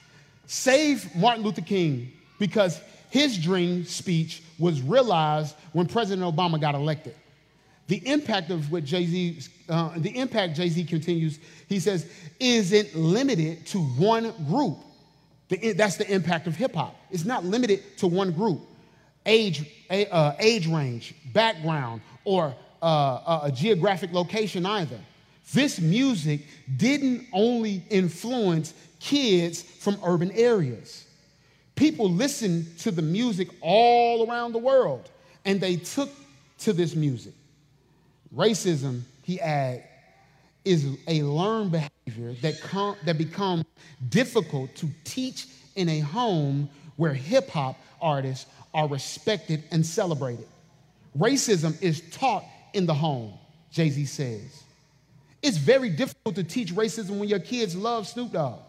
Save 0.45 1.13
Martin 1.15 1.43
Luther 1.43 1.61
King 1.61 2.11
because 2.39 2.79
his 3.09 3.37
dream 3.37 3.83
speech 3.83 4.43
was 4.59 4.81
realized 4.81 5.55
when 5.73 5.87
President 5.87 6.35
Obama 6.35 6.61
got 6.61 6.75
elected. 6.75 7.15
The 7.87 8.05
impact 8.07 8.51
of 8.51 8.71
what 8.71 8.83
Jay 8.83 9.05
Z, 9.05 9.39
uh, 9.69 9.91
the 9.97 10.15
impact 10.17 10.55
Jay 10.55 10.69
Z 10.69 10.83
continues, 10.85 11.39
he 11.67 11.79
says, 11.79 12.09
isn't 12.39 12.95
limited 12.95 13.65
to 13.67 13.79
one 13.79 14.33
group. 14.47 14.77
That's 15.49 15.97
the 15.97 16.11
impact 16.11 16.47
of 16.47 16.55
hip 16.55 16.75
hop. 16.75 16.95
It's 17.09 17.25
not 17.25 17.45
limited 17.45 17.97
to 17.99 18.07
one 18.07 18.31
group, 18.31 18.61
age, 19.25 19.63
uh, 19.89 20.33
age 20.39 20.67
range, 20.67 21.15
background, 21.33 22.01
or 22.25 22.53
uh, 22.81 23.41
a 23.43 23.51
geographic 23.51 24.11
location 24.11 24.65
either. 24.65 24.99
This 25.53 25.79
music 25.79 26.41
didn't 26.75 27.27
only 27.31 27.83
influence 27.89 28.73
kids 28.99 29.61
from 29.61 29.97
urban 30.03 30.31
areas. 30.31 31.05
People 31.75 32.11
listened 32.11 32.77
to 32.79 32.91
the 32.91 33.01
music 33.01 33.47
all 33.61 34.29
around 34.29 34.51
the 34.51 34.57
world, 34.57 35.09
and 35.45 35.61
they 35.61 35.77
took 35.77 36.09
to 36.59 36.73
this 36.73 36.95
music. 36.95 37.33
Racism, 38.35 39.03
he 39.23 39.39
added, 39.39 39.83
is 40.67 40.97
a 41.07 41.23
learned 41.23 41.71
behavior 41.71 42.33
that, 42.41 42.59
com- 42.61 42.97
that 43.05 43.17
becomes 43.17 43.63
difficult 44.09 44.75
to 44.75 44.89
teach 45.03 45.47
in 45.75 45.87
a 45.89 45.99
home 45.99 46.69
where 46.97 47.13
hip 47.13 47.49
hop 47.49 47.77
artists 48.01 48.45
are 48.73 48.87
respected 48.87 49.63
and 49.71 49.85
celebrated. 49.85 50.47
Racism 51.17 51.81
is 51.81 52.01
taught 52.11 52.43
in 52.73 52.85
the 52.85 52.93
home, 52.93 53.33
Jay 53.71 53.89
Z 53.89 54.05
says. 54.05 54.63
It's 55.41 55.57
very 55.57 55.89
difficult 55.89 56.35
to 56.35 56.43
teach 56.43 56.73
racism 56.73 57.19
when 57.19 57.29
your 57.29 57.39
kids 57.39 57.75
love 57.75 58.07
Snoop 58.07 58.33
Dogg. 58.33 58.59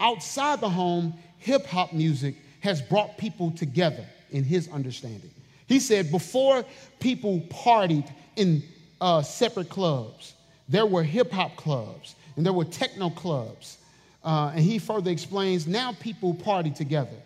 Outside 0.00 0.60
the 0.60 0.68
home, 0.68 1.14
hip 1.38 1.66
hop 1.66 1.92
music 1.92 2.36
has 2.60 2.80
brought 2.80 3.18
people 3.18 3.50
together 3.50 4.04
in 4.30 4.44
his 4.44 4.68
understanding. 4.68 5.30
He 5.66 5.80
said 5.80 6.10
before 6.10 6.64
people 7.00 7.40
partied 7.50 8.10
in 8.36 8.62
uh, 9.00 9.22
separate 9.22 9.68
clubs, 9.68 10.34
there 10.68 10.86
were 10.86 11.02
hip 11.02 11.30
hop 11.30 11.56
clubs 11.56 12.14
and 12.36 12.44
there 12.44 12.52
were 12.52 12.64
techno 12.64 13.10
clubs. 13.10 13.78
Uh, 14.24 14.52
and 14.54 14.60
he 14.60 14.78
further 14.78 15.10
explains 15.10 15.66
now 15.66 15.92
people 16.00 16.34
party 16.34 16.70
together. 16.70 17.16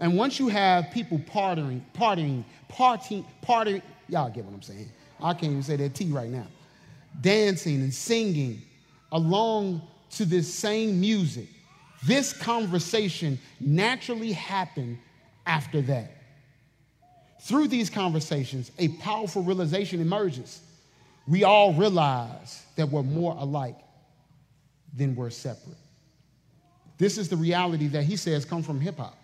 And 0.00 0.16
once 0.16 0.38
you 0.38 0.48
have 0.48 0.90
people 0.92 1.18
partying, 1.18 1.82
partying, 1.94 2.44
partying, 2.70 3.24
partying, 3.42 3.82
y'all 4.08 4.30
get 4.30 4.44
what 4.44 4.54
I'm 4.54 4.62
saying. 4.62 4.90
I 5.20 5.32
can't 5.32 5.52
even 5.52 5.62
say 5.62 5.76
that 5.76 5.94
T 5.94 6.06
right 6.06 6.30
now. 6.30 6.46
Dancing 7.20 7.76
and 7.76 7.92
singing 7.92 8.62
along 9.12 9.82
to 10.10 10.24
this 10.24 10.52
same 10.52 11.00
music. 11.00 11.48
This 12.06 12.32
conversation 12.32 13.38
naturally 13.60 14.32
happened 14.32 14.98
after 15.46 15.82
that. 15.82 16.12
Through 17.40 17.68
these 17.68 17.90
conversations, 17.90 18.70
a 18.78 18.88
powerful 18.88 19.42
realization 19.42 20.00
emerges. 20.00 20.60
We 21.28 21.44
all 21.44 21.74
realize 21.74 22.62
that 22.76 22.88
we're 22.88 23.02
more 23.02 23.36
alike 23.38 23.76
than 24.96 25.14
we're 25.14 25.30
separate. 25.30 25.76
This 26.96 27.18
is 27.18 27.28
the 27.28 27.36
reality 27.36 27.86
that 27.88 28.04
he 28.04 28.16
says 28.16 28.44
comes 28.44 28.64
from 28.64 28.80
hip 28.80 28.96
hop. 28.96 29.16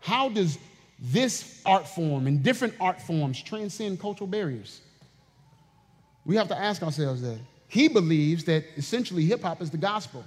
How 0.00 0.28
does 0.28 0.58
this 0.98 1.62
art 1.64 1.86
form 1.86 2.26
and 2.26 2.42
different 2.42 2.74
art 2.80 3.00
forms 3.00 3.40
transcend 3.42 4.00
cultural 4.00 4.26
barriers? 4.26 4.80
We 6.24 6.36
have 6.36 6.48
to 6.48 6.58
ask 6.58 6.82
ourselves 6.82 7.22
that. 7.22 7.38
He 7.68 7.88
believes 7.88 8.44
that 8.44 8.64
essentially 8.76 9.24
hip 9.24 9.42
hop 9.42 9.62
is 9.62 9.70
the 9.70 9.78
gospel 9.78 10.24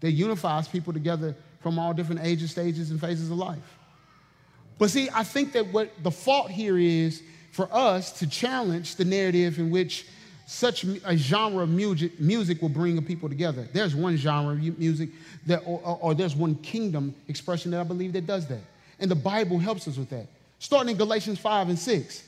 that 0.00 0.12
unifies 0.12 0.68
people 0.68 0.92
together 0.92 1.34
from 1.60 1.78
all 1.78 1.94
different 1.94 2.20
ages, 2.22 2.50
stages, 2.50 2.90
and 2.90 3.00
phases 3.00 3.30
of 3.30 3.38
life. 3.38 3.78
But 4.78 4.90
see, 4.90 5.08
I 5.12 5.24
think 5.24 5.52
that 5.52 5.72
what 5.72 5.90
the 6.02 6.10
fault 6.10 6.50
here 6.50 6.76
is 6.76 7.22
for 7.56 7.70
us 7.72 8.12
to 8.12 8.26
challenge 8.26 8.96
the 8.96 9.04
narrative 9.06 9.58
in 9.58 9.70
which 9.70 10.06
such 10.46 10.84
a 10.84 11.16
genre 11.16 11.62
of 11.62 11.70
music, 11.70 12.20
music 12.20 12.60
will 12.60 12.68
bring 12.68 13.02
people 13.02 13.30
together. 13.30 13.66
There's 13.72 13.96
one 13.96 14.18
genre 14.18 14.52
of 14.52 14.78
music 14.78 15.08
that, 15.46 15.62
or, 15.64 15.80
or, 15.82 15.98
or 16.02 16.14
there's 16.14 16.36
one 16.36 16.56
kingdom 16.56 17.14
expression 17.28 17.70
that 17.70 17.80
I 17.80 17.84
believe 17.84 18.12
that 18.12 18.26
does 18.26 18.46
that. 18.48 18.60
And 19.00 19.10
the 19.10 19.14
Bible 19.14 19.58
helps 19.58 19.88
us 19.88 19.96
with 19.96 20.10
that. 20.10 20.26
Starting 20.58 20.90
in 20.90 20.98
Galatians 20.98 21.38
5 21.38 21.70
and 21.70 21.78
6. 21.78 22.24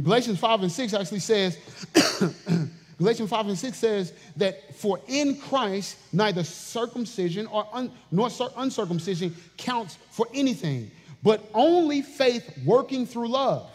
Galatians 0.00 0.38
5 0.38 0.62
and 0.62 0.70
6 0.70 0.94
actually 0.94 1.18
says, 1.18 1.58
Galatians 2.98 3.30
5 3.30 3.48
and 3.48 3.58
6 3.58 3.76
says 3.76 4.12
that 4.36 4.76
for 4.76 5.00
in 5.08 5.40
Christ, 5.40 5.96
neither 6.12 6.44
circumcision 6.44 7.48
or 7.48 7.66
un, 7.72 7.90
nor 8.12 8.28
uncircumcision 8.56 9.34
counts 9.56 9.98
for 10.10 10.28
anything, 10.32 10.88
but 11.24 11.50
only 11.52 12.00
faith 12.00 12.48
working 12.64 13.06
through 13.06 13.26
love. 13.26 13.68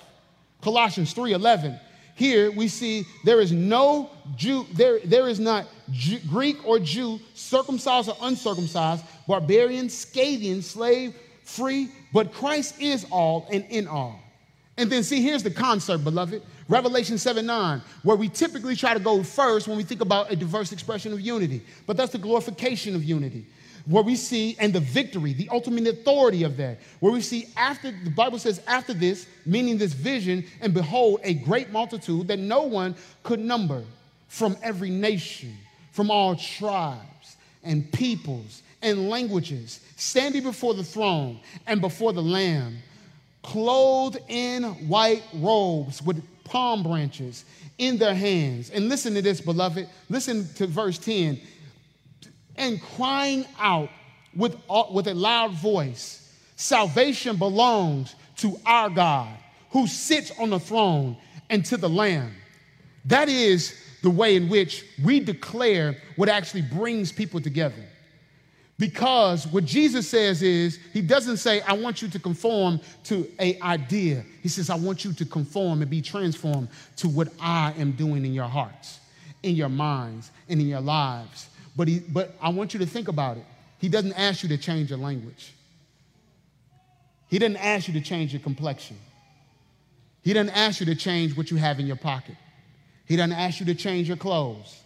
Colossians 0.64 1.14
3:11. 1.14 1.80
Here 2.16 2.52
we 2.52 2.68
see 2.68 3.06
there 3.24 3.42
is 3.42 3.52
no 3.52 4.10
Jew, 4.36 4.66
there, 4.74 5.00
there 5.04 5.28
is 5.28 5.40
not 5.40 5.66
Jew, 5.92 6.20
Greek 6.30 6.66
or 6.66 6.80
Jew, 6.80 7.20
circumcised 7.34 8.08
or 8.08 8.16
uncircumcised, 8.22 9.04
barbarian, 9.28 9.90
Scythian, 9.90 10.62
slave, 10.62 11.16
free, 11.44 11.90
but 12.14 12.32
Christ 12.32 12.80
is 12.80 13.06
all 13.12 13.48
and 13.52 13.66
in 13.70 13.88
all. 13.88 14.20
And 14.78 14.92
then 14.92 15.04
see, 15.04 15.22
here's 15.22 15.44
the 15.44 15.52
concept, 15.52 16.04
beloved. 16.04 16.42
Revelation 16.70 17.18
7 17.18 17.46
9, 17.46 17.82
where 18.04 18.16
we 18.16 18.30
typically 18.30 18.76
try 18.76 18.94
to 18.94 19.00
go 19.00 19.22
first 19.22 19.68
when 19.68 19.76
we 19.76 19.84
think 19.84 20.02
about 20.02 20.32
a 20.32 20.36
diverse 20.36 20.72
expression 20.72 21.14
of 21.14 21.20
unity. 21.20 21.62
But 21.86 21.98
that's 21.98 22.12
the 22.12 22.18
glorification 22.18 22.96
of 22.96 23.04
unity, 23.04 23.46
where 23.86 24.04
we 24.04 24.16
see, 24.16 24.56
and 24.60 24.72
the 24.72 24.80
victory, 24.80 25.34
the 25.34 25.50
ultimate 25.50 25.88
authority 25.88 26.44
of 26.44 26.56
that, 26.58 26.80
where 27.00 27.12
we 27.12 27.22
see 27.22 27.48
after, 27.58 27.92
the 27.92 28.10
Bible 28.10 28.40
says, 28.40 28.62
after 28.66 28.94
this, 28.94 29.28
meaning 29.46 29.78
this 29.78 29.94
vision, 29.94 30.46
and 30.62 30.74
behold, 30.74 31.20
a 31.24 31.34
great 31.34 31.72
multitude 31.72 32.28
that 32.28 32.40
no 32.40 32.64
one 32.64 32.96
could 33.24 33.40
number 33.40 33.84
from 34.30 34.56
every 34.64 34.90
nation, 34.90 35.56
from 35.92 36.10
all 36.10 36.36
tribes 36.36 37.36
and 37.64 37.92
peoples 37.92 38.64
and 38.82 39.10
languages, 39.10 39.82
standing 39.96 40.44
before 40.44 40.74
the 40.74 40.84
throne 40.84 41.40
and 41.68 41.82
before 41.82 42.14
the 42.14 42.22
Lamb, 42.22 42.78
clothed 43.42 44.18
in 44.30 44.64
white 44.88 45.24
robes 45.34 46.02
with 46.02 46.24
palm 46.46 46.84
branches 46.84 47.46
in 47.78 47.98
their 47.98 48.14
hands. 48.14 48.70
And 48.70 48.90
listen 48.90 49.14
to 49.16 49.22
this, 49.22 49.42
beloved. 49.42 49.88
Listen 50.10 50.48
to 50.56 50.68
verse 50.68 50.98
10. 50.98 51.40
And 52.56 52.82
crying 52.82 53.46
out 53.60 53.90
with, 54.36 54.56
uh, 54.70 54.84
with 54.92 55.08
a 55.08 55.14
loud 55.14 55.52
voice 55.54 56.24
Salvation 56.56 57.36
belongs 57.36 58.16
to 58.38 58.58
our 58.66 58.90
God 58.90 59.36
who 59.72 59.86
sits 59.86 60.32
on 60.40 60.50
the 60.52 60.60
throne 60.60 61.18
and 61.50 61.66
to 61.66 61.76
the 61.76 61.90
Lamb. 61.90 62.34
That 63.06 63.28
is 63.28 63.76
the 64.02 64.10
way 64.10 64.38
in 64.38 64.48
which 64.48 64.86
we 65.04 65.20
declare 65.20 65.98
what 66.16 66.30
actually 66.30 66.62
brings 66.62 67.12
people 67.12 67.42
together. 67.42 67.84
Because 68.80 69.46
what 69.48 69.66
Jesus 69.66 70.08
says 70.08 70.42
is, 70.42 70.80
he 70.94 71.02
doesn't 71.02 71.38
say, 71.38 71.62
I 71.62 71.74
want 71.74 72.02
you 72.02 72.08
to 72.08 72.20
conform 72.20 72.80
to 73.06 73.30
a 73.40 73.60
idea. 73.62 74.24
He 74.42 74.50
says, 74.50 74.70
I 74.70 74.76
want 74.76 75.04
you 75.06 75.14
to 75.14 75.26
conform 75.26 75.82
and 75.82 75.90
be 75.90 76.02
transformed 76.02 76.70
to 76.98 77.08
what 77.08 77.28
I 77.40 77.74
am 77.78 77.92
doing 77.92 78.26
in 78.26 78.34
your 78.34 78.48
hearts, 78.48 79.00
in 79.44 79.56
your 79.56 79.70
minds, 79.70 80.32
and 80.50 80.60
in 80.60 80.68
your 80.68 80.82
lives. 80.82 81.50
But, 81.76 81.88
he, 81.88 82.00
but 82.00 82.36
I 82.42 82.50
want 82.50 82.74
you 82.74 82.80
to 82.80 82.86
think 82.86 83.08
about 83.08 83.38
it. 83.38 83.46
He 83.80 83.90
doesn't 83.90 84.14
ask 84.14 84.44
you 84.44 84.50
to 84.50 84.58
change 84.58 84.90
your 84.90 85.00
language. 85.00 85.54
He 87.30 87.40
doesn't 87.40 87.58
ask 87.58 87.88
you 87.88 87.94
to 87.96 88.02
change 88.02 88.32
your 88.32 88.42
complexion. 88.42 88.98
He 90.22 90.34
doesn't 90.34 90.56
ask 90.56 90.80
you 90.80 90.86
to 90.86 90.96
change 90.96 91.36
what 91.36 91.52
you 91.52 91.58
have 91.58 91.80
in 91.80 91.88
your 91.88 91.96
pocket. 91.96 92.36
He 93.06 93.16
doesn't 93.16 93.34
ask 93.34 93.60
you 93.60 93.66
to 93.66 93.76
change 93.76 94.08
your 94.08 94.18
clothes. 94.18 94.80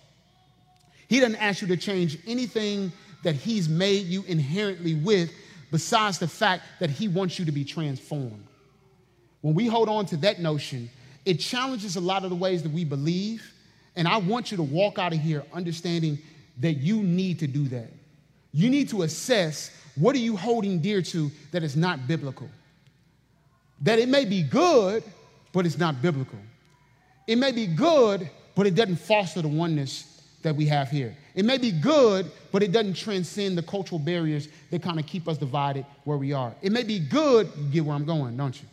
He 1.07 1.19
doesn't 1.19 1.35
ask 1.35 1.61
you 1.61 1.67
to 1.67 1.77
change 1.77 2.17
anything 2.25 2.91
that 3.23 3.35
He's 3.35 3.69
made 3.69 4.05
you 4.07 4.23
inherently 4.27 4.95
with, 4.95 5.31
besides 5.71 6.19
the 6.19 6.27
fact 6.27 6.63
that 6.79 6.89
He 6.89 7.07
wants 7.07 7.37
you 7.37 7.45
to 7.45 7.51
be 7.51 7.63
transformed. 7.63 8.47
When 9.41 9.53
we 9.53 9.67
hold 9.67 9.89
on 9.89 10.05
to 10.07 10.17
that 10.17 10.39
notion, 10.39 10.89
it 11.25 11.35
challenges 11.35 11.97
a 11.97 12.01
lot 12.01 12.23
of 12.23 12.29
the 12.29 12.35
ways 12.35 12.63
that 12.63 12.71
we 12.71 12.85
believe. 12.85 13.53
And 13.95 14.07
I 14.07 14.17
want 14.17 14.51
you 14.51 14.57
to 14.57 14.63
walk 14.63 14.97
out 14.97 15.13
of 15.13 15.19
here 15.19 15.43
understanding 15.53 16.19
that 16.59 16.73
you 16.73 17.03
need 17.03 17.39
to 17.39 17.47
do 17.47 17.67
that. 17.69 17.91
You 18.53 18.69
need 18.69 18.89
to 18.89 19.03
assess 19.03 19.71
what 19.95 20.15
are 20.15 20.19
you 20.19 20.35
holding 20.35 20.79
dear 20.79 21.01
to 21.01 21.31
that 21.51 21.63
is 21.63 21.75
not 21.75 22.07
biblical. 22.07 22.49
That 23.81 23.99
it 23.99 24.09
may 24.09 24.25
be 24.25 24.43
good, 24.43 25.03
but 25.51 25.65
it's 25.65 25.77
not 25.77 26.01
biblical. 26.01 26.39
It 27.27 27.37
may 27.37 27.51
be 27.51 27.67
good, 27.67 28.29
but 28.55 28.65
it 28.65 28.75
doesn't 28.75 28.95
foster 28.97 29.41
the 29.41 29.47
oneness 29.47 30.23
that 30.41 30.55
we 30.55 30.65
have 30.67 30.89
here. 30.89 31.15
It 31.35 31.45
may 31.45 31.57
be 31.57 31.71
good, 31.71 32.31
but 32.51 32.63
it 32.63 32.71
doesn't 32.71 32.95
transcend 32.95 33.57
the 33.57 33.63
cultural 33.63 33.99
barriers 33.99 34.47
that 34.71 34.81
kind 34.81 34.99
of 34.99 35.05
keep 35.05 35.27
us 35.27 35.37
divided 35.37 35.85
where 36.05 36.17
we 36.17 36.33
are. 36.33 36.55
It 36.61 36.71
may 36.71 36.83
be 36.83 36.99
good, 36.99 37.51
you 37.57 37.69
get 37.69 37.85
where 37.85 37.95
I'm 37.95 38.05
going, 38.05 38.37
don't 38.37 38.59
you? 38.59 38.67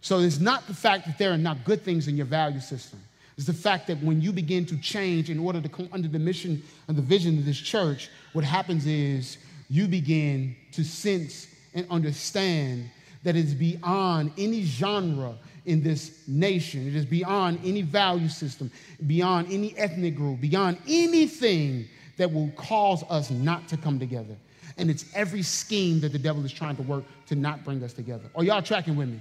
So 0.00 0.20
it's 0.20 0.38
not 0.38 0.66
the 0.66 0.74
fact 0.74 1.06
that 1.06 1.18
there 1.18 1.32
are 1.32 1.38
not 1.38 1.64
good 1.64 1.82
things 1.82 2.06
in 2.06 2.16
your 2.16 2.26
value 2.26 2.60
system. 2.60 3.00
It's 3.38 3.46
the 3.46 3.52
fact 3.54 3.86
that 3.86 4.02
when 4.02 4.20
you 4.20 4.32
begin 4.32 4.66
to 4.66 4.76
change 4.78 5.30
in 5.30 5.38
order 5.38 5.60
to 5.60 5.68
come 5.68 5.88
under 5.92 6.08
the 6.08 6.18
mission 6.18 6.60
and 6.88 6.98
the 6.98 7.02
vision 7.02 7.38
of 7.38 7.46
this 7.46 7.56
church, 7.56 8.10
what 8.32 8.44
happens 8.44 8.84
is 8.84 9.38
you 9.70 9.86
begin 9.86 10.56
to 10.72 10.82
sense 10.82 11.46
and 11.72 11.86
understand 11.88 12.90
that 13.22 13.36
it's 13.36 13.52
beyond 13.54 14.32
any 14.36 14.64
genre 14.64 15.36
in 15.66 15.84
this 15.84 16.26
nation. 16.26 16.88
It 16.88 16.96
is 16.96 17.04
beyond 17.04 17.60
any 17.64 17.82
value 17.82 18.28
system, 18.28 18.72
beyond 19.06 19.52
any 19.52 19.72
ethnic 19.78 20.16
group, 20.16 20.40
beyond 20.40 20.76
anything 20.88 21.86
that 22.16 22.32
will 22.32 22.50
cause 22.56 23.04
us 23.08 23.30
not 23.30 23.68
to 23.68 23.76
come 23.76 24.00
together. 24.00 24.34
And 24.78 24.90
it's 24.90 25.04
every 25.14 25.42
scheme 25.42 26.00
that 26.00 26.10
the 26.10 26.18
devil 26.18 26.44
is 26.44 26.52
trying 26.52 26.74
to 26.74 26.82
work 26.82 27.04
to 27.26 27.36
not 27.36 27.64
bring 27.64 27.84
us 27.84 27.92
together. 27.92 28.24
Are 28.34 28.42
y'all 28.42 28.62
tracking 28.62 28.96
with 28.96 29.08
me? 29.08 29.20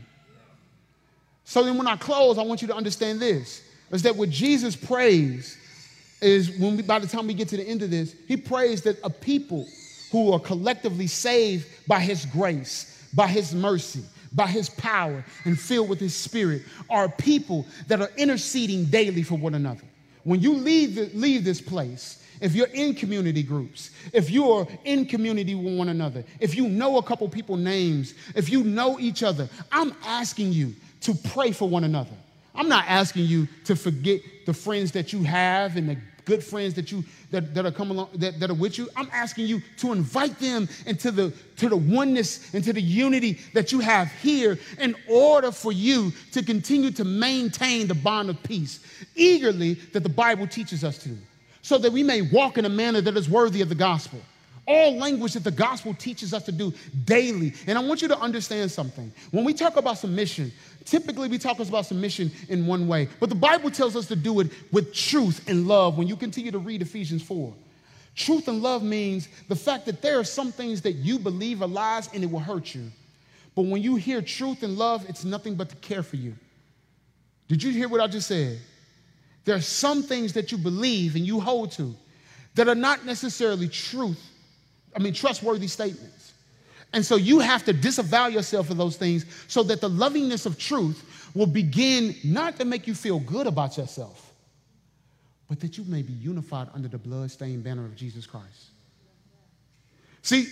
So 1.43 1.63
then, 1.63 1.77
when 1.77 1.87
I 1.87 1.97
close, 1.97 2.39
I 2.39 2.41
want 2.41 2.63
you 2.63 2.67
to 2.69 2.75
understand 2.75 3.19
this 3.19 3.61
is 3.91 4.03
that 4.03 4.15
what 4.15 4.29
Jesus 4.29 4.75
prays 4.75 5.57
is 6.21 6.57
when 6.57 6.77
we, 6.77 6.83
by 6.83 6.99
the 6.99 7.07
time 7.07 7.27
we 7.27 7.33
get 7.33 7.47
to 7.49 7.57
the 7.57 7.67
end 7.67 7.81
of 7.83 7.91
this, 7.91 8.15
he 8.27 8.37
prays 8.37 8.81
that 8.83 8.97
a 9.03 9.09
people 9.09 9.67
who 10.11 10.33
are 10.33 10.39
collectively 10.39 11.07
saved 11.07 11.67
by 11.87 11.99
his 11.99 12.25
grace, 12.25 13.07
by 13.13 13.27
his 13.27 13.53
mercy, 13.53 14.03
by 14.33 14.47
his 14.47 14.69
power, 14.69 15.23
and 15.45 15.59
filled 15.59 15.89
with 15.89 15.99
his 15.99 16.15
spirit 16.15 16.63
are 16.89 17.09
people 17.09 17.65
that 17.87 18.01
are 18.01 18.11
interceding 18.17 18.85
daily 18.85 19.23
for 19.23 19.35
one 19.35 19.55
another. 19.55 19.83
When 20.23 20.41
you 20.41 20.53
leave, 20.53 20.95
the, 20.95 21.09
leave 21.13 21.43
this 21.43 21.61
place, 21.61 22.23
if 22.41 22.53
you're 22.53 22.67
in 22.67 22.93
community 22.93 23.41
groups, 23.41 23.91
if 24.13 24.29
you're 24.29 24.67
in 24.83 25.05
community 25.05 25.55
with 25.55 25.77
one 25.77 25.89
another, 25.89 26.23
if 26.39 26.55
you 26.55 26.67
know 26.67 26.97
a 26.97 27.03
couple 27.03 27.27
people 27.29 27.57
names, 27.57 28.13
if 28.35 28.49
you 28.49 28.63
know 28.63 28.99
each 28.99 29.23
other, 29.23 29.49
I'm 29.71 29.93
asking 30.03 30.53
you 30.53 30.75
to 31.01 31.13
pray 31.13 31.51
for 31.51 31.67
one 31.67 31.83
another. 31.83 32.15
I'm 32.57 32.67
not 32.67 32.85
asking 32.87 33.25
you 33.25 33.47
to 33.65 33.75
forget 33.75 34.21
the 34.45 34.53
friends 34.53 34.91
that 34.93 35.13
you 35.13 35.23
have 35.23 35.77
and 35.77 35.89
the 35.89 35.97
good 36.25 36.43
friends 36.43 36.73
that 36.73 36.91
you 36.91 37.03
that, 37.31 37.53
that 37.55 37.65
are 37.65 37.71
coming 37.71 37.97
along 37.97 38.09
that, 38.15 38.39
that 38.39 38.49
are 38.49 38.55
with 38.55 38.77
you. 38.77 38.89
I'm 38.95 39.09
asking 39.13 39.47
you 39.47 39.61
to 39.77 39.93
invite 39.93 40.37
them 40.39 40.67
into 40.85 41.09
the 41.09 41.31
to 41.57 41.69
the 41.69 41.77
oneness 41.77 42.53
and 42.53 42.63
to 42.65 42.73
the 42.73 42.81
unity 42.81 43.39
that 43.53 43.71
you 43.71 43.79
have 43.79 44.11
here 44.21 44.59
in 44.79 44.95
order 45.07 45.51
for 45.51 45.71
you 45.71 46.11
to 46.33 46.43
continue 46.43 46.91
to 46.91 47.05
maintain 47.05 47.87
the 47.87 47.95
bond 47.95 48.29
of 48.29 48.43
peace 48.43 48.81
eagerly 49.15 49.75
that 49.93 50.03
the 50.03 50.09
Bible 50.09 50.47
teaches 50.47 50.83
us 50.83 50.97
to 50.99 51.17
so 51.61 51.77
that 51.77 51.91
we 51.91 52.03
may 52.03 52.21
walk 52.21 52.57
in 52.57 52.65
a 52.65 52.69
manner 52.69 53.01
that 53.01 53.17
is 53.17 53.29
worthy 53.29 53.61
of 53.61 53.69
the 53.69 53.75
gospel. 53.75 54.19
All 54.67 54.97
language 54.97 55.33
that 55.33 55.45
the 55.45 55.51
gospel 55.51 55.93
teaches 55.93 56.33
us 56.33 56.43
to 56.43 56.51
do 56.51 56.73
daily. 57.05 57.53
And 57.67 57.77
I 57.77 57.81
want 57.81 58.01
you 58.01 58.09
to 58.09 58.19
understand 58.19 58.69
something. 58.69 59.13
When 59.31 59.45
we 59.45 59.53
talk 59.53 59.77
about 59.77 59.97
submission, 59.97 60.51
typically 60.87 61.27
we 61.27 61.37
talk 61.37 61.59
about 61.59 61.85
submission 61.85 62.31
in 62.49 62.65
one 62.65 62.87
way, 62.87 63.09
but 63.19 63.29
the 63.29 63.35
Bible 63.35 63.69
tells 63.69 63.95
us 63.95 64.07
to 64.07 64.15
do 64.15 64.39
it 64.39 64.51
with 64.71 64.93
truth 64.93 65.47
and 65.47 65.67
love 65.67 65.97
when 65.97 66.07
you 66.07 66.15
continue 66.15 66.51
to 66.51 66.59
read 66.59 66.81
Ephesians 66.81 67.21
4. 67.21 67.53
Truth 68.15 68.47
and 68.47 68.63
love 68.63 68.81
means 68.81 69.27
the 69.47 69.55
fact 69.55 69.85
that 69.85 70.01
there 70.01 70.19
are 70.19 70.23
some 70.23 70.51
things 70.51 70.81
that 70.81 70.93
you 70.93 71.19
believe 71.19 71.61
are 71.61 71.67
lies 71.67 72.09
and 72.13 72.23
it 72.23 72.31
will 72.31 72.39
hurt 72.39 72.73
you. 72.73 72.91
But 73.55 73.65
when 73.65 73.81
you 73.81 73.95
hear 73.95 74.21
truth 74.21 74.63
and 74.63 74.77
love, 74.77 75.05
it's 75.07 75.23
nothing 75.23 75.55
but 75.55 75.69
to 75.69 75.75
care 75.77 76.01
for 76.01 76.15
you. 76.15 76.33
Did 77.47 77.61
you 77.61 77.71
hear 77.71 77.87
what 77.87 78.01
I 78.01 78.07
just 78.07 78.27
said? 78.27 78.59
There 79.45 79.55
are 79.55 79.61
some 79.61 80.03
things 80.03 80.33
that 80.33 80.51
you 80.51 80.57
believe 80.57 81.15
and 81.15 81.25
you 81.25 81.39
hold 81.39 81.71
to 81.73 81.95
that 82.55 82.67
are 82.67 82.75
not 82.75 83.05
necessarily 83.05 83.67
truth, 83.67 84.21
I 84.95 84.99
mean, 84.99 85.13
trustworthy 85.13 85.67
statements. 85.67 86.16
And 86.93 87.05
so 87.05 87.15
you 87.15 87.39
have 87.39 87.65
to 87.65 87.73
disavow 87.73 88.27
yourself 88.27 88.69
of 88.69 88.77
those 88.77 88.95
things 88.95 89.25
so 89.47 89.61
that 89.63 89.81
the 89.81 89.89
lovingness 89.89 90.45
of 90.45 90.57
truth 90.57 91.31
will 91.35 91.45
begin 91.45 92.15
not 92.23 92.57
to 92.57 92.65
make 92.65 92.87
you 92.87 92.95
feel 92.95 93.19
good 93.19 93.45
about 93.45 93.77
yourself, 93.77 94.33
but 95.49 95.59
that 95.59 95.77
you 95.77 95.83
may 95.83 96.01
be 96.01 96.13
unified 96.13 96.69
under 96.73 96.87
the 96.87 96.97
blood-stained 96.97 97.63
banner 97.63 97.85
of 97.85 97.95
Jesus 97.95 98.25
Christ. 98.25 98.71
See, 100.21 100.47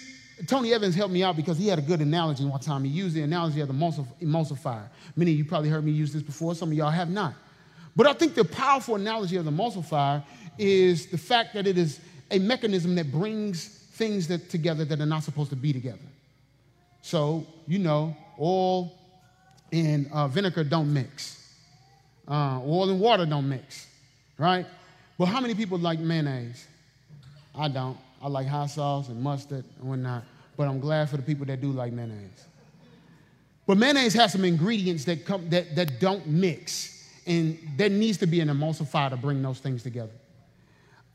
Tony 0.48 0.74
Evans 0.74 0.94
helped 0.94 1.14
me 1.14 1.24
out 1.24 1.38
because 1.38 1.58
he 1.58 1.68
had 1.68 1.80
a 1.80 1.82
good 1.82 2.02
analogy 2.02 2.44
one 2.44 2.60
time. 2.60 2.84
He 2.84 2.92
used 2.92 3.16
the 3.16 3.22
analogy 3.22 3.62
of 3.62 3.70
the 3.70 3.74
emulsifier. 3.74 4.90
Many 5.16 5.32
of 5.32 5.38
you 5.38 5.46
probably 5.46 5.70
heard 5.70 5.86
me 5.86 5.92
use 5.92 6.12
this 6.12 6.22
before, 6.22 6.54
some 6.56 6.70
of 6.70 6.78
y'all 6.78 6.92
have 6.92 7.10
not. 7.10 7.34
But 7.96 8.08
I 8.08 8.14
think 8.14 8.36
the 8.36 8.44
powerful 8.44 8.96
analogy 8.96 9.38
of 9.38 9.46
the 9.46 9.52
emulsifier 9.52 10.22
is 10.58 11.08
the 11.08 11.18
fact 11.18 11.54
that 11.54 11.66
it 11.66 11.78
is 11.78 12.02
a 12.30 12.40
mechanism 12.40 12.96
that 12.96 13.12
brings 13.12 13.68
things 13.94 14.28
that 14.28 14.50
together 14.50 14.84
that 14.84 15.00
are 15.00 15.06
not 15.06 15.24
supposed 15.24 15.50
to 15.52 15.56
be 15.56 15.72
together. 15.72 15.98
So, 17.06 17.46
you 17.68 17.78
know, 17.78 18.18
oil 18.42 18.92
and 19.72 20.10
uh, 20.12 20.28
vinegar 20.28 20.64
don't 20.64 20.92
mix. 20.92 21.40
Uh, 22.28 22.60
oil 22.66 22.90
and 22.90 23.00
water 23.00 23.28
don't 23.28 23.48
mix, 23.48 23.86
right? 24.40 24.66
But 25.16 25.26
how 25.26 25.40
many 25.40 25.54
people 25.54 25.78
like 25.78 26.00
mayonnaise? 26.00 26.66
I 27.54 27.68
don't. 27.68 27.96
I 28.20 28.28
like 28.28 28.48
hot 28.48 28.72
sauce 28.72 29.10
and 29.10 29.22
mustard 29.22 29.64
and 29.80 29.88
whatnot. 29.88 30.24
But 30.58 30.68
I'm 30.68 30.80
glad 30.80 31.08
for 31.08 31.18
the 31.18 31.22
people 31.22 31.46
that 31.46 31.62
do 31.62 31.72
like 31.72 31.94
mayonnaise. 31.94 32.48
But 33.68 33.78
mayonnaise 33.78 34.16
has 34.16 34.32
some 34.32 34.44
ingredients 34.44 35.06
that, 35.06 35.28
come, 35.28 35.48
that, 35.52 35.76
that 35.76 36.00
don't 36.00 36.26
mix 36.26 37.08
and 37.28 37.60
there 37.78 37.90
needs 37.90 38.18
to 38.18 38.26
be 38.26 38.40
an 38.40 38.48
emulsifier 38.48 39.12
to 39.12 39.18
bring 39.18 39.44
those 39.44 39.60
things 39.60 39.84
together. 39.84 40.14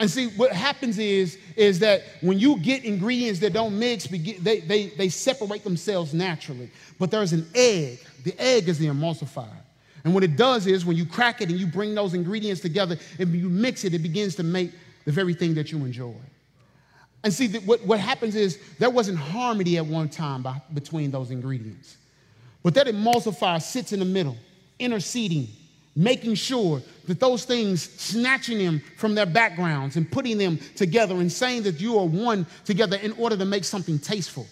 And 0.00 0.10
see, 0.10 0.28
what 0.28 0.50
happens 0.50 0.98
is, 0.98 1.38
is 1.56 1.78
that 1.80 2.02
when 2.22 2.38
you 2.38 2.58
get 2.58 2.84
ingredients 2.84 3.38
that 3.40 3.52
don't 3.52 3.78
mix, 3.78 4.06
they, 4.06 4.60
they, 4.60 4.88
they 4.88 5.08
separate 5.10 5.62
themselves 5.62 6.14
naturally. 6.14 6.70
But 6.98 7.10
there's 7.10 7.34
an 7.34 7.46
egg. 7.54 8.00
The 8.24 8.34
egg 8.40 8.70
is 8.70 8.78
the 8.78 8.86
emulsifier. 8.86 9.46
And 10.02 10.14
what 10.14 10.24
it 10.24 10.36
does 10.36 10.66
is 10.66 10.86
when 10.86 10.96
you 10.96 11.04
crack 11.04 11.42
it 11.42 11.50
and 11.50 11.60
you 11.60 11.66
bring 11.66 11.94
those 11.94 12.14
ingredients 12.14 12.62
together 12.62 12.96
and 13.18 13.30
you 13.34 13.50
mix 13.50 13.84
it, 13.84 13.92
it 13.92 13.98
begins 13.98 14.34
to 14.36 14.42
make 14.42 14.72
the 15.04 15.12
very 15.12 15.34
thing 15.34 15.52
that 15.54 15.70
you 15.70 15.76
enjoy. 15.84 16.14
And 17.22 17.30
see, 17.30 17.48
what, 17.58 17.84
what 17.84 18.00
happens 18.00 18.34
is 18.34 18.58
there 18.78 18.88
wasn't 18.88 19.18
harmony 19.18 19.76
at 19.76 19.84
one 19.84 20.08
time 20.08 20.42
by, 20.42 20.62
between 20.72 21.10
those 21.10 21.30
ingredients. 21.30 21.98
But 22.62 22.72
that 22.72 22.86
emulsifier 22.86 23.60
sits 23.60 23.92
in 23.92 23.98
the 23.98 24.06
middle, 24.06 24.38
interceding 24.78 25.48
making 26.00 26.34
sure 26.34 26.80
that 27.06 27.20
those 27.20 27.44
things, 27.44 27.82
snatching 27.82 28.56
them 28.58 28.80
from 28.96 29.14
their 29.14 29.26
backgrounds 29.26 29.96
and 29.96 30.10
putting 30.10 30.38
them 30.38 30.58
together 30.74 31.14
and 31.16 31.30
saying 31.30 31.62
that 31.62 31.78
you 31.78 31.98
are 31.98 32.06
one 32.06 32.46
together 32.64 32.96
in 32.96 33.12
order 33.12 33.36
to 33.36 33.44
make 33.44 33.64
something 33.64 33.98
tasteful. 33.98 34.46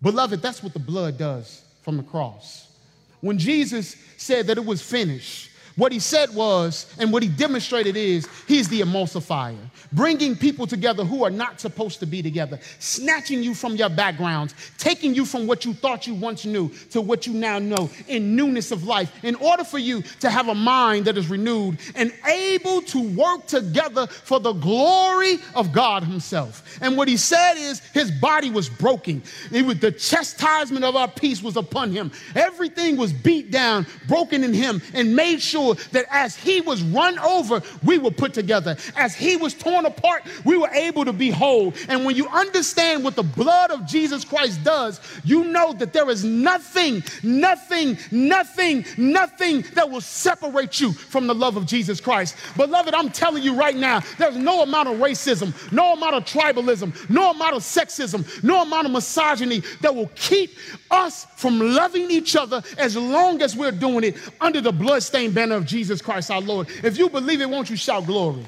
Beloved, 0.00 0.40
that's 0.40 0.62
what 0.62 0.74
the 0.74 0.78
blood 0.78 1.18
does 1.18 1.62
from 1.82 1.96
the 1.96 2.04
cross. 2.04 2.72
When 3.20 3.36
Jesus 3.36 3.96
said 4.16 4.46
that 4.46 4.58
it 4.58 4.64
was 4.64 4.80
finished, 4.80 5.50
what 5.76 5.92
he 5.92 5.98
said 5.98 6.34
was, 6.34 6.92
and 6.98 7.12
what 7.12 7.22
he 7.22 7.28
demonstrated 7.28 7.96
is, 7.96 8.26
he's 8.48 8.68
the 8.68 8.80
emulsifier, 8.80 9.58
bringing 9.92 10.34
people 10.34 10.66
together 10.66 11.04
who 11.04 11.22
are 11.22 11.30
not 11.30 11.60
supposed 11.60 12.00
to 12.00 12.06
be 12.06 12.22
together, 12.22 12.58
snatching 12.78 13.42
you 13.42 13.54
from 13.54 13.76
your 13.76 13.90
backgrounds, 13.90 14.54
taking 14.78 15.14
you 15.14 15.26
from 15.26 15.46
what 15.46 15.64
you 15.66 15.74
thought 15.74 16.06
you 16.06 16.14
once 16.14 16.46
knew 16.46 16.70
to 16.90 17.00
what 17.02 17.26
you 17.26 17.34
now 17.34 17.58
know 17.58 17.90
in 18.08 18.34
newness 18.34 18.72
of 18.72 18.84
life, 18.84 19.12
in 19.22 19.34
order 19.34 19.64
for 19.64 19.78
you 19.78 20.02
to 20.20 20.30
have 20.30 20.48
a 20.48 20.54
mind 20.54 21.04
that 21.04 21.18
is 21.18 21.28
renewed 21.28 21.78
and 21.94 22.12
able 22.26 22.80
to 22.82 23.02
work 23.14 23.46
together 23.46 24.06
for 24.06 24.40
the 24.40 24.52
glory 24.52 25.38
of 25.54 25.72
God 25.72 26.02
Himself. 26.04 26.78
And 26.80 26.96
what 26.96 27.08
he 27.08 27.16
said 27.16 27.54
is, 27.56 27.80
his 27.92 28.10
body 28.10 28.50
was 28.50 28.68
broken. 28.68 29.22
It 29.52 29.64
was 29.64 29.78
the 29.78 29.92
chastisement 29.92 30.84
of 30.84 30.96
our 30.96 31.08
peace 31.08 31.42
was 31.42 31.56
upon 31.56 31.92
him. 31.92 32.10
Everything 32.34 32.96
was 32.96 33.12
beat 33.12 33.50
down, 33.50 33.86
broken 34.08 34.42
in 34.42 34.54
him, 34.54 34.80
and 34.94 35.14
made 35.14 35.40
sure 35.40 35.65
sure 35.66 35.86
that 35.92 36.06
as 36.10 36.36
he 36.36 36.60
was 36.60 36.82
run 36.82 37.18
over, 37.18 37.62
we 37.84 37.98
were 37.98 38.10
put 38.10 38.34
together. 38.34 38.76
As 38.96 39.14
he 39.14 39.36
was 39.36 39.54
torn 39.54 39.86
apart, 39.86 40.24
we 40.44 40.56
were 40.56 40.70
able 40.70 41.04
to 41.04 41.12
be 41.12 41.30
whole. 41.30 41.72
And 41.88 42.04
when 42.04 42.16
you 42.16 42.28
understand 42.28 43.04
what 43.04 43.16
the 43.16 43.22
blood 43.22 43.70
of 43.70 43.86
Jesus 43.86 44.24
Christ 44.24 44.62
does, 44.62 45.00
you 45.24 45.44
know 45.44 45.72
that 45.74 45.92
there 45.92 46.08
is 46.10 46.24
nothing, 46.24 47.02
nothing, 47.22 47.98
nothing, 48.10 48.84
nothing 48.96 49.62
that 49.74 49.90
will 49.90 50.00
separate 50.00 50.80
you 50.80 50.92
from 50.92 51.26
the 51.26 51.34
love 51.34 51.56
of 51.56 51.66
Jesus 51.66 52.00
Christ. 52.00 52.36
Beloved, 52.56 52.94
I'm 52.94 53.10
telling 53.10 53.42
you 53.42 53.54
right 53.54 53.76
now, 53.76 54.00
there's 54.18 54.36
no 54.36 54.62
amount 54.62 54.88
of 54.88 54.98
racism, 54.98 55.52
no 55.72 55.94
amount 55.94 56.14
of 56.14 56.24
tribalism, 56.24 57.10
no 57.10 57.30
amount 57.30 57.56
of 57.56 57.62
sexism, 57.62 58.42
no 58.42 58.62
amount 58.62 58.86
of 58.86 58.92
misogyny 58.92 59.60
that 59.80 59.94
will 59.94 60.10
keep 60.14 60.56
us 60.90 61.26
from 61.36 61.58
loving 61.58 62.10
each 62.10 62.36
other 62.36 62.62
as 62.78 62.96
long 62.96 63.42
as 63.42 63.56
we're 63.56 63.72
doing 63.72 64.04
it 64.04 64.16
under 64.40 64.60
the 64.60 64.72
bloodstained 64.72 65.34
banner 65.34 65.55
of 65.56 65.66
Jesus 65.66 66.00
Christ 66.00 66.30
our 66.30 66.40
Lord. 66.40 66.68
If 66.84 66.98
you 66.98 67.08
believe 67.08 67.40
it, 67.40 67.48
won't 67.48 67.70
you 67.70 67.76
shout 67.76 68.06
glory? 68.06 68.46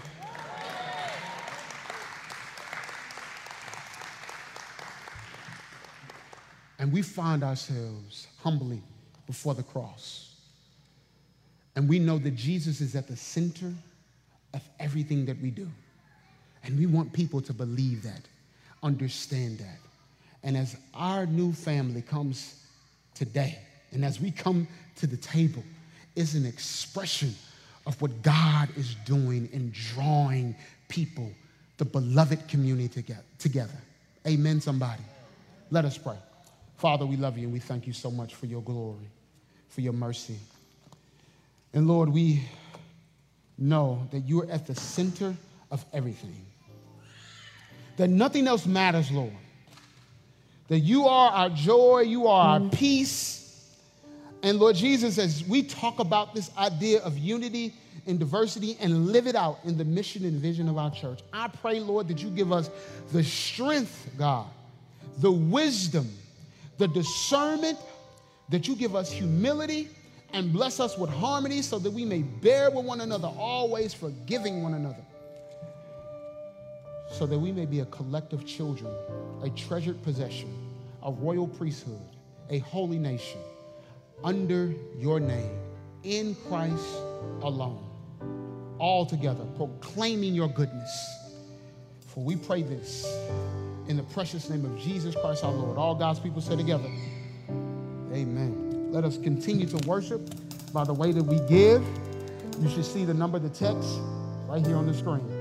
And 6.78 6.92
we 6.92 7.02
find 7.02 7.42
ourselves 7.42 8.28
humbly 8.42 8.80
before 9.26 9.54
the 9.54 9.64
cross. 9.64 10.36
And 11.74 11.88
we 11.88 11.98
know 11.98 12.18
that 12.18 12.34
Jesus 12.34 12.80
is 12.80 12.94
at 12.94 13.08
the 13.08 13.16
center 13.16 13.72
of 14.54 14.62
everything 14.78 15.26
that 15.26 15.40
we 15.40 15.50
do. 15.50 15.68
And 16.64 16.78
we 16.78 16.86
want 16.86 17.12
people 17.12 17.40
to 17.42 17.52
believe 17.52 18.02
that, 18.02 18.22
understand 18.82 19.58
that. 19.58 19.78
And 20.42 20.56
as 20.56 20.76
our 20.94 21.26
new 21.26 21.52
family 21.52 22.02
comes 22.02 22.64
today, 23.14 23.58
and 23.92 24.04
as 24.04 24.20
we 24.20 24.30
come 24.30 24.68
to 24.96 25.06
the 25.06 25.16
table, 25.16 25.62
is 26.18 26.34
an 26.34 26.44
expression 26.44 27.34
of 27.86 28.00
what 28.02 28.22
God 28.22 28.68
is 28.76 28.96
doing 29.06 29.48
in 29.52 29.72
drawing 29.72 30.54
people, 30.88 31.30
the 31.76 31.84
beloved 31.84 32.48
community 32.48 33.04
together. 33.38 33.78
Amen, 34.26 34.60
somebody. 34.60 35.02
Let 35.70 35.84
us 35.84 35.96
pray. 35.96 36.16
Father, 36.76 37.06
we 37.06 37.16
love 37.16 37.38
you 37.38 37.44
and 37.44 37.52
we 37.52 37.60
thank 37.60 37.86
you 37.86 37.92
so 37.92 38.10
much 38.10 38.34
for 38.34 38.46
your 38.46 38.62
glory, 38.62 39.08
for 39.68 39.80
your 39.80 39.92
mercy. 39.92 40.38
And 41.72 41.86
Lord, 41.86 42.08
we 42.08 42.42
know 43.56 44.06
that 44.10 44.20
you 44.20 44.42
are 44.42 44.50
at 44.50 44.66
the 44.66 44.74
center 44.74 45.36
of 45.70 45.84
everything, 45.92 46.44
that 47.96 48.08
nothing 48.08 48.48
else 48.48 48.66
matters, 48.66 49.10
Lord. 49.10 49.32
That 50.68 50.80
you 50.80 51.06
are 51.06 51.30
our 51.30 51.50
joy, 51.50 52.00
you 52.00 52.26
are 52.26 52.54
our 52.54 52.60
mm. 52.60 52.72
peace. 52.72 53.47
And 54.42 54.58
Lord 54.58 54.76
Jesus, 54.76 55.18
as 55.18 55.42
we 55.44 55.62
talk 55.62 55.98
about 55.98 56.34
this 56.34 56.50
idea 56.56 57.00
of 57.00 57.18
unity 57.18 57.74
and 58.06 58.18
diversity 58.18 58.76
and 58.80 59.08
live 59.08 59.26
it 59.26 59.34
out 59.34 59.58
in 59.64 59.76
the 59.76 59.84
mission 59.84 60.24
and 60.24 60.34
vision 60.34 60.68
of 60.68 60.78
our 60.78 60.90
church, 60.90 61.20
I 61.32 61.48
pray, 61.48 61.80
Lord, 61.80 62.08
that 62.08 62.22
you 62.22 62.30
give 62.30 62.52
us 62.52 62.70
the 63.12 63.24
strength, 63.24 64.10
God, 64.16 64.46
the 65.18 65.32
wisdom, 65.32 66.08
the 66.78 66.88
discernment, 66.88 67.78
that 68.48 68.68
you 68.68 68.76
give 68.76 68.94
us 68.94 69.10
humility 69.10 69.88
and 70.32 70.52
bless 70.52 70.78
us 70.78 70.96
with 70.96 71.10
harmony 71.10 71.62
so 71.62 71.78
that 71.78 71.90
we 71.90 72.04
may 72.04 72.22
bear 72.22 72.70
with 72.70 72.84
one 72.84 73.00
another, 73.00 73.28
always 73.38 73.92
forgiving 73.92 74.62
one 74.62 74.74
another, 74.74 75.04
so 77.10 77.26
that 77.26 77.38
we 77.38 77.50
may 77.50 77.66
be 77.66 77.80
a 77.80 77.86
collective 77.86 78.46
children, 78.46 78.92
a 79.42 79.50
treasured 79.50 80.02
possession, 80.02 80.54
a 81.02 81.10
royal 81.10 81.48
priesthood, 81.48 82.00
a 82.50 82.58
holy 82.58 82.98
nation, 82.98 83.40
under 84.24 84.74
your 84.96 85.20
name, 85.20 85.58
in 86.02 86.34
Christ 86.48 86.84
alone, 87.42 87.84
all 88.78 89.06
together, 89.06 89.44
proclaiming 89.56 90.34
your 90.34 90.48
goodness. 90.48 90.90
For 92.06 92.24
we 92.24 92.36
pray 92.36 92.62
this 92.62 93.06
in 93.88 93.96
the 93.96 94.02
precious 94.02 94.50
name 94.50 94.64
of 94.64 94.78
Jesus 94.78 95.14
Christ 95.14 95.44
our 95.44 95.52
Lord. 95.52 95.78
All 95.78 95.94
God's 95.94 96.20
people 96.20 96.40
say 96.40 96.56
together, 96.56 96.88
Amen. 98.12 98.90
Let 98.92 99.04
us 99.04 99.18
continue 99.18 99.66
to 99.66 99.88
worship 99.88 100.20
by 100.72 100.84
the 100.84 100.94
way 100.94 101.12
that 101.12 101.22
we 101.22 101.38
give. 101.48 101.84
You 102.60 102.68
should 102.68 102.84
see 102.84 103.04
the 103.04 103.14
number 103.14 103.36
of 103.36 103.42
the 103.42 103.50
text 103.50 104.00
right 104.48 104.64
here 104.66 104.76
on 104.76 104.86
the 104.86 104.94
screen. 104.94 105.37